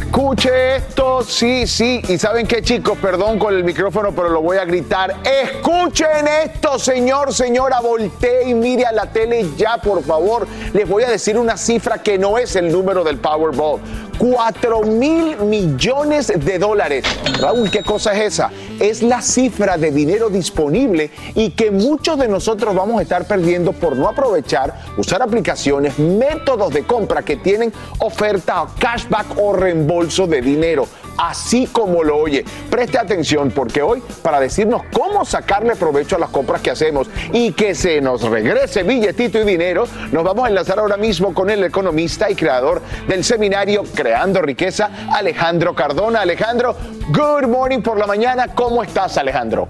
Escuche 0.00 0.76
esto, 0.76 1.22
sí, 1.22 1.66
sí. 1.66 2.00
Y 2.08 2.18
saben 2.18 2.46
qué, 2.46 2.62
chicos, 2.62 2.96
perdón 2.98 3.38
con 3.38 3.54
el 3.54 3.62
micrófono, 3.62 4.12
pero 4.12 4.30
lo 4.30 4.40
voy 4.40 4.56
a 4.56 4.64
gritar. 4.64 5.14
Escuchen 5.22 6.26
esto, 6.44 6.78
señor, 6.78 7.34
señora, 7.34 7.80
voltee 7.80 8.48
y 8.48 8.54
mire 8.54 8.86
a 8.86 8.92
la 8.92 9.06
tele 9.06 9.46
ya, 9.56 9.76
por 9.76 10.02
favor. 10.02 10.48
Les 10.72 10.88
voy 10.88 11.04
a 11.04 11.10
decir 11.10 11.38
una 11.38 11.56
cifra 11.56 11.98
que 11.98 12.18
no 12.18 12.38
es 12.38 12.56
el 12.56 12.72
número 12.72 13.04
del 13.04 13.18
Powerball. 13.18 13.80
4 14.18 14.82
mil 14.82 15.38
millones 15.38 16.26
de 16.26 16.58
dólares. 16.58 17.06
Raúl, 17.38 17.70
¿qué 17.70 17.82
cosa 17.82 18.12
es 18.12 18.34
esa? 18.34 18.50
Es 18.78 19.02
la 19.02 19.22
cifra 19.22 19.78
de 19.78 19.90
dinero 19.90 20.28
disponible 20.28 21.10
y 21.34 21.50
que 21.50 21.70
muchos 21.70 22.18
de 22.18 22.28
nosotros 22.28 22.74
vamos 22.74 22.98
a 22.98 23.02
estar 23.02 23.26
perdiendo 23.26 23.72
por 23.72 23.96
no 23.96 24.10
aprovechar, 24.10 24.74
usar 24.98 25.22
aplicaciones, 25.22 25.98
métodos 25.98 26.70
de 26.74 26.84
compra 26.84 27.22
que 27.22 27.36
tienen 27.36 27.72
oferta, 28.00 28.66
cashback 28.78 29.38
o 29.38 29.54
reembolso 29.54 29.89
de 29.90 30.40
dinero 30.40 30.86
así 31.18 31.66
como 31.66 32.04
lo 32.04 32.16
oye. 32.16 32.44
Preste 32.70 32.98
atención 32.98 33.50
porque 33.50 33.82
hoy, 33.82 34.02
para 34.22 34.40
decirnos 34.40 34.82
cómo 34.92 35.24
sacarle 35.24 35.74
provecho 35.76 36.16
a 36.16 36.18
las 36.18 36.30
compras 36.30 36.62
que 36.62 36.70
hacemos 36.70 37.08
y 37.32 37.52
que 37.52 37.74
se 37.74 38.00
nos 38.00 38.22
regrese 38.22 38.84
billetito 38.84 39.38
y 39.40 39.44
dinero, 39.44 39.86
nos 40.12 40.24
vamos 40.24 40.46
a 40.46 40.48
enlazar 40.48 40.78
ahora 40.78 40.96
mismo 40.96 41.34
con 41.34 41.50
el 41.50 41.64
economista 41.64 42.30
y 42.30 42.36
creador 42.36 42.80
del 43.08 43.24
seminario 43.24 43.82
Creando 43.94 44.40
Riqueza, 44.40 44.90
Alejandro 45.12 45.74
Cardona. 45.74 46.20
Alejandro, 46.20 46.76
good 47.08 47.48
morning 47.48 47.80
por 47.80 47.98
la 47.98 48.06
mañana. 48.06 48.48
¿Cómo 48.54 48.82
estás, 48.82 49.18
Alejandro? 49.18 49.66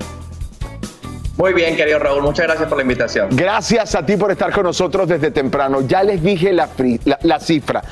Muy 1.36 1.54
bien, 1.54 1.74
querido 1.74 1.98
Raúl, 1.98 2.22
muchas 2.22 2.46
gracias 2.46 2.68
por 2.68 2.76
la 2.76 2.82
invitación. 2.82 3.28
Gracias 3.32 3.94
a 3.94 4.04
ti 4.04 4.18
por 4.18 4.30
estar 4.30 4.52
con 4.52 4.64
nosotros 4.64 5.08
desde 5.08 5.30
temprano. 5.30 5.80
Ya 5.80 6.02
les 6.02 6.22
dije 6.22 6.52
la, 6.52 6.68
la, 7.06 7.18
la 7.22 7.40
cifra. 7.40 7.82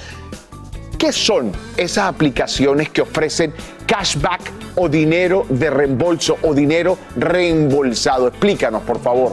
¿Qué 0.98 1.12
son 1.12 1.52
esas 1.76 2.06
aplicaciones 2.08 2.88
que 2.90 3.02
ofrecen 3.02 3.54
cashback 3.86 4.40
o 4.74 4.88
dinero 4.88 5.46
de 5.48 5.70
reembolso 5.70 6.36
o 6.42 6.52
dinero 6.52 6.98
reembolsado? 7.14 8.26
Explícanos, 8.26 8.82
por 8.82 9.00
favor. 9.00 9.32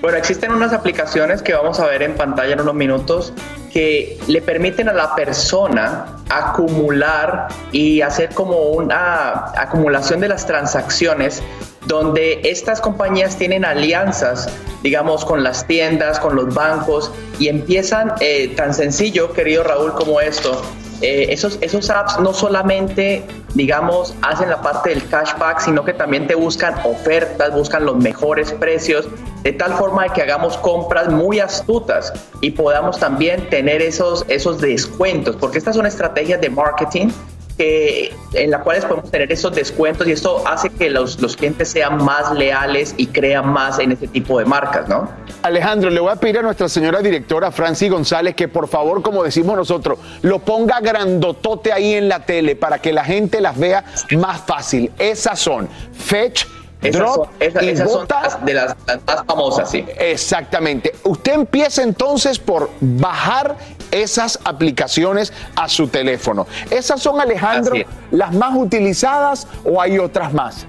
Bueno, 0.00 0.16
existen 0.16 0.52
unas 0.52 0.72
aplicaciones 0.72 1.42
que 1.42 1.54
vamos 1.54 1.80
a 1.80 1.86
ver 1.86 2.02
en 2.02 2.14
pantalla 2.14 2.52
en 2.52 2.60
unos 2.60 2.74
minutos 2.74 3.32
que 3.72 4.16
le 4.28 4.40
permiten 4.42 4.88
a 4.88 4.92
la 4.92 5.12
persona 5.16 6.06
acumular 6.28 7.48
y 7.72 8.00
hacer 8.00 8.32
como 8.32 8.56
una 8.68 9.52
acumulación 9.60 10.20
de 10.20 10.28
las 10.28 10.46
transacciones 10.46 11.42
donde 11.86 12.40
estas 12.44 12.80
compañías 12.80 13.36
tienen 13.36 13.64
alianzas, 13.64 14.48
digamos, 14.82 15.24
con 15.24 15.42
las 15.42 15.66
tiendas, 15.66 16.18
con 16.20 16.36
los 16.36 16.54
bancos, 16.54 17.12
y 17.38 17.48
empiezan 17.48 18.12
eh, 18.20 18.52
tan 18.56 18.74
sencillo, 18.74 19.32
querido 19.32 19.62
Raúl, 19.62 19.92
como 19.94 20.20
esto, 20.20 20.62
eh, 21.02 21.26
esos, 21.28 21.58
esos 21.60 21.90
apps 21.90 22.18
no 22.20 22.32
solamente, 22.32 23.22
digamos, 23.54 24.14
hacen 24.22 24.48
la 24.48 24.62
parte 24.62 24.90
del 24.90 25.06
cashback, 25.06 25.60
sino 25.60 25.84
que 25.84 25.92
también 25.92 26.26
te 26.26 26.34
buscan 26.34 26.74
ofertas, 26.84 27.52
buscan 27.52 27.84
los 27.84 27.96
mejores 27.96 28.52
precios, 28.52 29.06
de 29.42 29.52
tal 29.52 29.74
forma 29.74 30.08
que 30.12 30.22
hagamos 30.22 30.56
compras 30.58 31.08
muy 31.08 31.38
astutas 31.38 32.12
y 32.40 32.50
podamos 32.52 32.98
también 32.98 33.48
tener 33.50 33.82
esos, 33.82 34.24
esos 34.28 34.60
descuentos, 34.60 35.36
porque 35.36 35.58
estas 35.58 35.76
son 35.76 35.84
estrategias 35.84 36.40
de 36.40 36.48
marketing 36.48 37.08
que, 37.56 38.14
en 38.34 38.50
las 38.50 38.62
cuales 38.62 38.84
podemos 38.84 39.10
tener 39.10 39.30
esos 39.32 39.54
descuentos 39.54 40.06
y 40.06 40.12
esto 40.12 40.42
hace 40.46 40.68
que 40.70 40.90
los, 40.90 41.20
los 41.20 41.36
clientes 41.36 41.68
sean 41.70 42.04
más 42.04 42.32
leales 42.32 42.94
y 42.96 43.06
crean 43.06 43.48
más 43.48 43.78
en 43.78 43.92
este 43.92 44.08
tipo 44.08 44.38
de 44.38 44.44
marcas, 44.44 44.88
¿no? 44.88 45.08
Alejandro, 45.42 45.90
le 45.90 46.00
voy 46.00 46.10
a 46.12 46.16
pedir 46.16 46.38
a 46.38 46.42
nuestra 46.42 46.68
señora 46.68 47.00
directora 47.00 47.50
Franci 47.50 47.88
González 47.88 48.34
que 48.34 48.48
por 48.48 48.68
favor, 48.68 49.00
como 49.02 49.22
decimos 49.22 49.56
nosotros, 49.56 49.98
lo 50.22 50.38
ponga 50.40 50.80
grandotote 50.80 51.72
ahí 51.72 51.94
en 51.94 52.08
la 52.08 52.24
tele 52.26 52.56
para 52.56 52.78
que 52.78 52.92
la 52.92 53.04
gente 53.04 53.40
las 53.40 53.58
vea 53.58 53.84
más 54.18 54.40
fácil. 54.42 54.90
Esas 54.98 55.38
son 55.38 55.68
Fetch, 55.92 56.44
Esas 56.82 57.00
Drop 57.00 57.26
son, 57.52 57.64
y 57.64 57.68
esas 57.68 57.90
son 57.90 58.06
las- 58.08 58.44
de 58.44 58.54
las, 58.54 58.76
las 58.86 58.98
más 59.06 59.24
famosas, 59.26 59.70
sí. 59.70 59.84
Exactamente. 59.98 60.92
Usted 61.04 61.32
empieza 61.34 61.82
entonces 61.82 62.38
por 62.38 62.68
bajar 62.80 63.56
esas 63.90 64.38
aplicaciones 64.44 65.32
a 65.56 65.68
su 65.68 65.88
teléfono. 65.88 66.46
¿Esas 66.70 67.00
son, 67.00 67.20
Alejandro, 67.20 67.74
es. 67.76 67.86
las 68.10 68.32
más 68.34 68.54
utilizadas 68.56 69.46
o 69.64 69.80
hay 69.80 69.98
otras 69.98 70.32
más? 70.32 70.66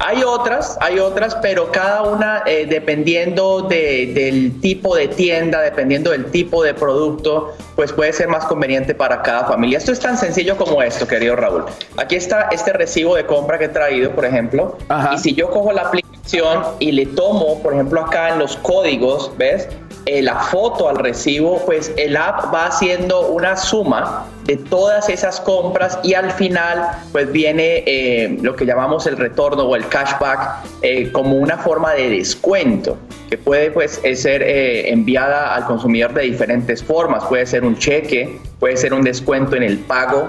Hay 0.00 0.24
otras, 0.24 0.76
hay 0.80 0.98
otras, 0.98 1.36
pero 1.36 1.70
cada 1.70 2.02
una 2.02 2.42
eh, 2.46 2.66
dependiendo 2.68 3.62
de- 3.62 4.10
del 4.12 4.60
tipo 4.60 4.96
de 4.96 5.06
tienda, 5.06 5.60
dependiendo 5.60 6.10
del 6.10 6.26
tipo 6.26 6.64
de 6.64 6.74
producto, 6.74 7.54
pues 7.76 7.92
puede 7.92 8.12
ser 8.12 8.26
más 8.28 8.44
conveniente 8.44 8.92
para 8.94 9.22
cada 9.22 9.44
familia. 9.46 9.78
Esto 9.78 9.92
es 9.92 10.00
tan 10.00 10.18
sencillo 10.18 10.56
como 10.56 10.82
esto, 10.82 11.06
querido 11.06 11.36
Raúl. 11.36 11.64
Aquí 11.96 12.16
está 12.16 12.48
este 12.50 12.72
recibo 12.72 13.14
de 13.14 13.24
compra 13.24 13.56
que 13.56 13.66
he 13.66 13.68
traído, 13.68 14.10
por 14.10 14.24
ejemplo, 14.24 14.76
y 15.14 15.18
si 15.18 15.32
yo 15.32 15.48
cojo 15.50 15.72
la 15.72 15.82
aplicación 15.82 16.64
y 16.80 16.90
le 16.90 17.06
tomo, 17.06 17.62
por 17.62 17.72
ejemplo, 17.74 18.00
acá 18.00 18.30
en 18.30 18.40
los 18.40 18.56
códigos, 18.56 19.30
¿ves? 19.38 19.68
Eh, 20.06 20.22
la 20.22 20.36
foto 20.36 20.88
al 20.88 20.96
recibo, 20.96 21.62
pues 21.64 21.92
el 21.96 22.16
app 22.16 22.52
va 22.52 22.66
haciendo 22.66 23.28
una 23.28 23.56
suma 23.56 24.26
de 24.44 24.56
todas 24.56 25.08
esas 25.08 25.40
compras 25.40 25.98
y 26.02 26.14
al 26.14 26.30
final 26.32 26.90
pues 27.12 27.30
viene 27.32 27.82
eh, 27.86 28.36
lo 28.42 28.54
que 28.54 28.66
llamamos 28.66 29.06
el 29.06 29.16
retorno 29.16 29.62
o 29.62 29.76
el 29.76 29.88
cashback 29.88 30.64
eh, 30.82 31.10
como 31.12 31.36
una 31.36 31.56
forma 31.56 31.92
de 31.94 32.10
descuento 32.10 32.98
que 33.30 33.38
puede 33.38 33.70
pues 33.70 34.00
ser 34.14 34.42
eh, 34.42 34.90
enviada 34.90 35.54
al 35.54 35.64
consumidor 35.64 36.12
de 36.12 36.22
diferentes 36.22 36.82
formas. 36.82 37.24
Puede 37.24 37.46
ser 37.46 37.64
un 37.64 37.78
cheque, 37.78 38.38
puede 38.60 38.76
ser 38.76 38.92
un 38.92 39.02
descuento 39.02 39.56
en 39.56 39.62
el 39.62 39.78
pago 39.78 40.28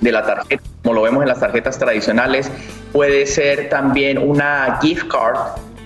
de 0.00 0.12
la 0.12 0.24
tarjeta, 0.24 0.62
como 0.82 0.94
lo 0.94 1.02
vemos 1.02 1.22
en 1.22 1.28
las 1.28 1.40
tarjetas 1.40 1.78
tradicionales. 1.78 2.50
Puede 2.92 3.26
ser 3.26 3.68
también 3.68 4.16
una 4.16 4.78
gift 4.80 5.08
card 5.08 5.36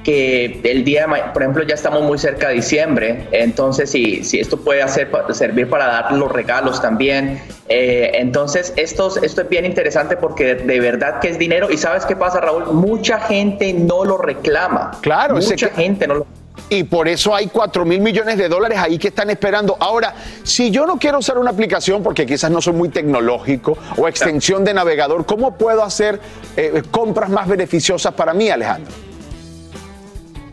que 0.04 0.60
el 0.64 0.84
día, 0.84 1.06
de 1.06 1.22
por 1.32 1.42
ejemplo, 1.42 1.62
ya 1.62 1.74
estamos 1.74 2.02
muy 2.02 2.18
cerca 2.18 2.48
de 2.48 2.54
diciembre, 2.54 3.28
entonces 3.32 3.90
si, 3.90 4.24
si 4.24 4.40
esto 4.40 4.56
puede 4.58 4.82
hacer, 4.82 5.10
servir 5.32 5.68
para 5.68 5.86
dar 5.86 6.12
los 6.12 6.30
regalos 6.32 6.80
también, 6.80 7.40
eh, 7.68 8.12
entonces 8.14 8.72
esto, 8.76 9.12
esto 9.22 9.42
es 9.42 9.48
bien 9.48 9.66
interesante 9.66 10.16
porque 10.16 10.54
de 10.54 10.80
verdad 10.80 11.20
que 11.20 11.28
es 11.28 11.38
dinero 11.38 11.70
y 11.70 11.76
sabes 11.76 12.06
qué 12.06 12.16
pasa 12.16 12.40
Raúl, 12.40 12.72
mucha 12.72 13.20
gente 13.20 13.72
no 13.74 14.04
lo 14.04 14.16
reclama, 14.16 14.92
Claro, 15.02 15.34
mucha 15.36 15.68
que- 15.68 15.74
gente 15.74 16.06
no 16.06 16.14
lo 16.14 16.26
Y 16.68 16.84
por 16.84 17.08
eso 17.08 17.34
hay 17.34 17.48
4 17.48 17.84
mil 17.84 18.00
millones 18.00 18.38
de 18.38 18.48
dólares 18.48 18.78
ahí 18.78 18.96
que 18.98 19.08
están 19.08 19.28
esperando. 19.30 19.76
Ahora, 19.80 20.14
si 20.44 20.70
yo 20.70 20.86
no 20.86 20.98
quiero 20.98 21.18
usar 21.18 21.36
una 21.38 21.50
aplicación 21.50 22.02
porque 22.02 22.24
quizás 22.26 22.50
no 22.50 22.60
soy 22.60 22.74
muy 22.74 22.88
tecnológico 22.90 23.76
o 23.96 24.06
extensión 24.06 24.64
de 24.64 24.72
navegador, 24.74 25.26
¿cómo 25.26 25.56
puedo 25.56 25.82
hacer 25.82 26.20
eh, 26.56 26.82
compras 26.90 27.28
más 27.28 27.48
beneficiosas 27.48 28.12
para 28.14 28.32
mí, 28.34 28.50
Alejandro? 28.50 28.92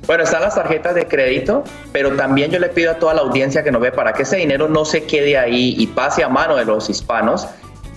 Bueno, 0.07 0.23
están 0.23 0.41
las 0.41 0.55
tarjetas 0.55 0.95
de 0.95 1.05
crédito, 1.05 1.65
pero 1.91 2.15
también 2.15 2.49
yo 2.49 2.59
le 2.59 2.69
pido 2.69 2.91
a 2.91 2.95
toda 2.95 3.13
la 3.13 3.21
audiencia 3.21 3.61
que 3.61 3.71
nos 3.71 3.81
ve 3.81 3.91
para 3.91 4.13
que 4.13 4.23
ese 4.23 4.37
dinero 4.37 4.69
no 4.69 4.85
se 4.85 5.03
quede 5.03 5.37
ahí 5.37 5.75
y 5.77 5.85
pase 5.87 6.23
a 6.23 6.29
mano 6.29 6.55
de 6.55 6.63
los 6.63 6.89
hispanos. 6.89 7.45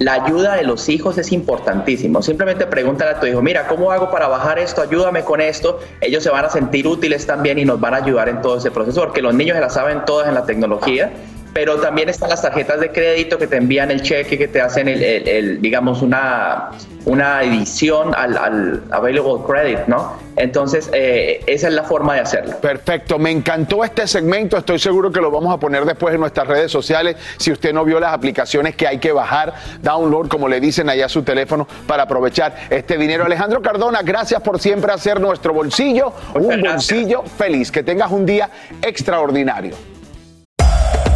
La 0.01 0.15
ayuda 0.15 0.57
de 0.57 0.65
los 0.65 0.89
hijos 0.89 1.19
es 1.19 1.31
importantísimo. 1.31 2.21
Simplemente 2.21 2.67
pregúntale 2.67 3.13
a 3.13 3.21
tu 3.21 3.27
hijo, 3.27 3.41
mira, 3.43 3.69
¿cómo 3.69 3.93
hago 3.93 4.11
para 4.11 4.27
bajar 4.27 4.59
esto? 4.59 4.83
Ayúdame 4.83 5.23
con 5.23 5.41
esto. 5.41 5.79
Ellos 6.01 6.25
se 6.25 6.31
van 6.31 6.45
a 6.45 6.51
sentir 6.51 6.89
útiles 6.89 7.27
también 7.27 7.61
y 7.61 7.65
nos 7.65 7.79
van 7.79 7.95
a 7.95 7.99
ayudar 7.99 8.29
en 8.29 8.43
todo 8.43 8.57
ese 8.57 8.73
proceso, 8.73 9.03
porque 9.03 9.23
los 9.23 9.33
niños 9.33 9.55
se 9.55 9.61
la 9.61 9.71
saben 9.71 10.05
todas 10.05 10.27
en 10.27 10.35
la 10.35 10.45
tecnología. 10.45 11.13
Pero 11.53 11.79
también 11.81 12.09
están 12.09 12.31
las 12.31 12.43
tarjetas 12.43 12.79
de 12.81 12.91
crédito 12.93 13.37
que 13.37 13.47
te 13.49 13.57
envían 13.57 13.91
el 13.91 14.03
cheque, 14.03 14.39
que 14.39 14.47
te 14.49 14.61
hacen, 14.61 14.87
el, 14.89 15.03
el- 15.03 15.29
el, 15.29 15.61
digamos, 15.63 16.01
una, 16.01 16.71
una 17.07 17.43
edición 17.43 18.15
al, 18.15 18.37
al 18.39 18.83
available 18.91 19.43
credit, 19.47 19.87
¿no? 19.89 20.17
Entonces, 20.37 20.89
eh, 20.93 21.43
esa 21.47 21.67
es 21.69 21.75
la 21.75 21.83
forma 21.83 22.15
de 22.15 22.21
hacerlo. 22.21 22.57
Perfecto, 22.61 23.19
me 23.19 23.31
encantó 23.31 23.83
este 23.85 24.07
segmento, 24.07 24.57
estoy 24.57 24.79
seguro 24.79 25.11
que 25.11 25.21
lo 25.21 25.31
vamos 25.31 25.53
a 25.53 25.59
poner 25.59 25.85
después 25.85 26.15
en 26.15 26.21
nuestras 26.21 26.47
redes 26.47 26.71
sociales. 26.71 27.17
Si 27.37 27.51
usted 27.51 27.75
no 27.75 27.85
vio 27.85 27.99
las 28.01 28.15
aplicaciones 28.15 28.77
que 28.77 28.87
hay 28.87 28.99
que 28.99 29.11
bajar, 29.13 29.53
download, 29.83 30.29
como 30.29 30.49
le 30.49 30.61
dicen 30.61 30.89
allá 30.89 31.07
a 31.07 31.09
su 31.09 31.23
teléfono, 31.25 31.67
para 31.87 32.05
aprovechar 32.05 32.55
este 32.71 32.97
dinero. 32.97 33.25
Alejandro 33.25 33.61
Cardona, 33.61 34.01
gracias 34.03 34.41
por 34.41 34.61
siempre 34.61 34.93
hacer 34.93 35.21
nuestro 35.21 35.53
bolsillo 35.53 36.13
un 36.35 36.61
bolsillo 36.63 37.23
feliz. 37.25 37.71
Que 37.73 37.83
tengas 37.83 38.11
un 38.13 38.25
día 38.25 38.49
extraordinario. 38.83 39.75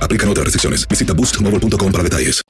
Aplican 0.00 0.28
otras 0.28 0.44
restricciones. 0.44 0.86
Visita 0.88 1.12
boostmobile.com 1.12 1.92
para 1.92 2.04
detalles. 2.04 2.42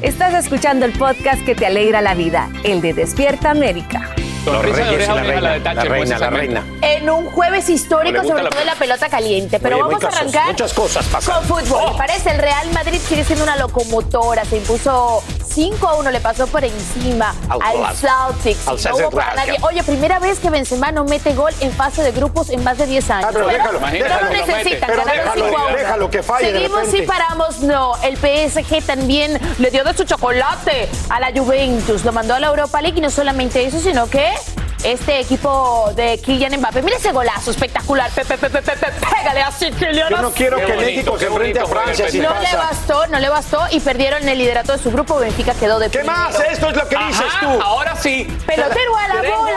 Estás 0.00 0.32
escuchando 0.34 0.86
el 0.86 0.92
podcast 0.92 1.44
que 1.44 1.56
te 1.56 1.66
alegra 1.66 2.00
la 2.00 2.14
vida, 2.14 2.50
el 2.62 2.80
de 2.80 2.94
Despierta 2.94 3.50
América. 3.50 4.14
Sonrisa 4.44 4.84
de 4.84 4.94
oreja 4.94 5.12
a 5.12 5.14
oreja, 5.16 5.40
la 5.40 5.50
de 5.52 5.60
Tache, 5.60 5.76
la 5.76 5.82
reina, 5.82 5.96
pues, 5.98 6.08
la 6.08 6.16
esa 6.16 6.30
reina. 6.30 6.64
En 6.80 7.10
un 7.10 7.26
jueves 7.30 7.68
histórico, 7.68 8.22
sobre 8.24 8.44
todo 8.48 8.60
en 8.60 8.66
la 8.66 8.74
pelota 8.74 9.08
caliente. 9.08 9.58
Pero 9.60 9.76
Oye, 9.76 9.82
vamos 9.94 10.04
a 10.04 10.08
arrancar 10.08 10.46
muchas 10.46 10.72
cosas 10.72 11.04
pasan. 11.06 11.34
con 11.34 11.44
fútbol. 11.44 11.80
Oh. 11.86 11.92
¿Le 11.92 11.98
parece? 11.98 12.30
El 12.30 12.38
Real 12.38 12.70
Madrid 12.72 12.98
sigue 13.06 13.24
siendo 13.24 13.44
una 13.44 13.56
locomotora. 13.56 14.44
Se 14.44 14.56
impuso 14.56 15.22
5 15.52 15.86
a 15.88 15.94
1 15.96 16.10
le 16.10 16.20
pasó 16.20 16.46
por 16.46 16.64
encima 16.64 17.34
Al 17.48 17.60
al 17.62 17.72
Golazo. 17.72 18.06
Celtics. 18.06 18.68
Al 18.68 18.74
No 18.76 18.80
Celtics 18.80 19.02
hubo 19.02 19.10
para 19.10 19.30
Golazo. 19.30 19.46
nadie. 19.48 19.58
Oye, 19.62 19.82
primera 19.82 20.18
vez 20.18 20.38
que 20.38 20.50
Benzema 20.50 20.92
no 20.92 21.04
mete 21.04 21.34
gol 21.34 21.52
en 21.60 21.72
fase 21.72 22.02
de 22.02 22.12
grupos 22.12 22.48
en 22.50 22.62
más 22.64 22.78
de 22.78 22.86
10 22.86 23.10
años. 23.10 23.26
Ah, 23.28 23.30
pero 23.32 23.46
déjalo, 23.48 23.80
no 23.80 23.86
déjalo, 23.90 24.24
lo 24.24 24.30
necesitan, 24.30 24.88
Pero 24.90 25.04
ganaron 25.04 25.24
déjalo, 25.24 25.44
5 25.46 25.58
a 25.58 25.66
1. 25.66 25.76
déjalo 25.76 26.10
que 26.10 26.22
falle 26.22 26.52
Seguimos 26.52 26.94
y 26.94 27.02
paramos. 27.02 27.60
No, 27.60 27.92
el 28.02 28.16
PSG 28.16 28.82
también 28.86 29.38
le 29.58 29.70
dio 29.70 29.84
de 29.84 29.94
su 29.94 30.04
chocolate 30.04 30.88
a 31.10 31.20
la 31.20 31.32
Juventus. 31.36 32.04
Lo 32.04 32.12
mandó 32.12 32.34
a 32.34 32.40
la 32.40 32.46
Europa 32.48 32.80
League 32.80 32.96
y 32.98 33.00
no 33.00 33.10
solamente 33.10 33.64
eso, 33.66 33.78
sino 33.80 34.08
que 34.08 34.27
え 34.28 34.67
este 34.84 35.20
equipo 35.20 35.90
de 35.94 36.18
Kylian 36.18 36.58
Mbappé. 36.58 36.82
Mira 36.82 36.96
ese 36.96 37.12
golazo 37.12 37.50
espectacular. 37.50 38.10
Pepe, 38.10 38.38
pepe, 38.38 38.62
pepe, 38.62 38.86
pégale 38.92 39.42
así, 39.42 39.70
Kylian. 39.72 40.10
Yo 40.10 40.18
no 40.22 40.30
quiero 40.30 40.56
que 40.64 40.72
México 40.76 41.18
se 41.18 41.26
enfrente 41.26 41.60
a 41.60 41.66
Francia 41.66 42.08
si 42.10 42.18
No 42.20 42.30
le 42.40 42.56
bastó, 42.56 43.06
no 43.08 43.18
le 43.18 43.28
bastó 43.28 43.60
y 43.70 43.80
perdieron 43.80 44.28
el 44.28 44.38
liderato 44.38 44.72
de 44.72 44.78
su 44.78 44.90
grupo. 44.90 45.18
Benfica 45.18 45.54
quedó 45.54 45.78
de 45.78 45.90
¿Qué 45.90 45.98
primero. 46.00 46.18
más? 46.18 46.38
Esto 46.40 46.68
es 46.70 46.76
lo 46.76 46.88
que 46.88 46.96
dices 46.96 47.26
Ajá, 47.26 47.40
tú. 47.40 47.60
Ahora 47.62 47.96
sí. 47.96 48.24
Pelotero 48.46 48.96
a 48.96 49.08
la 49.08 49.14
bola. 49.22 49.54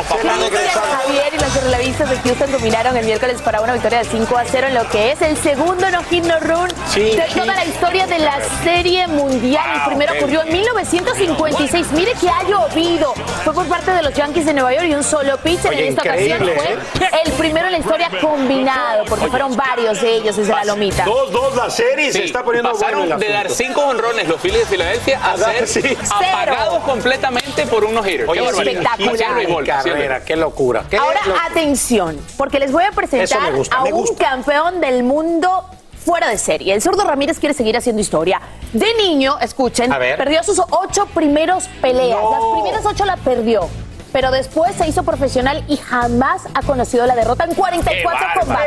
Javier 0.00 1.34
y 1.34 1.38
los 1.38 1.54
relavistas 1.64 2.10
de 2.10 2.16
Houston 2.18 2.52
dominaron 2.52 2.96
el 2.96 3.04
miércoles 3.04 3.40
para 3.42 3.60
una 3.60 3.72
victoria 3.72 3.98
de 3.98 4.04
5 4.04 4.36
a 4.38 4.44
0 4.44 4.66
en 4.68 4.74
lo 4.74 4.88
que 4.88 5.12
es 5.12 5.22
el 5.22 5.36
segundo 5.36 5.90
no 5.90 6.02
hit 6.04 6.24
no 6.24 6.38
run 6.40 6.68
Sí, 6.92 7.00
de 7.16 7.26
sí. 7.28 7.38
toda 7.40 7.54
la 7.54 7.64
historia 7.64 8.06
de 8.06 8.18
la 8.18 8.38
serie 8.62 9.06
mundial. 9.08 9.64
el 9.76 9.82
primero 9.86 10.12
ok. 10.12 10.18
ocurrió 10.18 10.42
en 10.42 10.52
1956. 10.52 11.92
Mire 11.92 12.12
que 12.20 12.28
ha 12.28 12.42
llovido. 12.44 13.14
Fue 13.44 13.52
por 13.54 13.66
parte 13.66 13.90
de 13.92 14.02
los 14.02 14.14
Yankees 14.14 14.46
de 14.46 14.54
Nueva 14.60 14.74
York 14.74 14.88
y 14.90 14.94
un 14.94 15.02
solo 15.04 15.36
pitcher. 15.38 15.70
Oye, 15.70 15.86
en 15.86 15.88
esta 15.90 16.02
ocasión 16.02 16.42
increíble, 16.42 16.78
fue 16.98 17.10
el 17.24 17.32
primero 17.32 17.66
en 17.66 17.72
la 17.72 17.78
historia 17.78 18.10
combinado, 18.20 19.04
porque 19.06 19.26
fueron 19.28 19.56
varios 19.56 20.00
de 20.02 20.16
ellos 20.16 20.36
desde 20.36 20.52
la 20.52 20.64
lomita. 20.64 21.04
2-2 21.04 21.54
la 21.54 21.70
serie, 21.70 22.12
se 22.12 22.24
está 22.24 22.42
poniendo 22.44 22.72
pasaron 22.72 23.00
bueno 23.00 23.18
de 23.18 23.28
dar 23.32 23.50
cinco 23.50 23.80
honrones 23.86 24.28
los 24.28 24.40
Phillies 24.40 24.60
de 24.60 24.66
Filadelfia 24.66 25.18
a 25.24 25.32
A 25.32 25.36
ser 25.38 25.66
sí. 25.66 25.96
apagados 26.10 26.82
completamente 26.84 27.66
por 27.66 27.84
un 27.84 27.94
no-hitter. 27.94 28.28
Oye, 28.28 28.40
Qué 28.40 28.46
sí, 28.48 28.54
barbaridad. 28.56 28.82
espectacular. 28.98 29.82
Qué 29.82 29.90
carrera, 29.90 30.36
locura. 30.36 30.84
Qué 30.90 30.96
Ahora 30.98 31.20
atención, 31.50 32.18
porque 32.36 32.58
les 32.58 32.70
voy 32.72 32.84
a 32.84 32.90
presentar 32.92 33.54
gusta, 33.54 33.76
a 33.76 33.84
un 33.84 34.14
campeón 34.14 34.80
del 34.80 35.02
mundo 35.04 35.64
fuera 36.04 36.28
de 36.28 36.38
serie. 36.38 36.74
El 36.74 36.82
zurdo 36.82 37.04
Ramírez 37.04 37.38
quiere 37.38 37.54
seguir 37.54 37.76
haciendo 37.76 38.00
historia. 38.02 38.40
De 38.72 38.92
niño, 38.94 39.38
escuchen, 39.40 39.92
A 39.92 39.98
ver. 39.98 40.16
perdió 40.16 40.42
sus 40.42 40.60
ocho 40.70 41.06
primeros 41.06 41.68
peleas. 41.80 42.18
No. 42.20 42.30
Las 42.30 42.62
primeras 42.62 42.86
ocho 42.86 43.04
las 43.04 43.18
perdió. 43.20 43.68
Pero 44.12 44.30
después 44.30 44.74
se 44.74 44.88
hizo 44.88 45.02
profesional 45.04 45.64
y 45.68 45.76
jamás 45.76 46.42
ha 46.54 46.62
conocido 46.62 47.06
la 47.06 47.14
derrota 47.14 47.44
en 47.44 47.54
44 47.54 48.26
¡Qué 48.34 48.40
combates. 48.40 48.66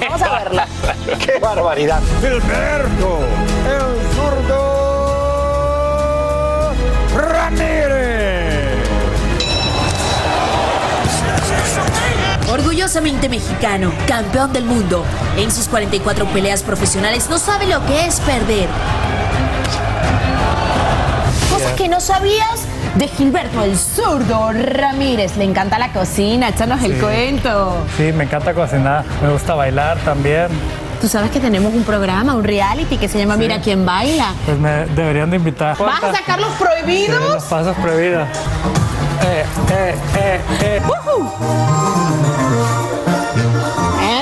Vamos 0.00 0.22
a 0.22 0.38
verla. 0.38 0.66
Qué 1.24 1.38
barbaridad. 1.38 2.00
Gilberto, 2.20 3.18
el 3.68 4.00
zurdo 4.14 4.72
Ramírez. 7.16 8.12
Orgullosamente 12.50 13.28
mexicano, 13.28 13.92
campeón 14.06 14.52
del 14.52 14.64
mundo. 14.64 15.04
En 15.36 15.50
sus 15.50 15.68
44 15.68 16.26
peleas 16.26 16.62
profesionales 16.62 17.28
no 17.30 17.38
sabe 17.38 17.66
lo 17.66 17.84
que 17.86 18.06
es 18.06 18.20
perder. 18.20 18.68
Cosas 21.50 21.72
que 21.72 21.88
no 21.88 22.00
sabías 22.00 22.66
de 22.96 23.08
Gilberto, 23.08 23.62
el 23.62 23.76
zurdo 23.78 24.52
Ramírez. 24.52 25.36
Le 25.36 25.44
encanta 25.44 25.78
la 25.78 25.92
cocina, 25.92 26.48
échanos 26.48 26.82
el 26.82 26.98
cuento. 27.00 27.84
Sí, 27.96 28.12
me 28.12 28.24
encanta 28.24 28.52
cocinar, 28.54 29.04
me 29.22 29.30
gusta 29.30 29.54
bailar 29.54 29.98
también. 29.98 30.48
Tú 31.00 31.08
sabes 31.08 31.30
que 31.32 31.40
tenemos 31.40 31.74
un 31.74 31.82
programa, 31.82 32.34
un 32.34 32.44
reality 32.44 32.96
que 32.96 33.08
se 33.08 33.18
llama 33.18 33.36
Mira 33.36 33.60
quién 33.60 33.84
baila. 33.84 34.34
Pues 34.46 34.58
me 34.58 34.86
deberían 34.94 35.30
de 35.30 35.36
invitar. 35.36 35.76
¿Vas 35.76 36.02
a 36.04 36.12
sacar 36.12 36.40
los 36.40 36.52
Sí, 36.52 36.58
prohibidos? 36.62 37.28
los 37.34 37.44
pasos 37.44 37.76
prohibidos. 37.78 38.28
Eh, 39.24 39.44
eh, 39.72 39.94
eh, 40.16 40.40
eh. 40.62 40.82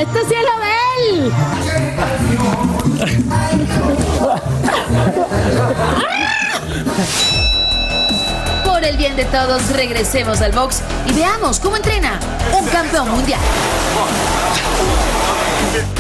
Esto 0.01 0.19
sí 0.27 0.35
es 0.35 0.43
lo 0.43 0.57
de 0.65 0.71
él. 1.11 1.33
El 8.91 8.97
bien 8.97 9.15
de 9.15 9.25
todos, 9.27 9.69
regresemos 9.71 10.41
al 10.41 10.51
box 10.51 10.81
y 11.09 11.13
veamos 11.13 11.61
cómo 11.61 11.77
entrena 11.77 12.19
un 12.59 12.67
campeón 12.67 13.09
mundial. 13.09 13.39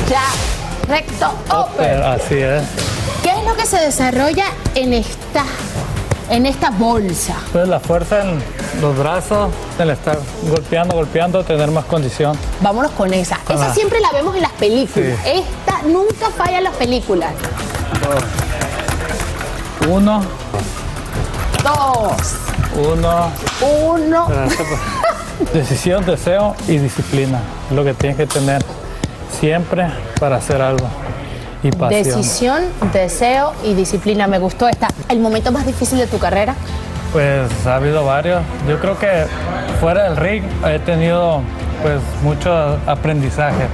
Ya, 0.08 0.24
recto, 0.92 1.32
upper. 1.56 2.02
Así 2.02 2.38
es. 2.38 2.64
¿Qué 3.22 3.30
es 3.30 3.44
lo 3.46 3.54
que 3.54 3.64
se 3.64 3.76
desarrolla 3.78 4.46
en 4.74 4.92
esta, 4.92 5.44
en 6.30 6.46
esta 6.46 6.70
bolsa? 6.70 7.34
Pues 7.52 7.68
la 7.68 7.78
fuerza 7.78 8.22
en 8.22 8.42
los 8.80 8.98
brazos, 8.98 9.50
el 9.78 9.90
estar 9.90 10.18
golpeando, 10.48 10.96
golpeando, 10.96 11.44
tener 11.44 11.70
más 11.70 11.84
condición. 11.84 12.36
Vámonos 12.60 12.90
con 12.90 13.14
esa. 13.14 13.38
Con 13.44 13.54
Esa 13.54 13.68
la- 13.68 13.74
siempre 13.74 14.00
la 14.00 14.10
vemos 14.10 14.34
en 14.34 14.42
las 14.42 14.52
películas. 14.54 15.16
Sí. 15.22 15.30
Esta 15.30 15.82
nunca 15.86 16.28
falla 16.36 16.58
en 16.58 16.64
las 16.64 16.74
películas. 16.74 17.30
Uno, 19.88 20.22
Dos, 21.62 22.16
uno. 22.76 23.30
uno. 23.88 24.26
Decisión, 25.54 26.04
deseo 26.04 26.54
y 26.68 26.78
disciplina. 26.78 27.40
Es 27.70 27.76
lo 27.76 27.82
que 27.84 27.94
tienes 27.94 28.16
que 28.18 28.26
tener 28.26 28.62
siempre 29.40 29.86
para 30.18 30.36
hacer 30.36 30.60
algo. 30.60 30.86
Y 31.62 31.70
pasión. 31.72 32.02
Decisión, 32.02 32.62
deseo 32.92 33.52
y 33.64 33.74
disciplina. 33.74 34.26
Me 34.26 34.38
gustó 34.38 34.68
esta. 34.68 34.88
¿El 35.08 35.20
momento 35.20 35.50
más 35.52 35.66
difícil 35.66 35.98
de 35.98 36.06
tu 36.06 36.18
carrera? 36.18 36.54
Pues 37.12 37.48
ha 37.66 37.76
habido 37.76 38.04
varios. 38.04 38.42
Yo 38.68 38.78
creo 38.80 38.98
que 38.98 39.26
fuera 39.80 40.04
del 40.04 40.16
ring 40.16 40.44
he 40.66 40.78
tenido 40.78 41.40
pues 41.82 42.00
mucho 42.22 42.78
aprendizaje. 42.86 43.66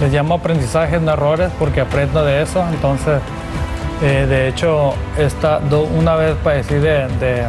Les 0.00 0.12
llamo 0.12 0.34
aprendizajes, 0.34 1.00
no 1.02 1.12
errores, 1.12 1.50
porque 1.58 1.80
aprendo 1.80 2.22
de 2.24 2.42
eso. 2.42 2.64
Entonces, 2.70 3.20
eh, 4.02 4.26
de 4.28 4.48
hecho, 4.48 4.94
esta, 5.18 5.58
do- 5.58 5.82
una 5.84 6.14
vez 6.14 6.36
padecí 6.44 6.74
de, 6.74 7.08
de 7.18 7.46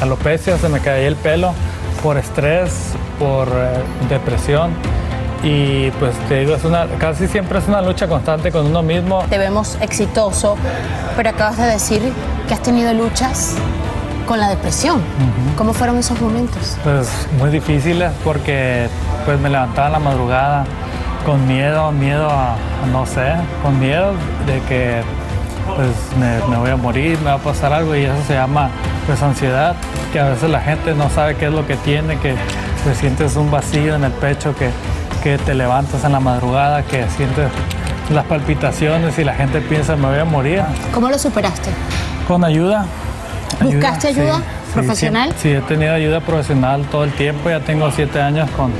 alopecia, 0.00 0.56
se 0.58 0.68
me 0.68 0.80
caía 0.80 1.08
el 1.08 1.16
pelo 1.16 1.52
por 2.02 2.16
estrés, 2.16 2.94
por 3.18 3.48
eh, 3.48 3.82
depresión. 4.08 4.70
Y 5.42 5.90
pues 5.92 6.14
te 6.28 6.40
digo, 6.40 6.54
es 6.54 6.64
una, 6.64 6.86
casi 6.98 7.26
siempre 7.26 7.58
es 7.58 7.66
una 7.66 7.80
lucha 7.80 8.06
constante 8.08 8.52
con 8.52 8.66
uno 8.66 8.82
mismo. 8.82 9.24
Te 9.30 9.38
vemos 9.38 9.78
exitoso, 9.80 10.56
pero 11.16 11.30
acabas 11.30 11.56
de 11.56 11.64
decir 11.64 12.12
que 12.46 12.54
has 12.54 12.62
tenido 12.62 12.92
luchas 12.92 13.54
con 14.26 14.38
la 14.38 14.48
depresión. 14.48 15.00
¿Cómo 15.56 15.72
fueron 15.72 15.96
esos 15.98 16.20
momentos? 16.20 16.76
Pues 16.84 17.08
muy 17.38 17.50
difíciles 17.50 18.12
porque 18.22 18.88
pues 19.24 19.40
me 19.40 19.48
levantaba 19.48 19.86
en 19.86 19.92
la 19.94 19.98
madrugada 19.98 20.64
con 21.24 21.46
miedo, 21.48 21.90
miedo 21.92 22.28
a, 22.28 22.52
a 22.52 22.86
no 22.92 23.06
sé, 23.06 23.32
con 23.62 23.80
miedo 23.80 24.12
de 24.46 24.60
que 24.68 25.02
pues 25.74 25.88
me, 26.18 26.46
me 26.48 26.56
voy 26.58 26.70
a 26.70 26.76
morir, 26.76 27.18
me 27.20 27.26
va 27.26 27.34
a 27.34 27.38
pasar 27.38 27.72
algo 27.72 27.96
y 27.96 28.04
eso 28.04 28.14
se 28.26 28.34
llama 28.34 28.70
pues 29.10 29.22
ansiedad, 29.22 29.74
que 30.12 30.20
a 30.20 30.28
veces 30.28 30.48
la 30.48 30.60
gente 30.60 30.94
no 30.94 31.10
sabe 31.10 31.34
qué 31.34 31.46
es 31.46 31.52
lo 31.52 31.66
que 31.66 31.74
tiene, 31.74 32.16
que 32.18 32.36
te 32.84 32.94
sientes 32.94 33.34
un 33.34 33.50
vacío 33.50 33.96
en 33.96 34.04
el 34.04 34.12
pecho, 34.12 34.54
que, 34.54 34.70
que 35.20 35.36
te 35.36 35.52
levantas 35.52 36.04
en 36.04 36.12
la 36.12 36.20
madrugada, 36.20 36.84
que 36.84 37.08
sientes 37.08 37.50
las 38.08 38.24
palpitaciones 38.26 39.18
y 39.18 39.24
la 39.24 39.34
gente 39.34 39.60
piensa 39.62 39.96
me 39.96 40.06
voy 40.06 40.18
a 40.20 40.24
morir. 40.24 40.62
¿Cómo 40.94 41.08
lo 41.10 41.18
superaste? 41.18 41.70
Con 42.28 42.44
ayuda. 42.44 42.86
¿Buscaste 43.60 44.06
ayuda 44.06 44.36
sí, 44.36 44.74
profesional? 44.74 45.30
Sí, 45.32 45.38
sí, 45.40 45.48
he 45.54 45.60
tenido 45.62 45.92
ayuda 45.92 46.20
profesional 46.20 46.84
todo 46.84 47.02
el 47.02 47.12
tiempo. 47.12 47.50
Ya 47.50 47.58
tengo 47.58 47.90
siete 47.90 48.22
años 48.22 48.48
con, 48.52 48.70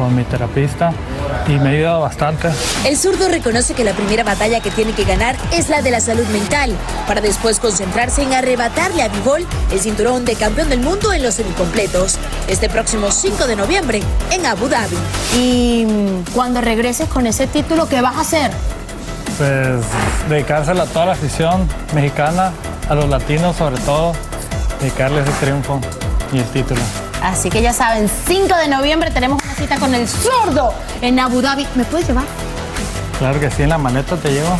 con 0.00 0.16
mi 0.16 0.24
terapista 0.24 0.92
y 1.46 1.58
me 1.58 1.68
ha 1.68 1.72
ayudado 1.72 2.00
bastante. 2.00 2.48
El 2.86 2.96
zurdo 2.96 3.28
reconoce 3.28 3.74
que 3.74 3.84
la 3.84 3.92
primera 3.92 4.24
batalla 4.24 4.60
que 4.60 4.70
tiene 4.70 4.92
que 4.92 5.04
ganar 5.04 5.36
es 5.52 5.68
la 5.68 5.82
de 5.82 5.90
la 5.90 6.00
salud 6.00 6.26
mental, 6.28 6.72
para 7.06 7.20
después 7.20 7.60
concentrarse 7.60 8.22
en 8.22 8.32
arrebatarle 8.32 9.02
a 9.02 9.08
Bivol 9.08 9.46
el 9.70 9.78
cinturón 9.78 10.24
de 10.24 10.36
campeón 10.36 10.70
del 10.70 10.80
mundo 10.80 11.12
en 11.12 11.22
los 11.22 11.34
semicompletos, 11.34 12.16
este 12.48 12.70
próximo 12.70 13.10
5 13.10 13.46
de 13.46 13.56
noviembre 13.56 14.00
en 14.30 14.46
Abu 14.46 14.68
Dhabi. 14.68 14.96
Y 15.36 15.84
mm, 15.86 16.32
cuando 16.32 16.62
regreses 16.62 17.06
con 17.06 17.26
ese 17.26 17.46
título, 17.46 17.86
¿qué 17.86 18.00
vas 18.00 18.16
a 18.16 18.20
hacer? 18.20 18.50
Pues 19.36 19.84
dedicársela 20.30 20.84
a 20.84 20.86
toda 20.86 21.06
la 21.06 21.12
afición 21.12 21.68
mexicana, 21.94 22.52
a 22.88 22.94
los 22.94 23.06
latinos 23.10 23.54
sobre 23.56 23.76
todo, 23.82 24.14
dedicarle 24.80 25.20
ese 25.20 25.32
triunfo 25.32 25.78
y 26.32 26.38
el 26.38 26.44
título. 26.46 26.80
Así 27.22 27.50
que 27.50 27.60
ya 27.62 27.72
saben, 27.72 28.08
5 28.08 28.54
de 28.56 28.68
noviembre 28.68 29.10
tenemos 29.10 29.42
una 29.42 29.54
cita 29.54 29.78
con 29.78 29.94
el 29.94 30.08
zurdo 30.08 30.72
en 31.02 31.18
Abu 31.20 31.42
Dhabi. 31.42 31.66
¿Me 31.74 31.84
puedes 31.84 32.06
llevar? 32.08 32.24
Claro 33.18 33.38
que 33.38 33.50
sí, 33.50 33.62
en 33.62 33.68
la 33.68 33.78
maleta 33.78 34.16
te 34.16 34.30
llevo. 34.30 34.56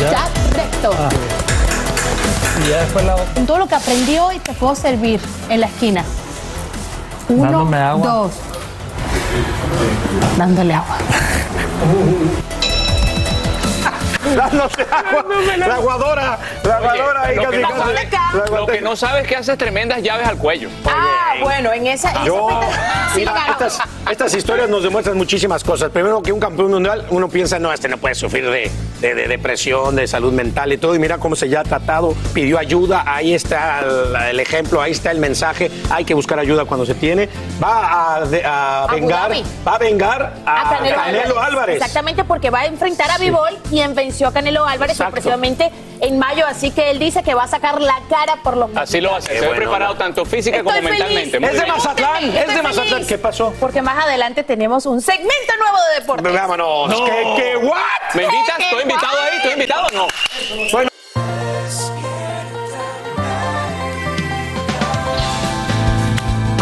Ya, 0.00 0.26
recto. 0.54 0.90
Ah. 0.98 1.08
Y 2.64 2.70
ya 2.70 2.80
después 2.82 3.04
la 3.04 3.16
Con 3.34 3.46
todo 3.46 3.58
lo 3.58 3.66
que 3.66 3.74
aprendí 3.74 4.18
hoy 4.18 4.38
te 4.38 4.52
puedo 4.54 4.74
servir 4.74 5.20
en 5.48 5.60
la 5.60 5.66
esquina. 5.66 6.04
Uno, 7.28 7.42
Dándome 7.42 7.76
agua. 7.78 8.06
dos. 8.12 8.32
Dándole 10.38 10.74
agua. 10.74 10.96
dándose 14.36 14.82
agua. 14.90 15.24
La 15.56 15.74
aguadora, 15.74 16.38
la 16.62 16.76
aguadora. 16.76 17.22
ahí 17.24 17.36
Lo 17.36 17.50
que, 17.50 17.60
casi, 17.60 17.62
no 17.62 17.68
casi. 17.68 17.80
sabes, 17.80 18.10
La 18.12 18.32
lo 18.38 18.44
aguadora. 18.44 18.74
que 18.74 18.80
no 18.80 18.96
sabes 18.96 19.22
es 19.22 19.28
que 19.28 19.36
haces 19.36 19.58
tremendas 19.58 20.02
llaves 20.02 20.26
al 20.26 20.36
cuello. 20.38 20.68
Ah, 21.34 21.42
bueno, 21.42 21.72
en 21.72 21.86
esa. 21.86 22.10
esa 22.10 22.24
Yo, 22.24 22.48
sí, 23.12 23.20
mira, 23.20 23.32
claro. 23.32 23.52
estas, 23.52 23.78
estas 24.10 24.34
historias 24.34 24.68
nos 24.68 24.82
demuestran 24.82 25.16
muchísimas 25.16 25.62
cosas. 25.64 25.90
Primero 25.90 26.22
que 26.22 26.32
un 26.32 26.40
campeón 26.40 26.70
mundial, 26.70 27.06
uno 27.10 27.28
piensa, 27.28 27.58
no, 27.58 27.72
este 27.72 27.88
no 27.88 27.98
puede 27.98 28.14
sufrir 28.14 28.48
de, 28.50 28.70
de- 29.00 29.14
de 29.14 29.28
depresión, 29.28 29.96
de 29.96 30.06
salud 30.06 30.32
mental 30.32 30.72
y 30.72 30.78
todo. 30.78 30.94
Y 30.94 30.98
mira 30.98 31.18
cómo 31.18 31.36
se 31.36 31.48
ya 31.48 31.60
ha 31.60 31.64
tratado, 31.64 32.14
pidió 32.32 32.58
ayuda, 32.58 33.04
ahí 33.06 33.34
está 33.34 33.80
el, 33.80 34.16
el 34.30 34.40
ejemplo, 34.40 34.80
ahí 34.80 34.92
está 34.92 35.10
el 35.10 35.18
mensaje. 35.18 35.70
Hay 35.90 36.04
que 36.04 36.14
buscar 36.14 36.38
ayuda 36.38 36.64
cuando 36.64 36.86
se 36.86 36.94
tiene. 36.94 37.28
Va 37.62 38.16
a, 38.16 38.20
de- 38.26 38.44
a 38.44 38.84
Abu 38.84 38.94
vengar, 38.94 39.28
Dhabi. 39.28 39.44
va 39.66 39.74
a 39.74 39.78
vengar 39.78 40.34
a, 40.46 40.60
a 40.70 40.76
Canelo, 40.76 40.96
Canelo 40.96 41.40
Álvarez. 41.40 41.76
Exactamente, 41.76 42.24
porque 42.24 42.50
va 42.50 42.60
a 42.60 42.66
enfrentar 42.66 43.10
a 43.10 43.18
Bivol, 43.18 43.58
quien 43.68 43.94
venció 43.94 44.28
a 44.28 44.32
Canelo 44.32 44.66
Álvarez 44.66 44.98
precisamente 45.10 45.70
en 46.00 46.18
mayo. 46.18 46.44
Así 46.46 46.70
que 46.70 46.90
él 46.90 46.98
dice 46.98 47.22
que 47.22 47.34
va 47.34 47.44
a 47.44 47.48
sacar 47.48 47.80
la 47.80 47.94
cara 48.08 48.36
por 48.42 48.56
los 48.56 48.70
Así 48.76 49.00
lo 49.00 49.14
hace. 49.14 49.38
Se 49.38 49.46
ve 49.48 49.54
preparado 49.54 49.94
tanto 49.94 50.24
física 50.24 50.58
Estoy 50.58 50.74
como 50.76 50.88
feliz. 50.88 51.23
Es 51.24 51.60
de. 51.60 51.66
Mazatlán, 51.66 52.36
es 52.36 52.54
de 52.54 52.62
Mazatlán. 52.62 53.06
¿Qué 53.06 53.18
pasó? 53.18 53.52
Porque 53.60 53.82
más 53.82 54.04
adelante 54.04 54.42
tenemos 54.44 54.86
un 54.86 55.00
segmento 55.00 55.56
nuevo 55.58 55.76
de 55.94 56.00
deportes. 56.00 56.32
Vámonos. 56.32 56.88
No. 56.90 57.04
¿Qué, 57.04 57.34
qué, 57.36 57.56
what? 57.56 57.76
¿Me 58.14 58.24
invitas? 58.24 58.56
¿Qué, 58.56 58.64
¿Estoy 58.64 58.82
invitado 58.82 59.20
ahí? 59.22 59.36
¿Estoy 59.36 59.52
invitado 59.52 59.86
o 59.86 59.90
no? 59.90 60.06
Bueno. 60.72 60.90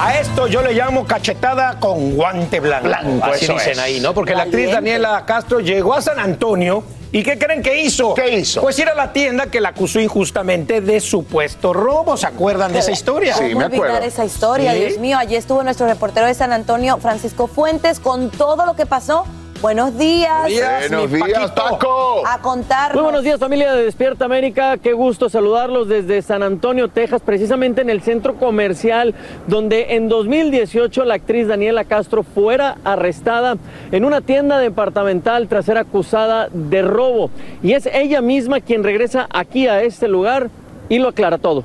A 0.00 0.18
esto 0.18 0.48
yo 0.48 0.62
le 0.62 0.72
llamo 0.72 1.06
cachetada 1.06 1.78
con 1.78 2.16
guante 2.16 2.58
blanco. 2.58 2.88
Blanco, 2.88 3.24
Así 3.26 3.44
eso 3.44 3.52
dicen 3.54 3.72
es. 3.72 3.78
ahí, 3.78 4.00
¿no? 4.00 4.12
Porque 4.12 4.34
la 4.34 4.42
actriz. 4.44 4.70
Daniela 4.72 5.24
Castro 5.24 5.60
llegó 5.60 5.94
a 5.94 6.02
San 6.02 6.18
Antonio. 6.18 6.82
¿Y 7.14 7.22
qué 7.22 7.38
creen 7.38 7.62
que 7.62 7.82
hizo? 7.82 8.14
¿Qué 8.14 8.38
hizo? 8.38 8.62
Pues 8.62 8.78
ir 8.78 8.88
a 8.88 8.94
la 8.94 9.12
tienda 9.12 9.46
que 9.46 9.60
la 9.60 9.68
acusó 9.68 10.00
injustamente 10.00 10.80
de 10.80 10.98
supuesto 10.98 11.74
robo. 11.74 12.16
¿Se 12.16 12.26
acuerdan 12.26 12.72
de 12.72 12.78
esa 12.78 12.90
historia? 12.90 13.34
Sí, 13.34 13.44
¿Cómo 13.52 13.58
me 13.60 13.64
olvidar 13.66 13.86
acuerdo. 13.86 14.06
esa 14.06 14.24
historia? 14.24 14.72
Sí. 14.72 14.78
Dios 14.80 14.98
mío, 14.98 15.18
allí 15.18 15.36
estuvo 15.36 15.62
nuestro 15.62 15.86
reportero 15.86 16.26
de 16.26 16.32
San 16.32 16.52
Antonio, 16.52 16.96
Francisco 16.96 17.48
Fuentes, 17.48 18.00
con 18.00 18.30
todo 18.30 18.64
lo 18.64 18.74
que 18.76 18.86
pasó. 18.86 19.26
Buenos 19.62 19.96
días. 19.96 20.50
Buenos 20.90 21.08
mi 21.08 21.22
días. 21.22 21.52
Paco. 21.52 22.26
A 22.26 22.40
contarnos. 22.40 22.96
Muy 22.96 23.04
buenos 23.04 23.22
días 23.22 23.38
familia 23.38 23.72
de 23.72 23.84
Despierta 23.84 24.24
América, 24.24 24.76
qué 24.76 24.92
gusto 24.92 25.28
saludarlos 25.28 25.86
desde 25.86 26.20
San 26.20 26.42
Antonio, 26.42 26.88
Texas, 26.88 27.22
precisamente 27.24 27.80
en 27.80 27.88
el 27.88 28.02
centro 28.02 28.34
comercial 28.34 29.14
donde 29.46 29.94
en 29.94 30.08
2018 30.08 31.04
la 31.04 31.14
actriz 31.14 31.46
Daniela 31.46 31.84
Castro 31.84 32.24
fuera 32.24 32.78
arrestada 32.82 33.56
en 33.92 34.04
una 34.04 34.20
tienda 34.20 34.58
departamental 34.58 35.46
tras 35.46 35.66
ser 35.66 35.78
acusada 35.78 36.48
de 36.52 36.82
robo. 36.82 37.30
Y 37.62 37.74
es 37.74 37.86
ella 37.86 38.20
misma 38.20 38.60
quien 38.60 38.82
regresa 38.82 39.28
aquí 39.32 39.68
a 39.68 39.84
este 39.84 40.08
lugar 40.08 40.50
y 40.88 40.98
lo 40.98 41.06
aclara 41.06 41.38
todo. 41.38 41.62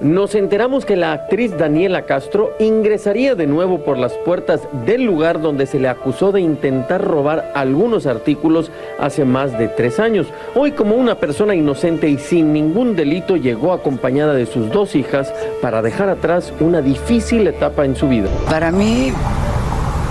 Nos 0.00 0.34
enteramos 0.34 0.84
que 0.84 0.94
la 0.94 1.12
actriz 1.12 1.56
Daniela 1.56 2.02
Castro 2.02 2.50
ingresaría 2.58 3.34
de 3.34 3.46
nuevo 3.46 3.82
por 3.82 3.96
las 3.96 4.12
puertas 4.12 4.60
del 4.84 5.04
lugar 5.04 5.40
donde 5.40 5.64
se 5.64 5.78
le 5.78 5.88
acusó 5.88 6.32
de 6.32 6.42
intentar 6.42 7.02
robar 7.02 7.50
algunos 7.54 8.06
artículos 8.06 8.70
hace 8.98 9.24
más 9.24 9.58
de 9.58 9.68
tres 9.68 9.98
años. 9.98 10.26
Hoy 10.54 10.72
como 10.72 10.96
una 10.96 11.14
persona 11.14 11.54
inocente 11.54 12.10
y 12.10 12.18
sin 12.18 12.52
ningún 12.52 12.94
delito 12.94 13.36
llegó 13.36 13.72
acompañada 13.72 14.34
de 14.34 14.44
sus 14.44 14.70
dos 14.70 14.94
hijas 14.94 15.32
para 15.62 15.80
dejar 15.80 16.10
atrás 16.10 16.52
una 16.60 16.82
difícil 16.82 17.46
etapa 17.46 17.86
en 17.86 17.96
su 17.96 18.06
vida. 18.06 18.28
Para 18.50 18.70
mí 18.70 19.14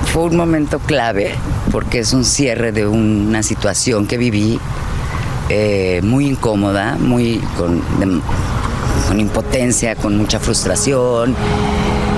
fue 0.05 0.23
un 0.23 0.35
momento 0.35 0.79
clave 0.79 1.29
porque 1.71 1.99
es 1.99 2.11
un 2.11 2.25
cierre 2.25 2.71
de 2.71 2.87
una 2.87 3.43
situación 3.43 4.07
que 4.07 4.17
viví 4.17 4.59
eh, 5.49 5.99
muy 6.03 6.25
incómoda, 6.25 6.97
muy 6.99 7.39
con, 7.55 7.83
con 9.07 9.19
impotencia, 9.19 9.95
con 9.95 10.17
mucha 10.17 10.39
frustración, 10.39 11.35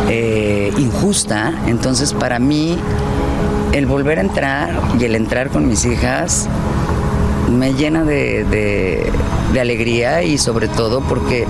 eh, 0.10 0.72
injusta. 0.78 1.54
Entonces 1.68 2.14
para 2.14 2.40
mí 2.40 2.78
el 3.74 3.86
volver 3.86 4.18
a 4.20 4.22
entrar 4.22 4.70
y 5.00 5.04
el 5.04 5.16
entrar 5.16 5.50
con 5.50 5.68
mis 5.68 5.86
hijas 5.86 6.48
me 7.52 7.74
llena 7.74 8.04
de, 8.04 8.44
de- 8.46 9.12
de 9.54 9.62
alegría 9.62 10.24
y 10.24 10.38
sobre 10.38 10.68
todo 10.68 11.00
porque 11.02 11.46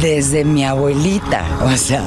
desde 0.00 0.44
mi 0.44 0.64
abuelita, 0.64 1.44
o 1.64 1.76
sea, 1.76 2.02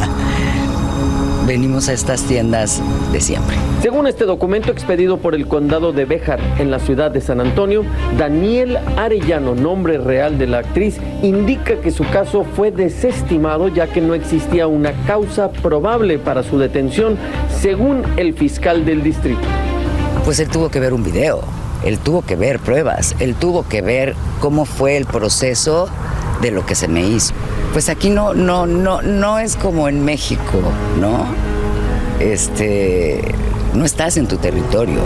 venimos 1.46 1.90
a 1.90 1.94
estas 1.94 2.24
tiendas 2.24 2.82
de 3.12 3.20
siempre. 3.20 3.56
Según 3.82 4.08
este 4.08 4.26
documento 4.26 4.72
expedido 4.72 5.18
por 5.18 5.36
el 5.36 5.48
condado 5.48 5.92
de 5.92 6.06
Béjar 6.06 6.40
en 6.58 6.72
la 6.72 6.80
ciudad 6.80 7.12
de 7.12 7.22
San 7.22 7.42
Antonio, 7.42 7.84
Daniel 8.18 8.78
Arellano, 8.98 9.56
nombre 9.56 9.98
real 9.98 10.38
de 10.38 10.48
la 10.48 10.60
actriz, 10.60 10.98
indica 11.22 11.76
que 11.82 11.92
su 11.92 12.04
caso 12.10 12.46
fue 12.56 12.72
desestimado 12.72 13.68
ya 13.68 13.88
que 13.88 14.02
no 14.02 14.14
existía 14.14 14.68
una 14.68 14.94
causa 15.06 15.52
probable 15.52 16.18
para 16.18 16.44
su 16.44 16.58
detención, 16.58 17.18
según 17.62 18.04
el 18.18 18.34
fiscal 18.34 18.86
del 18.86 19.04
distrito. 19.04 19.42
Pues 20.24 20.40
él 20.40 20.48
tuvo 20.48 20.70
que 20.70 20.80
ver 20.80 20.94
un 20.94 21.04
video, 21.04 21.42
él 21.84 22.00
tuvo 22.00 22.22
que 22.22 22.38
ver 22.38 22.60
pruebas, 22.60 23.16
él 23.20 23.36
tuvo 23.36 23.68
que 23.68 23.82
ver 23.82 24.16
cómo 24.40 24.66
fue 24.66 24.96
el 24.96 25.06
proceso 25.06 25.90
de 26.42 26.52
lo 26.52 26.66
que 26.66 26.76
se 26.76 26.88
me 26.88 27.02
hizo. 27.06 27.34
Pues 27.74 27.90
aquí 27.90 28.12
no, 28.12 28.36
no, 28.36 28.68
no, 28.68 29.02
no 29.02 29.40
es 29.40 29.56
como 29.56 29.90
en 29.90 30.06
México, 30.06 30.62
¿no? 31.02 31.26
Este, 32.20 33.20
no 33.74 33.84
estás 33.84 34.16
en 34.18 34.28
tu 34.28 34.38
territorio. 34.38 35.00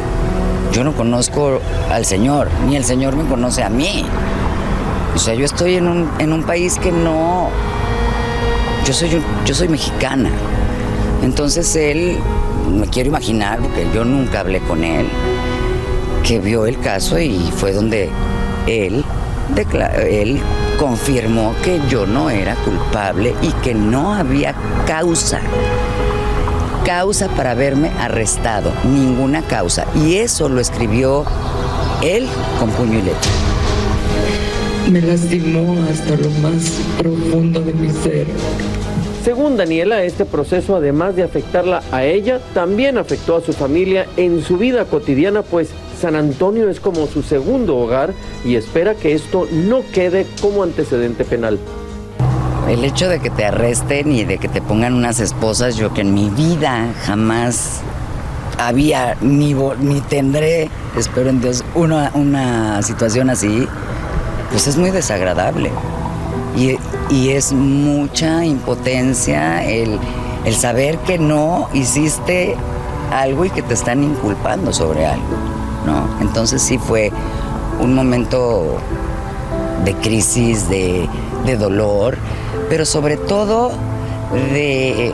Yo 0.74 0.84
no 0.84 0.94
conozco 0.94 1.62
al 1.90 2.04
Señor, 2.04 2.50
ni 2.68 2.76
el 2.76 2.84
Señor 2.84 3.16
me 3.16 3.24
conoce 3.24 3.64
a 3.64 3.70
mí. 3.70 4.04
O 5.16 5.18
sea, 5.18 5.34
yo 5.34 5.46
estoy 5.46 5.76
en 5.76 5.88
un, 5.88 6.10
en 6.20 6.34
un 6.34 6.44
país 6.44 6.78
que 6.78 6.92
no. 6.92 7.50
Yo 8.86 8.92
soy, 8.94 9.22
yo 9.46 9.56
soy 9.56 9.70
mexicana. 9.70 10.30
Entonces 11.24 11.74
él, 11.78 12.18
me 12.70 12.88
quiero 12.88 13.08
imaginar, 13.08 13.60
porque 13.60 13.88
yo 13.96 14.04
nunca 14.04 14.42
hablé 14.42 14.60
con 14.60 14.84
él, 14.84 15.08
que 16.22 16.40
vio 16.40 16.66
el 16.66 16.78
caso 16.82 17.18
y 17.18 17.50
fue 17.56 17.72
donde 17.72 18.10
él, 18.68 19.06
él 20.10 20.42
confirmó 20.78 21.56
que 21.64 21.82
yo 21.90 22.06
no 22.06 22.30
era 22.30 22.56
culpable 22.58 23.36
y 23.42 23.52
que 23.64 23.74
no 23.74 24.14
había 24.14 24.54
causa. 24.86 25.42
Causa 26.86 27.28
para 27.30 27.52
haberme 27.52 27.90
arrestado, 28.00 28.72
ninguna 28.86 29.42
causa. 29.42 29.86
Y 29.96 30.16
eso 30.16 30.48
lo 30.48 30.62
escribió 30.62 31.26
él 32.02 32.28
con 32.60 32.70
puño 32.72 33.00
y 33.00 33.02
letra. 33.02 33.32
Me 34.92 35.02
lastimó 35.02 35.76
hasta 35.92 36.16
lo 36.16 36.30
más 36.42 36.80
profundo 36.98 37.60
de 37.60 37.74
mi 37.74 37.90
ser. 37.90 38.28
Según 39.26 39.58
Daniela, 39.58 40.04
este 40.04 40.24
proceso, 40.24 40.78
además 40.78 41.18
de 41.18 41.24
afectarla 41.24 41.84
a 41.92 42.06
ella, 42.06 42.40
también 42.54 42.98
afectó 42.98 43.36
a 43.36 43.42
su 43.42 43.52
familia 43.52 44.06
en 44.16 44.42
su 44.42 44.58
vida 44.58 44.86
cotidiana, 44.86 45.42
pues 45.42 45.72
San 45.98 46.16
Antonio 46.16 46.70
es 46.70 46.80
como 46.80 47.08
su 47.08 47.24
segundo 47.24 47.78
hogar 47.78 48.14
y 48.46 48.56
espera 48.56 48.96
que 48.96 49.14
esto 49.14 49.48
no 49.52 49.82
quede 49.92 50.26
como 50.42 50.64
antecedente 50.64 51.26
penal. 51.26 51.60
El 52.70 52.84
hecho 52.84 53.10
de 53.10 53.20
que 53.20 53.30
te 53.30 53.46
arresten 53.46 54.12
y 54.12 54.26
de 54.26 54.38
que 54.38 54.48
te 54.48 54.62
pongan 54.62 54.94
unas 54.94 55.20
esposas, 55.20 55.76
yo 55.76 55.94
que 55.94 56.02
en 56.02 56.14
mi 56.14 56.30
vida 56.30 56.94
jamás 57.06 57.82
había 58.58 59.16
ni, 59.22 59.54
ni 59.54 60.02
tendré, 60.02 60.70
espero 60.98 61.30
en 61.30 61.42
Dios, 61.42 61.64
una, 61.76 62.12
una 62.14 62.82
situación 62.82 63.30
así, 63.30 63.68
pues 64.52 64.68
es 64.68 64.78
muy 64.78 64.92
desagradable. 64.92 65.72
Y, 66.58 66.78
y 67.14 67.30
es 67.30 67.54
mucha 67.54 68.44
impotencia 68.44 69.64
el, 69.64 70.00
el 70.46 70.56
saber 70.56 70.98
que 71.00 71.20
no 71.20 71.70
hiciste 71.74 72.56
algo 73.12 73.46
y 73.46 73.50
que 73.50 73.62
te 73.62 73.74
están 73.74 74.04
inculpando 74.04 74.74
sobre 74.74 75.06
algo, 75.06 75.26
¿no? 75.88 76.08
Entonces 76.22 76.62
sí 76.62 76.78
fue 76.78 77.12
un 77.80 77.96
momento 77.96 78.78
de 79.86 79.94
crisis, 79.96 80.70
de, 80.70 81.08
de 81.46 81.56
dolor, 81.56 82.18
pero 82.70 82.86
sobre 82.86 83.16
todo 83.16 83.72
de, 84.52 85.14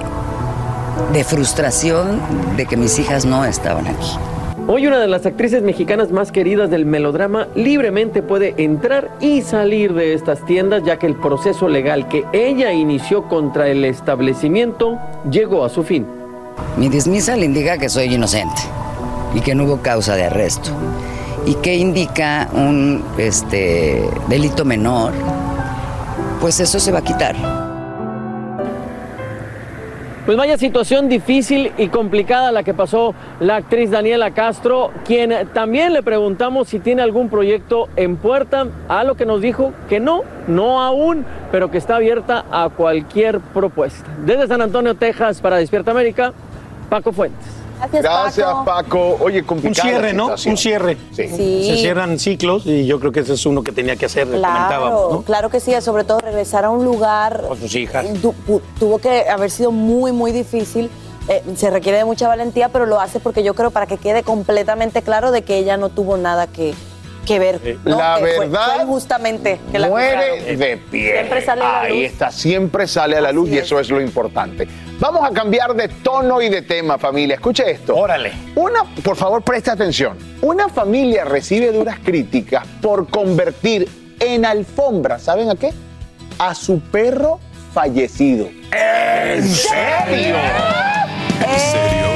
de 1.14 1.24
frustración 1.24 2.20
de 2.58 2.66
que 2.66 2.76
mis 2.76 2.98
hijas 3.00 3.24
no 3.24 3.46
estaban 3.46 3.88
aquí. 3.88 4.18
Hoy 4.66 4.88
una 4.88 5.00
de 5.00 5.08
las 5.08 5.26
actrices 5.26 5.62
mexicanas 5.62 6.12
más 6.12 6.32
queridas 6.32 6.70
del 6.70 6.86
melodrama 6.86 7.50
libremente 7.54 8.24
puede 8.24 8.56
entrar 8.58 9.12
y 9.20 9.42
salir 9.42 9.94
de 9.94 10.14
estas 10.14 10.44
tiendas 10.46 10.84
ya 10.86 10.98
que 10.98 11.06
el 11.06 11.16
proceso 11.16 11.68
legal 11.68 12.08
que 12.08 12.26
ella 12.32 12.72
inició 12.72 13.28
contra 13.28 13.68
el 13.68 13.84
establecimiento 13.84 14.98
llegó 15.30 15.66
a 15.66 15.70
su 15.70 15.84
fin. 15.84 16.08
Mi 16.78 16.88
dismissal 16.88 17.44
indica 17.44 17.78
que 17.78 17.90
soy 17.90 18.14
inocente 18.14 18.62
y 19.34 19.42
que 19.42 19.56
no 19.56 19.66
hubo 19.66 19.82
causa 19.82 20.16
de 20.16 20.26
arresto. 20.26 20.72
¿Y 21.46 21.56
qué 21.56 21.76
indica 21.76 22.50
un 22.54 23.04
este, 23.18 24.08
delito 24.30 24.64
menor? 24.64 25.14
Pues 26.40 26.60
eso 26.60 26.80
se 26.80 26.92
va 26.92 27.00
a 27.00 27.04
quitar. 27.04 27.36
Pues 30.26 30.38
vaya 30.38 30.58
situación 30.58 31.10
difícil 31.10 31.74
y 31.78 31.90
complicada 31.90 32.54
la 32.54 32.64
que 32.64 32.74
pasó 32.74 33.14
la 33.42 33.58
actriz 33.58 33.92
Daniela 33.92 34.32
Castro, 34.32 34.92
quien 35.06 35.34
también 35.54 35.92
le 35.92 36.02
preguntamos 36.02 36.70
si 36.70 36.80
tiene 36.80 37.02
algún 37.02 37.28
proyecto 37.28 37.90
en 37.98 38.16
puerta, 38.16 38.68
a 38.88 39.04
lo 39.04 39.16
que 39.16 39.26
nos 39.26 39.42
dijo 39.42 39.74
que 39.90 40.00
no, 40.00 40.22
no 40.48 40.82
aún, 40.82 41.26
pero 41.52 41.70
que 41.70 41.78
está 41.78 41.98
abierta 41.98 42.46
a 42.52 42.70
cualquier 42.70 43.42
propuesta. 43.42 44.10
Desde 44.26 44.48
San 44.48 44.62
Antonio, 44.62 44.96
Texas, 44.96 45.42
para 45.42 45.58
Despierta 45.58 45.92
América, 45.92 46.32
Paco 46.90 47.12
Fuentes. 47.12 47.63
Gracias, 47.92 48.48
Paco. 48.66 49.18
Oye, 49.20 49.40
Un 49.42 49.46
complicada 49.46 49.90
la 49.92 49.98
cierre, 50.00 50.14
¿no? 50.14 50.28
Un 50.46 50.58
cierre. 50.58 50.98
Sí. 51.12 51.28
Sí. 51.28 51.66
Se 51.68 51.78
cierran 51.78 52.20
ciclos 52.20 52.66
y 52.66 52.86
yo 52.86 53.00
creo 53.00 53.12
que 53.12 53.22
ese 53.22 53.34
es 53.34 53.46
uno 53.46 53.64
que 53.64 53.72
tenía 53.72 53.96
que 53.96 54.06
hacer, 54.06 54.26
comentábamos, 54.26 54.90
Claro, 54.90 55.10
¿no? 55.12 55.22
claro 55.24 55.50
que 55.50 55.60
sí, 55.60 55.74
sobre 55.82 56.04
todo 56.04 56.20
regresar 56.20 56.66
a 56.66 56.70
un 56.70 56.84
lugar 56.86 57.44
Con 57.48 57.58
sus 57.60 57.76
hijas. 57.76 58.06
tu- 58.22 58.34
tuvo 58.80 58.98
que 59.00 59.28
haber 59.30 59.52
sido 59.52 59.72
muy, 59.72 60.12
muy 60.12 60.32
difícil. 60.32 60.90
Eh, 61.30 61.42
se 61.56 61.70
requiere 61.70 62.00
de 62.00 62.06
mucha 62.06 62.28
valentía, 62.28 62.70
pero 62.70 62.86
lo 62.86 63.00
hace 63.00 63.20
porque 63.20 63.44
yo 63.44 63.54
creo 63.54 63.72
para 63.72 63.86
que 63.86 63.98
quede 63.98 64.24
completamente 64.24 65.02
claro 65.02 65.32
de 65.32 65.44
que 65.44 65.58
ella 65.58 65.78
no 65.78 65.88
tuvo 65.90 66.18
nada 66.18 66.48
que, 66.48 66.74
que 67.26 67.40
ver. 67.40 67.78
¿no? 67.86 67.98
La 67.98 68.18
Que 68.18 68.24
verdad 68.40 68.76
fue 68.76 68.86
justamente 68.86 69.60
que 69.72 69.80
muere 69.80 70.58
de 70.58 70.76
pie. 70.78 71.14
Siempre 71.14 71.46
sale 71.46 71.62
a 71.62 71.66
la 71.72 71.82
Ahí 71.84 72.02
luz. 72.04 72.12
está, 72.12 72.30
siempre 72.32 72.88
sale 72.88 73.16
a 73.16 73.22
la 73.22 73.32
luz 73.32 73.50
y 73.50 73.58
eso 73.58 73.80
es 73.80 73.90
lo 73.90 74.02
importante. 74.02 74.68
Vamos 75.00 75.30
a 75.30 75.34
cambiar 75.34 75.74
de 75.74 75.88
tono 75.88 76.42
y 76.42 76.50
de 76.50 76.62
tema, 76.62 76.98
familia. 76.98 77.36
Escuche 77.36 77.70
esto. 77.70 77.96
Órale. 77.96 78.32
Una, 78.56 78.84
por 79.04 79.16
favor, 79.16 79.42
preste 79.42 79.72
atención. 79.72 80.18
Una 80.42 80.70
familia 80.70 81.26
recibe 81.26 81.72
duras 81.72 81.98
críticas 82.04 82.66
por 82.82 83.10
convertir 83.10 83.88
en 84.20 84.46
alfombra, 84.46 85.20
¿saben 85.20 85.50
a 85.50 85.56
qué? 85.56 85.74
A 86.40 86.56
su 86.56 86.80
perro 86.80 87.40
fallecido. 87.74 88.48
¿En 88.72 89.48
serio? 89.48 90.36
En 91.42 91.60
serio, 91.60 92.13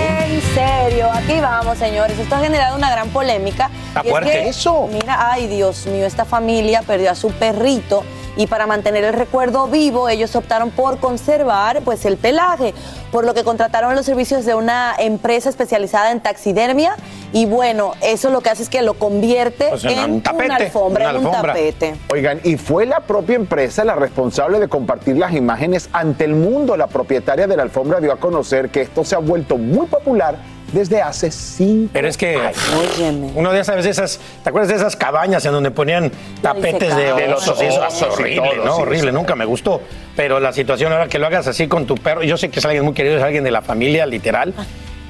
aquí 1.13 1.39
vamos, 1.39 1.77
señores. 1.77 2.17
Esto 2.17 2.35
ha 2.35 2.39
generado 2.39 2.75
una 2.75 2.89
gran 2.89 3.09
polémica. 3.09 3.69
Está 3.89 4.01
Y 4.03 4.07
es 4.07 4.11
fuerte. 4.11 4.31
que, 4.31 4.49
Eso. 4.49 4.87
Mira, 4.91 5.31
ay, 5.31 5.47
Dios 5.47 5.85
mío, 5.87 6.05
esta 6.05 6.25
familia 6.25 6.81
perdió 6.81 7.11
a 7.11 7.15
su 7.15 7.29
perrito 7.31 8.03
y 8.37 8.45
para 8.47 8.67
mantener 8.67 9.03
el 9.03 9.13
recuerdo 9.13 9.67
vivo, 9.67 10.09
ellos 10.09 10.35
optaron 10.35 10.69
por 10.69 10.99
conservar 10.99 11.81
pues 11.81 12.05
el 12.05 12.17
pelaje, 12.17 12.73
por 13.11 13.25
lo 13.25 13.33
que 13.33 13.43
contrataron 13.43 13.95
los 13.95 14.05
servicios 14.05 14.45
de 14.45 14.53
una 14.53 14.93
empresa 14.99 15.49
especializada 15.49 16.11
en 16.11 16.21
taxidermia 16.21 16.95
y 17.33 17.47
bueno, 17.47 17.93
eso 18.01 18.29
lo 18.29 18.41
que 18.41 18.51
hace 18.51 18.61
es 18.61 18.69
que 18.69 18.83
lo 18.83 18.93
convierte 18.93 19.69
en 19.69 19.89
en 19.89 20.11
un 20.11 20.21
tapete, 20.21 20.45
una 20.45 20.55
alfombra, 20.57 21.09
una 21.09 21.09
en 21.09 21.25
un 21.25 21.25
alfombra. 21.27 21.53
tapete. 21.53 21.95
Oigan, 22.11 22.39
y 22.43 22.57
fue 22.57 22.85
la 22.85 22.99
propia 22.99 23.35
empresa 23.35 23.83
la 23.83 23.95
responsable 23.95 24.59
de 24.59 24.67
compartir 24.67 25.17
las 25.17 25.33
imágenes 25.33 25.89
ante 25.91 26.23
el 26.23 26.35
mundo. 26.35 26.77
La 26.77 26.87
propietaria 26.87 27.47
de 27.47 27.57
la 27.57 27.63
alfombra 27.63 27.99
dio 27.99 28.13
a 28.13 28.17
conocer 28.17 28.69
que 28.69 28.81
esto 28.81 29.03
se 29.03 29.15
ha 29.15 29.19
vuelto 29.19 29.57
muy 29.57 29.87
popular 29.87 30.37
desde 30.73 31.01
hace 31.01 31.31
cinco 31.31 31.89
Pero 31.93 32.07
es 32.07 32.17
que 32.17 32.37
Óyeme. 32.37 33.31
uno 33.35 33.51
de 33.51 33.61
esas 33.61 33.83
veces, 33.83 34.19
¿te 34.43 34.49
acuerdas 34.49 34.69
de 34.69 34.75
esas 34.75 34.95
cabañas 34.95 35.45
en 35.45 35.51
donde 35.53 35.71
ponían 35.71 36.11
tapetes 36.41 36.95
de 36.95 37.13
De 37.13 37.27
los 37.27 37.47
osos? 37.47 37.61
Eso 37.61 37.81
osos 37.85 38.19
y 38.19 38.23
horrible, 38.23 38.49
todo, 38.55 38.65
¿no? 38.65 38.75
sí, 38.75 38.81
horrible, 38.81 39.11
sí. 39.11 39.15
nunca 39.15 39.35
me 39.35 39.45
gustó. 39.45 39.81
Pero 40.15 40.39
la 40.39 40.51
situación 40.53 40.91
ahora 40.91 41.07
que 41.07 41.19
lo 41.19 41.27
hagas 41.27 41.47
así 41.47 41.67
con 41.67 41.85
tu 41.85 41.95
perro, 41.95 42.23
yo 42.23 42.37
sé 42.37 42.49
que 42.49 42.59
es 42.59 42.65
alguien 42.65 42.83
muy 42.83 42.93
querido, 42.93 43.17
es 43.17 43.23
alguien 43.23 43.43
de 43.43 43.51
la 43.51 43.61
familia, 43.61 44.05
literal, 44.05 44.53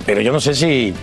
pero 0.06 0.22
yo 0.22 0.32
no 0.32 0.40
sé 0.40 0.54
si 0.54 0.94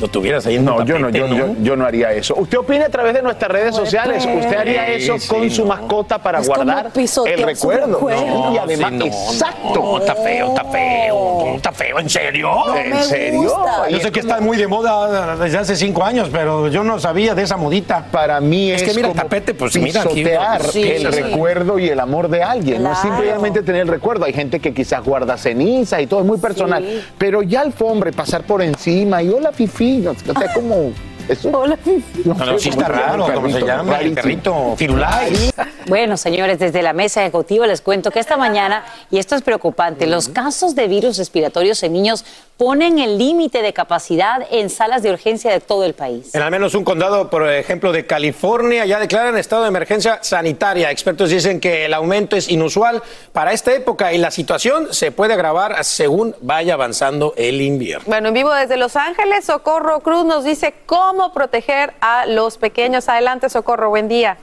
lo 0.00 0.08
tuvieras 0.08 0.46
ahí 0.46 0.56
en 0.56 0.64
No, 0.64 0.84
yo 0.84 0.98
no, 0.98 1.08
yo, 1.10 1.26
yo, 1.28 1.54
yo 1.62 1.76
no 1.76 1.86
haría 1.86 2.12
eso. 2.12 2.34
¿Usted 2.36 2.58
opina 2.58 2.86
a 2.86 2.88
través 2.88 3.14
de 3.14 3.22
nuestras 3.22 3.50
redes 3.50 3.74
sociales? 3.74 4.24
¿Usted 4.26 4.56
haría 4.56 4.88
eso 4.88 5.18
Sí, 5.18 5.28
con 5.28 5.42
sí, 5.42 5.50
su 5.50 5.62
no. 5.62 5.68
mascota 5.68 6.18
para 6.18 6.40
Es 6.40 6.48
guardar 6.48 6.90
el 6.94 7.42
recuerdo? 7.42 7.86
recuerdo. 7.98 8.52
y 8.54 8.58
además, 8.58 8.90
sí, 8.90 8.96
no, 8.98 9.04
exacto. 9.06 9.74
No, 9.74 9.98
está 9.98 10.14
feo, 10.16 10.48
está 10.48 10.64
feo, 10.64 11.54
está 11.56 11.72
feo, 11.72 11.98
¿en 12.00 12.08
serio? 12.10 12.50
No 12.66 12.76
¿En 12.76 12.90
me 12.90 13.02
serio? 13.02 13.56
Yo 13.90 13.98
sé 14.00 14.12
que 14.12 14.20
está 14.20 14.40
muy 14.40 14.56
de 14.56 14.66
moda 14.66 15.36
desde 15.36 15.58
hace 15.58 15.76
cinco 15.76 16.02
años, 16.04 16.28
pero 16.32 16.68
yo 16.68 16.82
no 16.84 16.98
sabía 16.98 17.34
de 17.34 17.42
esa 17.42 17.56
modita. 17.56 18.06
Para 18.10 18.40
mí 18.40 18.70
es, 18.72 18.82
Es 18.82 18.88
que 18.88 18.94
mira, 18.96 19.08
como 19.08 19.20
tapete, 19.20 19.54
pues, 19.54 19.76
mira 19.76 20.02
aquí, 20.02 20.14
pisotear 20.22 20.62
sí, 20.64 20.82
el 20.82 21.12
sí. 21.12 21.20
recuerdo 21.22 21.78
y 21.78 21.88
el 21.88 22.00
amor 22.00 22.28
de 22.28 22.42
alguien. 22.42 22.82
No 22.82 22.92
es 22.92 22.98
simplemente 22.98 23.62
tener 23.62 23.82
el 23.82 23.88
recuerdo. 23.88 24.24
Hay 24.24 24.32
gente 24.32 24.60
que 24.60 24.74
quizás 24.74 25.02
guarda 25.04 25.36
ceniza 25.36 26.00
y 26.00 26.06
todo 26.06 26.20
es 26.20 26.26
muy 26.26 26.38
personal. 26.38 26.82
Sí. 26.84 27.02
Pero 27.18 27.42
ya 27.42 27.60
alfombra 27.60 28.10
y 28.10 28.12
pasar 28.12 28.42
por 28.42 28.62
encima 28.62 29.22
y 29.22 29.28
hola 29.28 29.52
fifi, 29.52 29.93
no, 29.98 30.10
o 30.12 30.14
sea, 30.14 30.52
como... 30.54 30.92
Eso, 31.28 31.50
Hola, 31.52 31.76
Fifi. 31.76 32.22
no 32.28 32.34
No, 32.34 32.58
sí 32.58 32.68
está 32.68 32.86
cómo 32.86 32.98
se 32.98 33.00
llama 33.00 33.06
raro, 33.06 33.26
el 33.26 33.34
¿cómo 33.34 33.46
se 33.48 33.52
perrito, 33.54 33.66
llama? 33.66 33.82
El 33.82 33.96
rarísimo. 33.98 34.14
perrito 34.22 34.74
Firulais. 34.76 35.54
Bueno, 35.86 36.16
señores, 36.16 36.58
desde 36.58 36.82
la 36.82 36.92
mesa 36.92 37.22
ejecutiva 37.22 37.66
les 37.66 37.80
cuento 37.80 38.10
que 38.10 38.18
esta 38.18 38.36
mañana, 38.36 38.84
y 39.10 39.18
esto 39.18 39.34
es 39.36 39.42
preocupante, 39.42 40.06
los 40.06 40.28
casos 40.28 40.74
de 40.74 40.86
virus 40.88 41.18
respiratorios 41.18 41.82
en 41.82 41.92
niños 41.92 42.24
ponen 42.56 42.98
el 42.98 43.18
límite 43.18 43.62
de 43.62 43.72
capacidad 43.72 44.46
en 44.50 44.70
salas 44.70 45.02
de 45.02 45.10
urgencia 45.10 45.50
de 45.50 45.60
todo 45.60 45.84
el 45.84 45.94
país. 45.94 46.34
En 46.34 46.42
al 46.42 46.50
menos 46.50 46.74
un 46.74 46.84
condado, 46.84 47.28
por 47.28 47.50
ejemplo, 47.50 47.90
de 47.92 48.06
California, 48.06 48.84
ya 48.86 48.98
declaran 49.00 49.36
estado 49.36 49.62
de 49.62 49.68
emergencia 49.68 50.18
sanitaria. 50.22 50.90
Expertos 50.90 51.30
dicen 51.30 51.58
que 51.60 51.84
el 51.86 51.94
aumento 51.94 52.36
es 52.36 52.48
inusual 52.48 53.02
para 53.32 53.52
esta 53.52 53.74
época 53.74 54.12
y 54.12 54.18
la 54.18 54.30
situación 54.30 54.88
se 54.92 55.10
puede 55.12 55.34
agravar 55.34 55.82
según 55.84 56.34
vaya 56.40 56.74
avanzando 56.74 57.34
el 57.36 57.60
invierno. 57.60 58.04
Bueno, 58.06 58.28
en 58.28 58.34
vivo 58.34 58.52
desde 58.52 58.76
Los 58.76 58.96
Ángeles, 58.96 59.44
Socorro 59.46 60.00
Cruz 60.00 60.24
nos 60.24 60.44
dice 60.44 60.74
cómo 60.86 61.13
proteger 61.32 61.94
a 62.00 62.26
los 62.26 62.58
pequeños. 62.58 63.08
Adelante, 63.08 63.48
Socorro, 63.48 63.88
buen 63.88 64.08
día. 64.08 64.36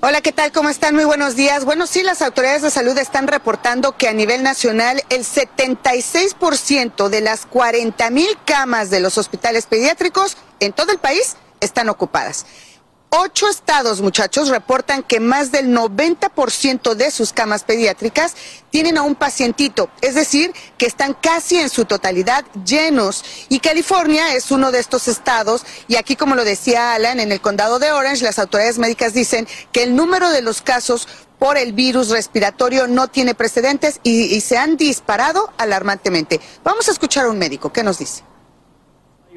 Hola, 0.00 0.20
¿qué 0.20 0.30
tal? 0.30 0.52
¿Cómo 0.52 0.68
están? 0.68 0.94
Muy 0.94 1.04
buenos 1.04 1.34
días. 1.34 1.64
Bueno, 1.64 1.88
sí, 1.88 2.02
las 2.02 2.22
autoridades 2.22 2.62
de 2.62 2.70
salud 2.70 2.96
están 2.98 3.26
reportando 3.26 3.96
que 3.96 4.06
a 4.06 4.12
nivel 4.12 4.44
nacional 4.44 5.02
el 5.08 5.24
76% 5.24 7.08
de 7.08 7.20
las 7.20 7.46
40 7.46 8.08
mil 8.10 8.28
camas 8.44 8.90
de 8.90 9.00
los 9.00 9.18
hospitales 9.18 9.66
pediátricos 9.66 10.36
en 10.60 10.72
todo 10.72 10.92
el 10.92 10.98
país 10.98 11.36
están 11.60 11.88
ocupadas. 11.88 12.46
Ocho 13.10 13.48
estados, 13.48 14.02
muchachos, 14.02 14.50
reportan 14.50 15.02
que 15.02 15.18
más 15.18 15.50
del 15.50 15.68
90% 15.68 16.94
de 16.94 17.10
sus 17.10 17.32
camas 17.32 17.64
pediátricas 17.64 18.34
tienen 18.68 18.98
a 18.98 19.02
un 19.02 19.14
pacientito, 19.14 19.88
es 20.02 20.14
decir, 20.14 20.52
que 20.76 20.84
están 20.84 21.14
casi 21.14 21.56
en 21.56 21.70
su 21.70 21.86
totalidad 21.86 22.44
llenos. 22.66 23.24
Y 23.48 23.60
California 23.60 24.34
es 24.34 24.50
uno 24.50 24.72
de 24.72 24.80
estos 24.80 25.08
estados, 25.08 25.62
y 25.86 25.96
aquí, 25.96 26.16
como 26.16 26.34
lo 26.34 26.44
decía 26.44 26.92
Alan, 26.92 27.18
en 27.18 27.32
el 27.32 27.40
condado 27.40 27.78
de 27.78 27.92
Orange, 27.92 28.24
las 28.24 28.38
autoridades 28.38 28.78
médicas 28.78 29.14
dicen 29.14 29.48
que 29.72 29.84
el 29.84 29.96
número 29.96 30.28
de 30.28 30.42
los 30.42 30.60
casos 30.60 31.08
por 31.38 31.56
el 31.56 31.72
virus 31.72 32.10
respiratorio 32.10 32.88
no 32.88 33.08
tiene 33.08 33.34
precedentes 33.34 34.00
y, 34.02 34.24
y 34.24 34.42
se 34.42 34.58
han 34.58 34.76
disparado 34.76 35.50
alarmantemente. 35.56 36.42
Vamos 36.62 36.88
a 36.88 36.92
escuchar 36.92 37.24
a 37.24 37.30
un 37.30 37.38
médico, 37.38 37.72
¿qué 37.72 37.82
nos 37.82 38.00
dice? 38.00 38.27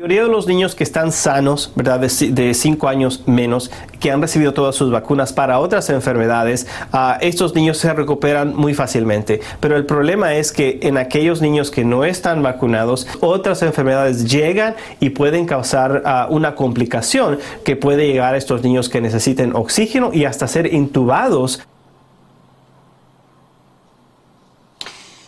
La 0.01 0.07
mayoría 0.07 0.23
de 0.23 0.31
los 0.31 0.47
niños 0.47 0.73
que 0.73 0.83
están 0.83 1.11
sanos, 1.11 1.71
¿verdad? 1.75 1.99
De 1.99 2.53
5 2.55 2.87
años 2.87 3.21
menos, 3.27 3.69
que 3.99 4.09
han 4.09 4.19
recibido 4.19 4.51
todas 4.51 4.73
sus 4.73 4.89
vacunas 4.89 5.31
para 5.31 5.59
otras 5.59 5.91
enfermedades, 5.91 6.65
ah, 6.91 7.19
estos 7.21 7.53
niños 7.53 7.77
se 7.77 7.93
recuperan 7.93 8.55
muy 8.55 8.73
fácilmente. 8.73 9.41
Pero 9.59 9.77
el 9.77 9.85
problema 9.85 10.33
es 10.33 10.51
que 10.51 10.79
en 10.81 10.97
aquellos 10.97 11.43
niños 11.43 11.69
que 11.69 11.85
no 11.85 12.03
están 12.03 12.41
vacunados, 12.41 13.07
otras 13.19 13.61
enfermedades 13.61 14.25
llegan 14.25 14.73
y 14.99 15.11
pueden 15.11 15.45
causar 15.45 16.01
ah, 16.03 16.25
una 16.31 16.55
complicación 16.55 17.37
que 17.63 17.75
puede 17.75 18.07
llegar 18.07 18.33
a 18.33 18.37
estos 18.37 18.63
niños 18.63 18.89
que 18.89 19.01
necesiten 19.01 19.55
oxígeno 19.55 20.09
y 20.11 20.25
hasta 20.25 20.47
ser 20.47 20.73
intubados 20.73 21.61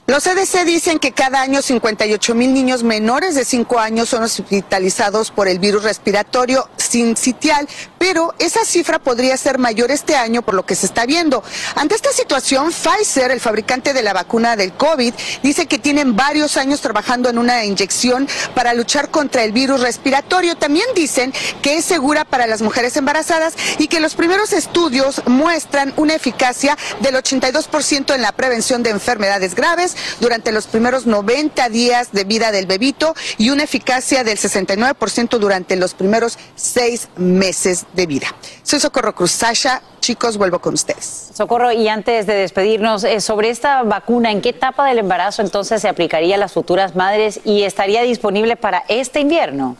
Los 0.05 0.25
CDC 0.25 0.65
dicen 0.65 0.99
que 0.99 1.13
cada 1.13 1.41
año 1.41 1.61
58 1.61 2.35
mil 2.35 2.53
niños 2.53 2.83
menores 2.83 3.35
de 3.35 3.45
5 3.45 3.79
años 3.79 4.09
son 4.09 4.23
hospitalizados 4.23 5.31
por 5.31 5.47
el 5.47 5.59
virus 5.59 5.83
respiratorio 5.83 6.67
sincitial, 6.75 7.69
pero 8.03 8.33
esa 8.37 8.65
cifra 8.65 8.99
podría 8.99 9.37
ser 9.37 9.59
mayor 9.59 9.89
este 9.89 10.17
año 10.17 10.41
por 10.41 10.55
lo 10.55 10.65
que 10.65 10.75
se 10.75 10.87
está 10.87 11.05
viendo. 11.05 11.41
Ante 11.75 11.95
esta 11.95 12.11
situación, 12.11 12.73
Pfizer, 12.73 13.31
el 13.31 13.39
fabricante 13.39 13.93
de 13.93 14.01
la 14.01 14.11
vacuna 14.11 14.57
del 14.57 14.73
COVID, 14.73 15.13
dice 15.41 15.67
que 15.67 15.79
tienen 15.79 16.17
varios 16.17 16.57
años 16.57 16.81
trabajando 16.81 17.29
en 17.29 17.37
una 17.37 17.63
inyección 17.63 18.27
para 18.55 18.73
luchar 18.73 19.09
contra 19.09 19.45
el 19.45 19.53
virus 19.53 19.79
respiratorio. 19.79 20.57
También 20.57 20.85
dicen 20.93 21.31
que 21.61 21.77
es 21.77 21.85
segura 21.85 22.25
para 22.25 22.45
las 22.45 22.61
mujeres 22.61 22.97
embarazadas 22.97 23.53
y 23.77 23.87
que 23.87 24.01
los 24.01 24.15
primeros 24.15 24.51
estudios 24.51 25.21
muestran 25.25 25.93
una 25.95 26.13
eficacia 26.13 26.77
del 26.99 27.15
82% 27.15 28.15
en 28.15 28.21
la 28.21 28.33
prevención 28.33 28.83
de 28.83 28.89
enfermedades 28.89 29.55
graves 29.55 29.95
durante 30.19 30.51
los 30.51 30.67
primeros 30.67 31.05
90 31.05 31.69
días 31.69 32.09
de 32.11 32.25
vida 32.25 32.51
del 32.51 32.65
bebito 32.65 33.15
y 33.37 33.49
una 33.49 33.63
eficacia 33.63 34.25
del 34.25 34.37
69% 34.37 35.37
durante 35.37 35.77
los 35.77 35.93
primeros 35.93 36.37
seis 36.57 37.07
meses 37.15 37.85
de 37.93 38.05
vida. 38.05 38.27
Soy 38.63 38.79
Socorro 38.79 39.13
Cruz. 39.15 39.31
Sasha, 39.31 39.81
chicos, 39.99 40.37
vuelvo 40.37 40.59
con 40.59 40.73
ustedes. 40.73 41.31
Socorro, 41.33 41.71
y 41.71 41.87
antes 41.87 42.25
de 42.27 42.33
despedirnos, 42.33 43.03
eh, 43.03 43.21
sobre 43.21 43.49
esta 43.49 43.83
vacuna, 43.83 44.31
¿en 44.31 44.41
qué 44.41 44.49
etapa 44.49 44.87
del 44.87 44.99
embarazo 44.99 45.41
entonces 45.41 45.81
se 45.81 45.87
aplicaría 45.87 46.35
a 46.35 46.37
las 46.37 46.53
futuras 46.53 46.95
madres 46.95 47.39
y 47.43 47.63
estaría 47.63 48.01
disponible 48.03 48.55
para 48.55 48.83
este 48.87 49.19
invierno? 49.19 49.77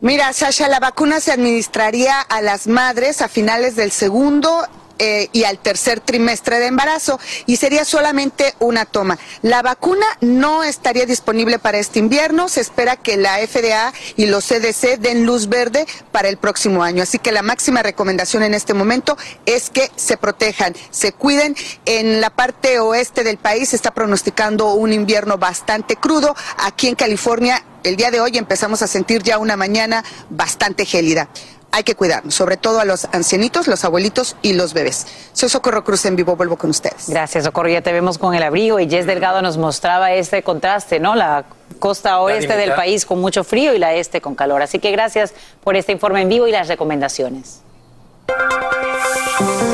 Mira, 0.00 0.32
Sasha, 0.34 0.68
la 0.68 0.80
vacuna 0.80 1.18
se 1.20 1.32
administraría 1.32 2.20
a 2.20 2.42
las 2.42 2.66
madres 2.66 3.22
a 3.22 3.28
finales 3.28 3.74
del 3.74 3.90
segundo 3.90 4.66
eh, 4.98 5.28
y 5.32 5.44
al 5.44 5.58
tercer 5.58 6.00
trimestre 6.00 6.60
de 6.60 6.66
embarazo 6.66 7.18
y 7.46 7.56
sería 7.56 7.84
solamente 7.84 8.54
una 8.60 8.84
toma. 8.84 9.18
La 9.42 9.62
vacuna 9.62 10.06
no 10.20 10.62
estaría 10.62 11.06
disponible 11.06 11.58
para 11.58 11.78
este 11.78 11.98
invierno. 11.98 12.48
Se 12.48 12.60
espera 12.60 12.96
que 12.96 13.16
la 13.16 13.38
FDA 13.38 13.92
y 14.16 14.26
los 14.26 14.46
CDC 14.46 14.98
den 14.98 15.26
luz 15.26 15.48
verde 15.48 15.86
para 16.12 16.28
el 16.28 16.36
próximo 16.36 16.82
año. 16.82 17.02
Así 17.02 17.18
que 17.18 17.32
la 17.32 17.42
máxima 17.42 17.82
recomendación 17.82 18.42
en 18.42 18.54
este 18.54 18.74
momento 18.74 19.16
es 19.46 19.70
que 19.70 19.90
se 19.96 20.16
protejan, 20.16 20.74
se 20.90 21.12
cuiden. 21.12 21.56
En 21.86 22.20
la 22.20 22.30
parte 22.30 22.78
oeste 22.78 23.24
del 23.24 23.38
país 23.38 23.70
se 23.70 23.76
está 23.76 23.92
pronosticando 23.92 24.74
un 24.74 24.92
invierno 24.92 25.38
bastante 25.38 25.96
crudo. 25.96 26.36
Aquí 26.58 26.88
en 26.88 26.94
California, 26.94 27.64
el 27.82 27.96
día 27.96 28.10
de 28.10 28.20
hoy 28.20 28.38
empezamos 28.38 28.80
a 28.82 28.86
sentir 28.86 29.22
ya 29.22 29.38
una 29.38 29.56
mañana 29.56 30.04
bastante 30.30 30.86
gélida. 30.86 31.28
Hay 31.76 31.82
que 31.82 31.96
cuidarnos, 31.96 32.36
sobre 32.36 32.56
todo 32.56 32.78
a 32.78 32.84
los 32.84 33.08
ancianitos, 33.10 33.66
los 33.66 33.84
abuelitos 33.84 34.36
y 34.42 34.52
los 34.52 34.74
bebés. 34.74 35.08
Soy 35.32 35.48
Socorro 35.48 35.82
Cruz 35.82 36.04
en 36.04 36.14
vivo, 36.14 36.36
vuelvo 36.36 36.56
con 36.56 36.70
ustedes. 36.70 37.08
Gracias, 37.08 37.42
Socorro. 37.42 37.68
Ya 37.68 37.82
te 37.82 37.92
vemos 37.92 38.16
con 38.16 38.32
el 38.32 38.44
abrigo 38.44 38.78
y 38.78 38.88
Jess 38.88 39.06
Delgado 39.06 39.42
nos 39.42 39.58
mostraba 39.58 40.12
este 40.12 40.44
contraste, 40.44 41.00
¿no? 41.00 41.16
La 41.16 41.46
costa 41.80 42.20
oeste 42.20 42.56
del 42.56 42.74
país 42.74 43.04
con 43.04 43.20
mucho 43.20 43.42
frío 43.42 43.74
y 43.74 43.80
la 43.80 43.92
este 43.92 44.20
con 44.20 44.36
calor. 44.36 44.62
Así 44.62 44.78
que 44.78 44.92
gracias 44.92 45.34
por 45.64 45.74
este 45.74 45.90
informe 45.90 46.22
en 46.22 46.28
vivo 46.28 46.46
y 46.46 46.52
las 46.52 46.68
recomendaciones. 46.68 47.62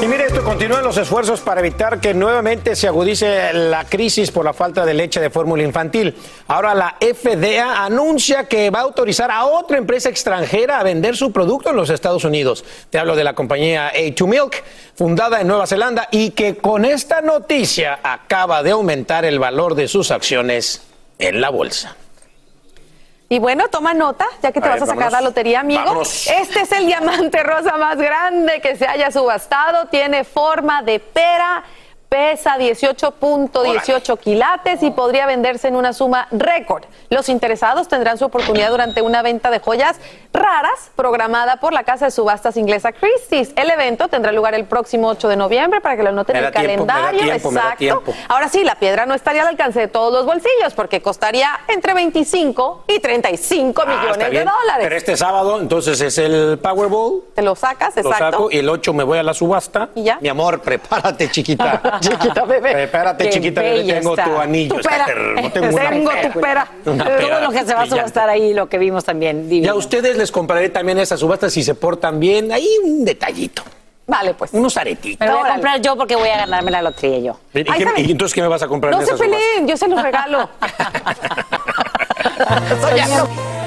Y 0.02 0.06
mire, 0.06 0.26
esto 0.26 0.42
continúan 0.42 0.82
los 0.82 0.96
esfuerzos 0.96 1.40
para 1.40 1.60
evitar 1.60 2.00
que 2.00 2.14
nuevamente 2.14 2.74
se 2.74 2.88
agudice 2.88 3.52
la 3.52 3.84
crisis 3.84 4.30
por 4.30 4.46
la 4.46 4.54
falta 4.54 4.86
de 4.86 4.94
leche 4.94 5.20
de 5.20 5.28
fórmula 5.28 5.62
infantil. 5.62 6.16
Ahora 6.48 6.74
la 6.74 6.96
FDA 7.00 7.84
anuncia 7.84 8.44
que 8.48 8.70
va 8.70 8.78
a 8.78 8.82
autorizar 8.82 9.30
a 9.30 9.44
otra 9.44 9.76
empresa 9.76 10.08
extranjera 10.08 10.80
a 10.80 10.82
vender 10.82 11.16
su 11.16 11.32
producto 11.32 11.68
en 11.70 11.76
los 11.76 11.90
Estados 11.90 12.24
Unidos. 12.24 12.64
Te 12.88 12.98
hablo 12.98 13.14
de 13.14 13.24
la 13.24 13.34
compañía 13.34 13.92
A2 13.92 14.26
Milk, 14.26 14.64
fundada 14.94 15.42
en 15.42 15.48
Nueva 15.48 15.66
Zelanda 15.66 16.08
y 16.10 16.30
que 16.30 16.56
con 16.56 16.86
esta 16.86 17.20
noticia 17.20 18.00
acaba 18.02 18.62
de 18.62 18.70
aumentar 18.70 19.26
el 19.26 19.38
valor 19.38 19.74
de 19.74 19.86
sus 19.86 20.10
acciones 20.10 20.82
en 21.18 21.42
la 21.42 21.50
bolsa. 21.50 21.94
Y 23.32 23.38
bueno, 23.38 23.68
toma 23.68 23.94
nota, 23.94 24.26
ya 24.42 24.50
que 24.50 24.60
te 24.60 24.66
A 24.66 24.70
vas 24.70 24.80
ver, 24.80 24.82
a 24.82 24.86
sacar 24.86 25.04
vámonos. 25.04 25.12
la 25.12 25.20
lotería, 25.20 25.60
amigo. 25.60 25.84
Vámonos. 25.84 26.26
Este 26.26 26.62
es 26.62 26.72
el 26.72 26.84
diamante 26.86 27.40
rosa 27.44 27.76
más 27.76 27.96
grande 27.96 28.60
que 28.60 28.74
se 28.74 28.88
haya 28.88 29.12
subastado. 29.12 29.86
Tiene 29.86 30.24
forma 30.24 30.82
de 30.82 30.98
pera, 30.98 31.62
pesa 32.14 32.58
18.18 32.58 34.18
quilates 34.18 34.82
y 34.82 34.90
podría 34.90 35.26
venderse 35.26 35.68
en 35.68 35.76
una 35.76 35.92
suma 35.92 36.26
récord. 36.32 36.82
Los 37.08 37.28
interesados 37.28 37.86
tendrán 37.86 38.18
su 38.18 38.24
oportunidad 38.24 38.70
durante 38.70 39.00
una 39.00 39.22
venta 39.22 39.48
de 39.50 39.60
joyas 39.60 39.96
raras 40.32 40.90
programada 40.96 41.56
por 41.56 41.72
la 41.72 41.84
casa 41.84 42.06
de 42.06 42.10
subastas 42.10 42.56
inglesa 42.56 42.90
Christie's. 42.92 43.52
El 43.54 43.70
evento 43.70 44.08
tendrá 44.08 44.32
lugar 44.32 44.54
el 44.54 44.64
próximo 44.64 45.06
8 45.08 45.28
de 45.28 45.36
noviembre 45.36 45.80
para 45.80 45.96
que 45.96 46.02
lo 46.02 46.08
anoten 46.08 46.34
Me 46.34 46.40
en 46.40 46.44
el 46.46 46.52
tiempo, 46.52 46.86
calendario. 46.86 47.20
tiempo, 47.22 47.50
Exacto. 47.52 48.12
Ahora 48.28 48.48
sí, 48.48 48.64
la 48.64 48.74
piedra 48.74 49.06
no 49.06 49.14
estaría 49.14 49.42
al 49.42 49.48
alcance 49.48 49.78
de 49.78 49.88
todos 49.88 50.12
los 50.12 50.26
bolsillos 50.26 50.74
porque 50.74 51.00
costaría 51.00 51.48
entre 51.68 51.94
25 51.94 52.84
y 52.88 52.98
35 52.98 53.82
Ah, 53.86 53.86
millones 53.86 54.30
de 54.32 54.38
dólares. 54.40 54.80
Pero 54.82 54.96
este 54.96 55.16
sábado, 55.16 55.60
entonces 55.60 56.00
es 56.00 56.18
el 56.18 56.58
Powerball. 56.58 57.22
Te 57.36 57.42
lo 57.42 57.54
sacas, 57.54 57.94
Lo 57.94 58.02
exacto. 58.02 58.30
saco 58.32 58.50
y 58.50 58.58
el 58.58 58.68
8 58.68 58.92
me 58.94 59.04
voy 59.04 59.18
a 59.18 59.22
la 59.22 59.32
subasta. 59.32 59.90
¿Y 59.94 60.02
ya? 60.04 60.18
Mi 60.20 60.28
amor, 60.28 60.60
prepárate, 60.60 61.30
chiquita. 61.30 61.80
Chiquita 62.00 62.44
bebé. 62.44 62.72
Prepárate, 62.72 63.24
Qué 63.24 63.30
chiquita, 63.30 63.60
bebé. 63.62 63.84
Tengo 63.94 64.10
está. 64.14 64.24
tu 64.24 64.36
anillo. 64.38 64.76
Tu 64.76 64.82
pera. 64.82 65.06
hermoso. 65.08 65.50
Tengo 65.50 65.78
Tengo 65.78 66.10
tu 66.32 66.40
pera. 66.40 66.68
Una 66.86 67.04
Todo 67.04 67.40
lo 67.40 67.50
que 67.50 67.64
se 67.64 67.74
va 67.74 67.82
a 67.82 67.86
subastar 67.86 68.28
ahí, 68.28 68.52
lo 68.54 68.68
que 68.68 68.78
vimos 68.78 69.04
también. 69.04 69.44
Y 69.46 69.48
divino. 69.48 69.72
a 69.72 69.76
ustedes 69.76 70.16
les 70.16 70.32
compraré 70.32 70.68
también 70.70 70.98
esas 70.98 71.20
subastas 71.20 71.52
si 71.52 71.62
se 71.62 71.74
portan 71.74 72.18
bien. 72.18 72.50
Ahí 72.52 72.66
un 72.84 73.04
detallito. 73.04 73.62
Vale, 74.06 74.34
pues. 74.34 74.52
Unos 74.52 74.76
aretitos. 74.76 75.20
Me 75.20 75.26
lo 75.32 75.38
voy 75.38 75.48
a 75.48 75.52
comprar 75.52 75.80
yo 75.80 75.96
porque 75.96 76.16
voy 76.16 76.28
a 76.30 76.38
ganarme 76.38 76.70
la 76.72 76.82
lotería 76.82 77.18
yo. 77.20 77.36
¿Y, 77.54 77.62
qué- 77.62 77.86
y 77.98 78.10
entonces 78.10 78.34
qué 78.34 78.42
me 78.42 78.48
vas 78.48 78.62
a 78.62 78.66
comprar 78.66 78.92
No 78.92 79.00
en 79.00 79.06
se 79.06 79.14
peleen, 79.14 79.68
yo 79.68 79.76
se 79.76 79.86
los 79.86 80.02
regalo. 80.02 80.48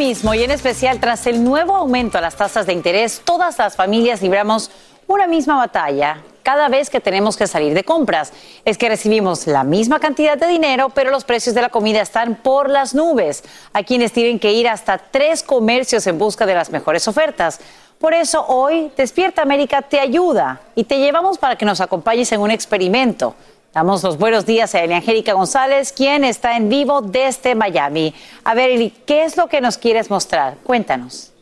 mismo 0.00 0.32
y 0.32 0.42
en 0.42 0.50
especial 0.50 0.98
tras 0.98 1.26
el 1.26 1.44
nuevo 1.44 1.76
aumento 1.76 2.16
a 2.16 2.22
las 2.22 2.34
tasas 2.34 2.64
de 2.64 2.72
interés, 2.72 3.20
todas 3.22 3.58
las 3.58 3.76
familias 3.76 4.22
libramos 4.22 4.70
una 5.06 5.26
misma 5.26 5.58
batalla 5.58 6.22
cada 6.42 6.70
vez 6.70 6.88
que 6.88 7.00
tenemos 7.00 7.36
que 7.36 7.46
salir 7.46 7.74
de 7.74 7.84
compras. 7.84 8.32
Es 8.64 8.78
que 8.78 8.88
recibimos 8.88 9.46
la 9.46 9.62
misma 9.62 10.00
cantidad 10.00 10.38
de 10.38 10.46
dinero, 10.46 10.88
pero 10.88 11.10
los 11.10 11.24
precios 11.24 11.54
de 11.54 11.60
la 11.60 11.68
comida 11.68 12.00
están 12.00 12.36
por 12.36 12.70
las 12.70 12.94
nubes. 12.94 13.44
Hay 13.74 13.84
quienes 13.84 14.12
tienen 14.12 14.38
que 14.38 14.54
ir 14.54 14.68
hasta 14.68 14.96
tres 14.96 15.42
comercios 15.42 16.06
en 16.06 16.18
busca 16.18 16.46
de 16.46 16.54
las 16.54 16.70
mejores 16.70 17.06
ofertas. 17.06 17.60
Por 17.98 18.14
eso 18.14 18.42
hoy 18.48 18.90
Despierta 18.96 19.42
América 19.42 19.82
te 19.82 20.00
ayuda 20.00 20.62
y 20.74 20.84
te 20.84 20.98
llevamos 20.98 21.36
para 21.36 21.56
que 21.56 21.66
nos 21.66 21.82
acompañes 21.82 22.32
en 22.32 22.40
un 22.40 22.50
experimento. 22.50 23.34
Damos 23.72 24.02
los 24.02 24.18
buenos 24.18 24.46
días 24.46 24.74
a 24.74 24.80
Angélica 24.80 25.32
González, 25.32 25.92
quien 25.92 26.24
está 26.24 26.56
en 26.56 26.68
vivo 26.68 27.02
desde 27.02 27.54
Miami. 27.54 28.12
A 28.42 28.54
ver, 28.54 28.70
Eli, 28.70 28.90
¿qué 29.06 29.22
es 29.22 29.36
lo 29.36 29.48
que 29.48 29.60
nos 29.60 29.78
quieres 29.78 30.10
mostrar? 30.10 30.56
Cuéntanos. 30.64 31.32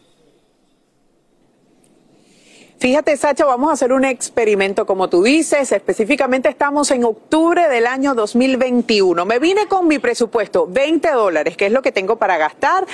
Fíjate, 2.79 3.16
Sacha, 3.16 3.47
vamos 3.47 3.70
a 3.70 3.72
hacer 3.72 3.95
un 3.95 4.05
experimento, 4.05 4.85
como 4.85 5.09
tú 5.09 5.22
dices. 5.22 5.72
Específicamente 5.72 6.51
estamos 6.51 6.91
en 6.91 7.05
octubre 7.05 7.66
del 7.66 7.87
año 7.87 8.14
2021. 8.14 9.24
Me 9.24 9.39
vine 9.39 9.66
con 9.66 9.89
mi 9.89 9.99
presupuesto, 9.99 10.66
20 10.66 11.11
dólares, 11.11 11.57
que 11.57 11.66
es 11.66 11.72
lo 11.72 11.81
que 11.81 11.93
tengo 11.93 12.16
para 12.16 12.37
gastar. 12.37 12.87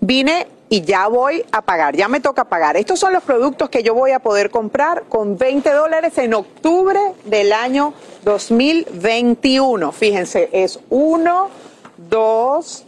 Vine 0.00 0.48
y 0.72 0.82
ya 0.82 1.08
voy 1.08 1.44
a 1.50 1.62
pagar, 1.62 1.96
ya 1.96 2.08
me 2.08 2.20
toca 2.20 2.44
pagar. 2.44 2.76
Estos 2.76 3.00
son 3.00 3.12
los 3.12 3.24
productos 3.24 3.68
que 3.68 3.82
yo 3.82 3.92
voy 3.92 4.12
a 4.12 4.20
poder 4.20 4.50
comprar 4.50 5.02
con 5.08 5.36
20 5.36 5.68
dólares 5.72 6.16
en 6.16 6.32
octubre 6.32 7.00
del 7.24 7.52
año 7.52 7.92
2021. 8.22 9.90
Fíjense, 9.90 10.48
es 10.52 10.78
uno, 10.88 11.48
dos, 11.96 12.84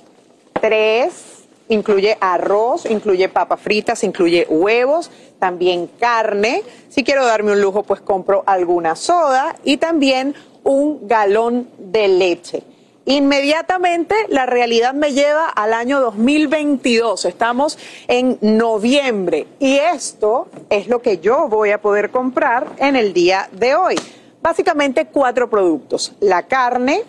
tres, 0.60 1.42
incluye 1.68 2.16
arroz, 2.20 2.86
incluye 2.88 3.28
papas 3.28 3.60
fritas, 3.60 4.04
incluye 4.04 4.46
huevos, 4.48 5.10
también 5.40 5.88
carne. 5.98 6.62
Si 6.88 7.02
quiero 7.02 7.26
darme 7.26 7.50
un 7.50 7.60
lujo, 7.60 7.82
pues 7.82 8.00
compro 8.00 8.44
alguna 8.46 8.94
soda 8.94 9.56
y 9.64 9.78
también 9.78 10.36
un 10.62 11.08
galón 11.08 11.68
de 11.78 12.06
leche. 12.06 12.62
Inmediatamente 13.04 14.14
la 14.28 14.46
realidad 14.46 14.94
me 14.94 15.12
lleva 15.12 15.48
al 15.48 15.72
año 15.72 16.00
2022. 16.00 17.24
Estamos 17.24 17.76
en 18.06 18.38
noviembre 18.40 19.48
y 19.58 19.76
esto 19.76 20.46
es 20.70 20.86
lo 20.86 21.02
que 21.02 21.18
yo 21.18 21.48
voy 21.48 21.70
a 21.70 21.80
poder 21.80 22.10
comprar 22.10 22.68
en 22.78 22.94
el 22.94 23.12
día 23.12 23.48
de 23.50 23.74
hoy. 23.74 23.96
Básicamente 24.40 25.06
cuatro 25.06 25.50
productos. 25.50 26.12
La 26.20 26.44
carne, 26.44 27.02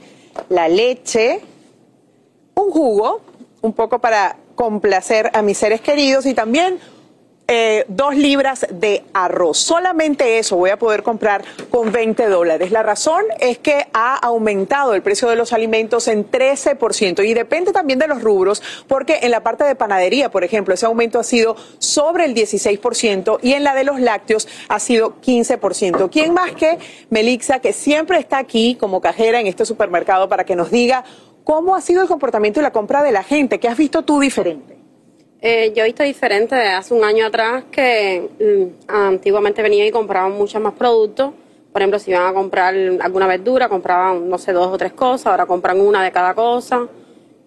la 0.50 0.68
leche, 0.68 1.42
un 2.56 2.72
jugo, 2.72 3.22
un 3.62 3.74
poco 3.74 4.00
para 4.00 4.38
complacer 4.56 5.30
a 5.34 5.44
mis 5.44 5.60
seres 5.60 5.82
queridos 5.82 6.26
y 6.26 6.34
también 6.34 6.80
eh, 7.46 7.84
dos 7.90 8.16
libras 8.16 8.66
de 8.70 9.04
arroz. 9.14 9.58
Solamente 9.58 10.40
eso 10.40 10.56
voy 10.56 10.70
a 10.70 10.80
poder 10.80 11.04
comprar 11.04 11.44
con 11.70 11.92
20 11.92 12.28
dólares. 12.28 12.72
La 12.72 12.84
razón 12.84 13.22
es 13.40 13.58
que 13.58 13.88
ha 13.92 14.16
aumentado 14.16 14.94
el 14.94 15.02
precio 15.02 15.30
de 15.30 15.36
los 15.36 15.52
alimentos 15.52 16.08
en 16.08 16.30
13% 16.30 17.26
y 17.26 17.34
depende 17.34 17.74
también 17.74 18.00
de 18.00 18.08
los 18.08 18.22
rubros, 18.22 18.64
porque 18.88 19.20
en 19.24 19.32
la 19.32 19.44
parte 19.44 19.66
de 19.66 19.76
panadería, 19.76 20.32
por 20.32 20.46
ejemplo, 20.46 20.74
ese 20.74 20.86
aumento 20.86 21.20
ha 21.20 21.24
sido 21.24 21.58
sobre 21.80 22.26
el 22.26 22.34
16% 22.34 23.40
y 23.42 23.54
en 23.54 23.66
la 23.66 23.76
de 23.76 23.84
los 23.84 24.00
lácteos 24.00 24.48
ha 24.70 24.80
sido 24.80 25.16
15%. 25.22 26.10
¿Quién 26.10 26.34
más 26.34 26.54
que 26.54 26.80
Melixa, 27.10 27.60
que 27.60 27.74
siempre 27.74 28.20
está 28.20 28.38
aquí 28.38 28.78
como 28.80 29.02
cajera 29.02 29.42
en 29.42 29.48
este 29.48 29.66
supermercado 29.66 30.30
para 30.30 30.46
que 30.46 30.56
nos 30.56 30.72
diga 30.72 31.04
cómo 31.44 31.76
ha 31.76 31.82
sido 31.82 32.02
el 32.02 32.08
comportamiento 32.08 32.62
y 32.62 32.64
la 32.64 32.72
compra 32.72 33.04
de 33.04 33.12
la 33.12 33.24
gente? 33.24 33.60
¿Qué 33.60 33.68
has 33.68 33.78
visto 33.78 34.04
tú 34.04 34.22
diferente? 34.22 34.73
Eh, 35.46 35.74
yo 35.76 35.84
he 35.84 35.88
visto 35.88 36.04
diferente 36.04 36.56
de 36.56 36.70
hace 36.70 36.94
un 36.94 37.04
año 37.04 37.26
atrás 37.26 37.66
que 37.70 38.30
mm, 38.40 38.90
antiguamente 38.90 39.62
venía 39.62 39.86
y 39.86 39.92
compraba 39.92 40.30
muchos 40.30 40.62
más 40.62 40.72
productos. 40.74 41.34
Por 41.74 41.82
ejemplo, 41.82 42.00
si 42.00 42.12
iban 42.12 42.28
a 42.28 42.34
comprar 42.34 42.74
alguna 43.02 43.28
verdura, 43.28 43.68
compraban, 43.68 44.30
no 44.30 44.38
sé, 44.38 44.54
dos 44.54 44.68
o 44.68 44.78
tres 44.78 44.94
cosas, 44.94 45.28
ahora 45.28 45.46
compran 45.46 45.82
una 45.82 46.02
de 46.02 46.14
cada 46.14 46.34
cosa. 46.34 46.88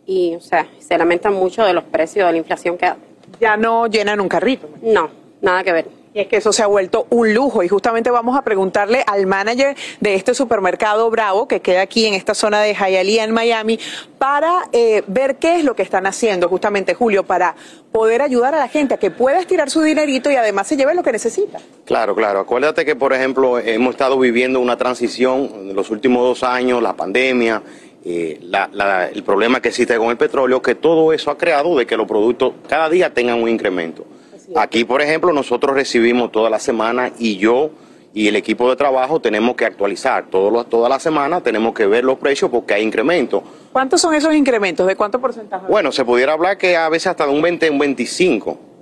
Y, 0.05 0.35
o 0.35 0.43
sea, 0.43 0.69
se 0.79 0.99
lamentan 0.99 1.33
mucho 1.33 1.65
de 1.65 1.73
los 1.73 1.85
precios, 1.85 2.27
de 2.27 2.33
la 2.33 2.39
inflación 2.39 2.77
que 2.77 2.93
Ya 3.41 3.57
no 3.57 3.87
llenan 3.87 4.21
un 4.21 4.29
carrito. 4.29 4.69
No, 4.83 5.09
nada 5.41 5.65
que 5.65 5.73
ver. 5.73 5.87
Y 6.17 6.21
es 6.21 6.29
que 6.29 6.37
eso 6.39 6.51
se 6.51 6.63
ha 6.63 6.67
vuelto 6.67 7.07
un 7.11 7.35
lujo 7.35 7.63
y 7.63 7.69
justamente 7.69 8.11
vamos 8.11 8.39
a 8.39 8.43
preguntarle 8.43 9.05
al 9.07 9.27
manager 9.27 9.77
de 10.01 10.15
este 10.15 10.33
supermercado 10.33 11.11
Bravo 11.11 11.47
que 11.47 11.61
queda 11.61 11.83
aquí 11.83 12.07
en 12.07 12.15
esta 12.15 12.33
zona 12.33 12.63
de 12.63 12.73
Hialeah 12.75 13.25
en 13.25 13.33
Miami 13.33 13.79
para 14.17 14.63
eh, 14.73 15.03
ver 15.09 15.37
qué 15.37 15.57
es 15.57 15.65
lo 15.65 15.77
que 15.77 15.83
están 15.83 16.07
haciendo 16.07 16.49
justamente 16.49 16.95
Julio 16.95 17.25
para 17.25 17.55
poder 17.93 18.23
ayudar 18.23 18.55
a 18.55 18.59
la 18.61 18.69
gente 18.69 18.95
a 18.95 18.97
que 18.97 19.11
pueda 19.11 19.39
estirar 19.39 19.69
su 19.69 19.83
dinerito 19.83 20.31
y 20.31 20.37
además 20.37 20.67
se 20.69 20.79
lleve 20.79 20.95
lo 20.95 21.03
que 21.03 21.13
necesita. 21.13 21.59
Claro, 21.85 22.15
claro. 22.15 22.41
Acuérdate 22.41 22.87
que, 22.87 22.97
por 22.97 23.13
ejemplo, 23.13 23.59
hemos 23.59 23.91
estado 23.91 24.19
viviendo 24.19 24.59
una 24.59 24.79
transición 24.79 25.51
en 25.55 25.77
los 25.77 25.91
últimos 25.91 26.23
dos 26.23 26.43
años, 26.43 26.83
la 26.83 26.97
pandemia, 26.97 27.63
eh, 28.07 28.39
la- 28.41 29.11
el 29.13 29.23
problema 29.23 29.61
que 29.61 29.69
existe 29.69 29.95
con 29.99 30.09
el 30.09 30.17
petróleo, 30.17 30.63
que 30.63 30.77
todo 30.77 31.13
eso 31.13 31.31
ha 31.31 31.37
creado 31.37 31.77
de 31.77 31.87
que 31.87 31.95
los 31.95 32.09
productos 32.09 32.55
cada 32.71 32.89
día 32.89 33.13
tengan 33.13 33.43
un 33.43 33.51
incremento. 33.51 34.07
Aquí, 34.55 34.85
por 34.85 35.03
ejemplo, 35.03 35.33
nosotros 35.33 35.75
recibimos 35.75 36.31
toda 36.31 36.49
la 36.51 36.59
semana 36.59 37.11
y 37.19 37.37
yo 37.37 37.71
y 38.15 38.29
el 38.29 38.37
equipo 38.37 38.71
de 38.71 38.77
trabajo 38.77 39.21
tenemos 39.21 39.57
que 39.57 39.65
actualizar 39.67 40.27
todos 40.31 40.51
los- 40.53 40.69
toda 40.71 40.89
la 40.89 40.99
semana, 40.99 41.41
tenemos 41.43 41.75
que 41.75 41.87
ver 41.87 42.05
los 42.05 42.19
precios 42.19 42.51
porque 42.51 42.75
hay 42.75 42.83
incremento. 42.83 43.43
¿Cuántos 43.73 44.01
son 44.01 44.15
esos 44.15 44.35
incrementos? 44.35 44.87
¿De 44.87 44.97
cuánto 44.97 45.21
porcentaje? 45.21 45.67
Bueno, 45.69 45.93
se 45.93 46.05
pudiera 46.05 46.33
hablar 46.33 46.57
que 46.57 46.77
a 46.77 46.89
veces 46.89 47.09
hasta 47.09 47.27
de 47.27 47.33
un 47.33 47.43
20, 47.43 47.69
un 47.69 47.79
25 47.79 48.45
por 48.47 48.55
ciento. 48.55 48.76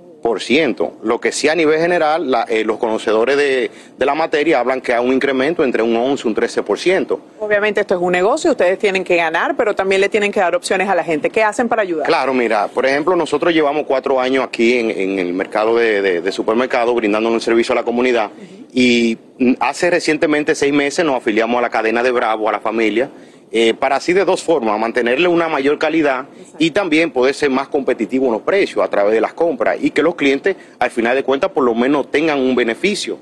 Lo 1.03 1.19
que 1.21 1.31
sí 1.31 1.47
a 1.49 1.55
nivel 1.55 1.79
general, 1.79 2.29
la- 2.31 2.43
eh, 2.49 2.63
los 2.65 2.77
conocedores 2.77 3.37
de, 3.37 3.69
de 3.97 4.05
la 4.05 4.15
materia 4.15 4.59
hablan 4.59 4.81
que 4.81 4.93
hay 4.93 5.05
un 5.05 5.13
incremento 5.13 5.63
entre 5.63 5.83
un 5.83 5.95
11 5.95 6.23
y 6.25 6.27
un 6.29 6.33
13 6.35 6.63
por 6.63 6.79
ciento. 6.79 7.19
Obviamente 7.39 7.81
esto 7.81 7.93
es 7.95 8.01
un 8.01 8.11
negocio, 8.11 8.51
ustedes 8.51 8.79
tienen 8.79 9.03
que 9.03 9.15
ganar, 9.17 9.55
pero 9.55 9.75
también 9.75 10.01
le 10.01 10.09
tienen 10.09 10.31
que 10.31 10.39
dar 10.39 10.55
opciones 10.55 10.89
a 10.89 10.95
la 10.95 11.03
gente. 11.03 11.29
¿Qué 11.29 11.43
hacen 11.43 11.67
para 11.69 11.83
ayudar? 11.83 12.07
Claro, 12.07 12.33
mira, 12.33 12.67
por 12.67 12.85
ejemplo, 12.85 13.15
nosotros 13.15 13.53
llevamos 13.53 13.85
cuatro 13.85 14.19
años 14.19 14.43
aquí 14.43 14.79
en, 14.79 14.89
en 14.91 15.19
el 15.19 15.33
mercado 15.33 15.75
de, 15.75 16.01
de, 16.01 16.21
de 16.21 16.31
supermercados 16.31 16.95
brindando 16.95 17.29
un 17.29 17.39
servicio 17.39 17.73
a 17.73 17.75
la 17.75 17.83
comunidad 17.83 18.31
y 18.73 19.17
mm, 19.37 19.53
hace 19.59 19.89
recientemente 19.91 20.55
seis 20.55 20.73
meses 20.73 21.05
nos 21.05 21.15
afiliamos 21.17 21.59
a 21.59 21.61
la 21.61 21.69
cadena 21.69 22.01
de 22.01 22.11
Bravo, 22.11 22.49
a 22.49 22.51
la 22.51 22.59
familia, 22.59 23.09
eh, 23.57 23.73
para 23.73 23.95
así 23.95 24.11
de 24.11 24.25
dos 24.25 24.43
formas, 24.43 24.77
mantenerle 24.77 25.29
una 25.29 25.47
mayor 25.47 25.79
calidad 25.79 26.25
y 26.59 26.71
también 26.71 27.09
poder 27.09 27.33
ser 27.33 27.49
más 27.49 27.69
competitivo 27.69 28.25
en 28.25 28.33
los 28.33 28.41
precios 28.41 28.83
a 28.83 28.89
través 28.89 29.13
de 29.13 29.21
las 29.21 29.31
compras 29.31 29.77
y 29.79 29.91
que 29.91 30.03
los 30.03 30.15
clientes 30.15 30.57
al 30.77 30.91
final 30.91 31.15
de 31.15 31.23
cuentas 31.23 31.51
por 31.51 31.63
lo 31.63 31.73
menos 31.73 32.11
tengan 32.11 32.37
un 32.37 32.53
beneficio. 32.53 33.17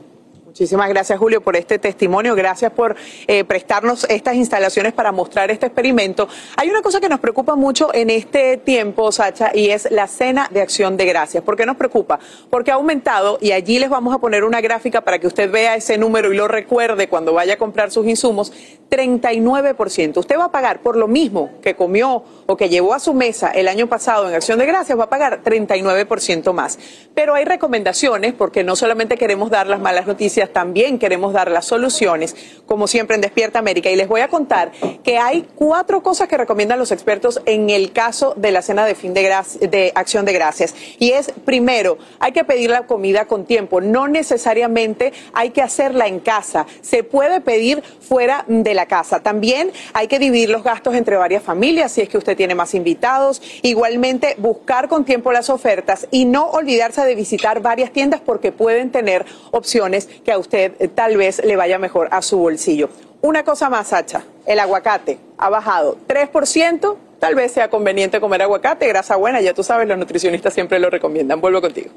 Muchísimas 0.54 0.88
gracias, 0.88 1.18
Julio, 1.18 1.42
por 1.42 1.56
este 1.56 1.80
testimonio. 1.80 2.36
Gracias 2.36 2.72
por 2.72 2.96
eh, 3.26 3.44
prestarnos 3.44 4.04
estas 4.08 4.36
instalaciones 4.36 4.94
para 4.94 5.12
mostrar 5.12 5.50
este 5.50 5.66
experimento. 5.66 6.28
Hay 6.58 6.70
una 6.70 6.84
cosa 6.84 7.02
que 7.02 7.10
nos 7.10 7.20
preocupa 7.20 7.56
mucho 7.56 7.92
en 7.92 8.12
este 8.12 8.58
tiempo, 8.58 9.12
Sacha, 9.12 9.50
y 9.52 9.70
es 9.70 9.90
la 9.90 10.06
cena 10.06 10.48
de 10.52 10.62
acción 10.62 10.96
de 10.96 11.08
gracias. 11.08 11.44
¿Por 11.44 11.58
qué 11.58 11.66
nos 11.66 11.76
preocupa? 11.76 12.20
Porque 12.52 12.70
ha 12.70 12.76
aumentado, 12.76 13.40
y 13.42 13.52
allí 13.52 13.80
les 13.80 13.90
vamos 13.90 14.14
a 14.14 14.20
poner 14.20 14.44
una 14.44 14.62
gráfica 14.62 15.02
para 15.02 15.18
que 15.18 15.26
usted 15.26 15.50
vea 15.50 15.76
ese 15.76 15.98
número 15.98 16.32
y 16.32 16.38
lo 16.38 16.48
recuerde 16.48 17.10
cuando 17.10 17.34
vaya 17.34 17.56
a 17.56 17.58
comprar 17.58 17.90
sus 17.90 18.06
insumos, 18.06 18.54
39%. 18.92 20.18
Usted 20.18 20.38
va 20.38 20.46
a 20.46 20.52
pagar 20.52 20.82
por 20.82 20.98
lo 20.98 21.08
mismo 21.08 21.50
que 21.64 21.76
comió 21.76 22.24
o 22.46 22.56
que 22.56 22.70
llevó 22.70 22.94
a 22.94 23.00
su 23.00 23.16
mesa 23.16 23.50
el 23.50 23.68
año 23.68 23.88
pasado 23.88 24.30
en 24.30 24.36
acción 24.36 24.60
de 24.60 24.68
gracias, 24.68 25.00
va 25.00 25.06
a 25.06 25.10
pagar 25.10 25.42
39% 25.44 26.54
más. 26.54 26.78
Pero 27.16 27.34
hay 27.34 27.44
recomendaciones, 27.44 28.34
porque 28.34 28.64
no 28.64 28.76
solamente 28.76 29.18
queremos 29.18 29.50
dar 29.50 29.66
las 29.66 29.80
malas 29.80 30.06
noticias, 30.06 30.43
también 30.52 31.00
queremos 31.00 31.34
dar 31.34 31.50
las 31.52 31.66
soluciones, 31.66 32.36
como 32.66 32.88
siempre 32.88 33.16
en 33.16 33.22
Despierta 33.22 33.60
América. 33.60 33.90
Y 33.90 33.96
les 33.96 34.08
voy 34.08 34.22
a 34.22 34.28
contar 34.28 34.72
que 35.04 35.18
hay 35.18 35.48
cuatro 35.56 36.04
cosas 36.04 36.28
que 36.28 36.38
recomiendan 36.38 36.80
los 36.80 36.92
expertos 36.92 37.42
en 37.46 37.70
el 37.70 37.92
caso 37.92 38.34
de 38.36 38.52
la 38.52 38.62
cena 38.62 38.86
de 38.86 38.96
fin 38.96 39.14
de, 39.14 39.22
de 39.62 39.92
acción 39.96 40.26
de 40.26 40.34
gracias. 40.34 40.76
Y 41.00 41.12
es, 41.12 41.32
primero, 41.46 41.98
hay 42.20 42.32
que 42.32 42.44
pedir 42.44 42.70
la 42.70 42.88
comida 42.88 43.26
con 43.26 43.46
tiempo. 43.46 43.82
No 43.82 44.08
necesariamente 44.08 45.14
hay 45.34 45.52
que 45.52 45.62
hacerla 45.62 46.08
en 46.08 46.20
casa. 46.20 46.66
Se 46.82 47.04
puede 47.04 47.42
pedir 47.42 47.84
fuera 48.02 48.46
de 48.48 48.74
la 48.74 48.86
casa. 48.86 49.22
También 49.22 49.72
hay 49.94 50.08
que 50.08 50.20
dividir 50.20 50.50
los 50.50 50.64
gastos 50.64 50.96
entre 50.96 51.18
varias 51.18 51.44
familias 51.44 51.92
si 51.92 52.02
es 52.02 52.10
que 52.10 52.18
usted 52.18 52.36
tiene 52.36 52.56
más 52.56 52.74
invitados. 52.74 53.42
Igualmente, 53.62 54.36
buscar 54.38 54.88
con 54.88 55.06
tiempo 55.06 55.32
las 55.32 55.50
ofertas 55.50 56.08
y 56.12 56.26
no 56.26 56.48
olvidarse 56.48 57.02
de 57.02 57.16
visitar 57.16 57.62
varias 57.62 57.92
tiendas 57.92 58.22
porque 58.22 58.52
pueden 58.52 58.92
tener 58.92 59.26
opciones 59.52 60.08
que 60.26 60.32
a 60.34 60.38
usted 60.38 60.74
eh, 60.80 60.88
tal 60.88 61.18
vez 61.18 61.44
le 61.44 61.56
vaya 61.56 61.80
mejor 61.80 62.10
a 62.12 62.22
su 62.22 62.38
bolsillo. 62.38 62.90
Una 63.22 63.44
cosa 63.44 63.70
más, 63.70 63.88
Sacha, 63.88 64.24
el 64.46 64.60
aguacate 64.60 65.18
ha 65.38 65.50
bajado 65.50 65.98
3%. 66.08 66.98
Tal 67.20 67.36
vez 67.36 67.54
sea 67.54 67.70
conveniente 67.70 68.20
comer 68.20 68.42
aguacate, 68.42 68.86
grasa 68.88 69.16
buena, 69.16 69.40
ya 69.40 69.54
tú 69.54 69.64
sabes, 69.64 69.88
los 69.88 69.98
nutricionistas 69.98 70.54
siempre 70.54 70.78
lo 70.78 70.90
recomiendan. 70.90 71.40
Vuelvo 71.40 71.62
contigo. 71.62 71.90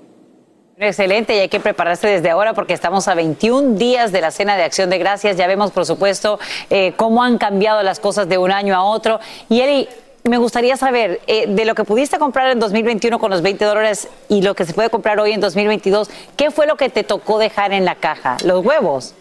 Excelente, 0.79 1.35
y 1.35 1.39
hay 1.41 1.49
que 1.49 1.59
prepararse 1.59 2.07
desde 2.07 2.29
ahora 2.29 2.53
porque 2.53 2.75
estamos 2.75 3.09
a 3.09 3.15
21 3.15 3.77
días 3.77 4.13
de 4.13 4.21
la 4.21 4.31
Cena 4.31 4.57
de 4.57 4.63
Acción 4.63 4.91
de 4.91 4.99
Gracias. 4.99 5.37
Ya 5.37 5.47
vemos, 5.47 5.71
por 5.71 5.87
supuesto, 5.87 6.39
eh, 6.69 6.93
cómo 6.97 7.25
han 7.25 7.39
cambiado 7.39 7.83
las 7.83 7.99
cosas 7.99 8.29
de 8.29 8.37
un 8.37 8.53
año 8.53 8.77
a 8.77 8.85
otro. 8.85 9.19
Y 9.49 9.63
Eli, 9.63 9.89
me 10.29 10.39
gustaría 10.39 10.77
saber, 10.77 11.21
eh, 11.27 11.47
de 11.49 11.65
lo 11.65 11.75
que 11.75 11.85
pudiste 11.85 12.19
comprar 12.19 12.51
en 12.51 12.61
2021 12.61 13.19
con 13.19 13.31
los 13.31 13.43
20 13.43 13.65
dólares 13.65 14.09
y 14.29 14.43
lo 14.43 14.55
que 14.55 14.65
se 14.65 14.75
puede 14.75 14.91
comprar 14.91 15.19
hoy 15.21 15.33
en 15.33 15.41
2022, 15.41 16.11
¿qué 16.37 16.51
fue 16.51 16.67
lo 16.67 16.77
que 16.77 16.89
te 16.89 17.05
tocó 17.05 17.39
dejar 17.39 17.73
en 17.73 17.85
la 17.85 17.97
caja? 17.97 18.37
¿Los 18.45 18.65
huevos? 18.65 19.15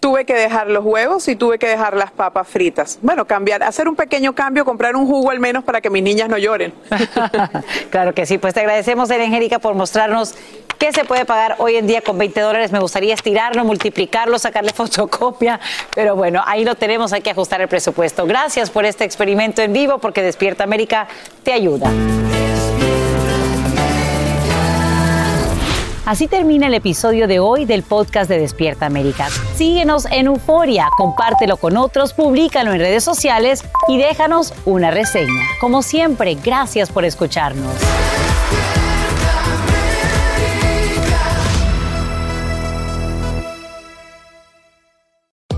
Tuve 0.00 0.26
que 0.26 0.34
dejar 0.34 0.68
los 0.68 0.84
huevos 0.84 1.26
y 1.28 1.36
tuve 1.36 1.58
que 1.58 1.66
dejar 1.66 1.96
las 1.96 2.10
papas 2.10 2.46
fritas. 2.46 2.98
Bueno, 3.00 3.26
cambiar, 3.26 3.62
hacer 3.62 3.88
un 3.88 3.96
pequeño 3.96 4.34
cambio, 4.34 4.64
comprar 4.64 4.96
un 4.96 5.06
jugo 5.06 5.30
al 5.30 5.40
menos 5.40 5.64
para 5.64 5.80
que 5.80 5.88
mis 5.88 6.02
niñas 6.02 6.28
no 6.28 6.36
lloren. 6.36 6.74
Claro 7.90 8.12
que 8.12 8.26
sí, 8.26 8.38
pues 8.38 8.52
te 8.52 8.60
agradecemos, 8.60 9.10
Angélica, 9.10 9.60
por 9.60 9.74
mostrarnos 9.74 10.34
qué 10.78 10.92
se 10.92 11.04
puede 11.04 11.24
pagar 11.24 11.56
hoy 11.58 11.76
en 11.76 11.86
día 11.86 12.00
con 12.00 12.18
20 12.18 12.40
dólares. 12.40 12.72
Me 12.72 12.78
gustaría 12.78 13.14
estirarlo, 13.14 13.64
multiplicarlo, 13.64 14.38
sacarle 14.38 14.72
fotocopia, 14.74 15.60
pero 15.94 16.16
bueno, 16.16 16.42
ahí 16.46 16.64
lo 16.64 16.74
tenemos, 16.74 17.12
hay 17.12 17.22
que 17.22 17.30
ajustar 17.30 17.60
el 17.60 17.68
presupuesto. 17.68 18.26
Gracias 18.26 18.70
por 18.70 18.84
este 18.84 19.04
experimento 19.04 19.62
en 19.62 19.72
vivo, 19.72 19.98
porque 19.98 20.22
Despierta 20.22 20.64
América 20.64 21.08
te 21.42 21.52
ayuda. 21.52 21.90
Así 26.06 26.28
termina 26.28 26.66
el 26.66 26.74
episodio 26.74 27.26
de 27.26 27.40
hoy 27.40 27.64
del 27.64 27.82
podcast 27.82 28.28
de 28.28 28.38
Despierta 28.38 28.84
América. 28.84 29.28
Síguenos 29.56 30.04
en 30.10 30.26
Euforia, 30.26 30.88
compártelo 30.98 31.56
con 31.56 31.78
otros, 31.78 32.12
públicalo 32.12 32.72
en 32.72 32.78
redes 32.78 33.02
sociales 33.04 33.64
y 33.88 33.96
déjanos 33.96 34.52
una 34.66 34.90
reseña. 34.90 35.42
Como 35.62 35.82
siempre, 35.82 36.34
gracias 36.34 36.90
por 36.90 37.06
escucharnos. 37.06 37.72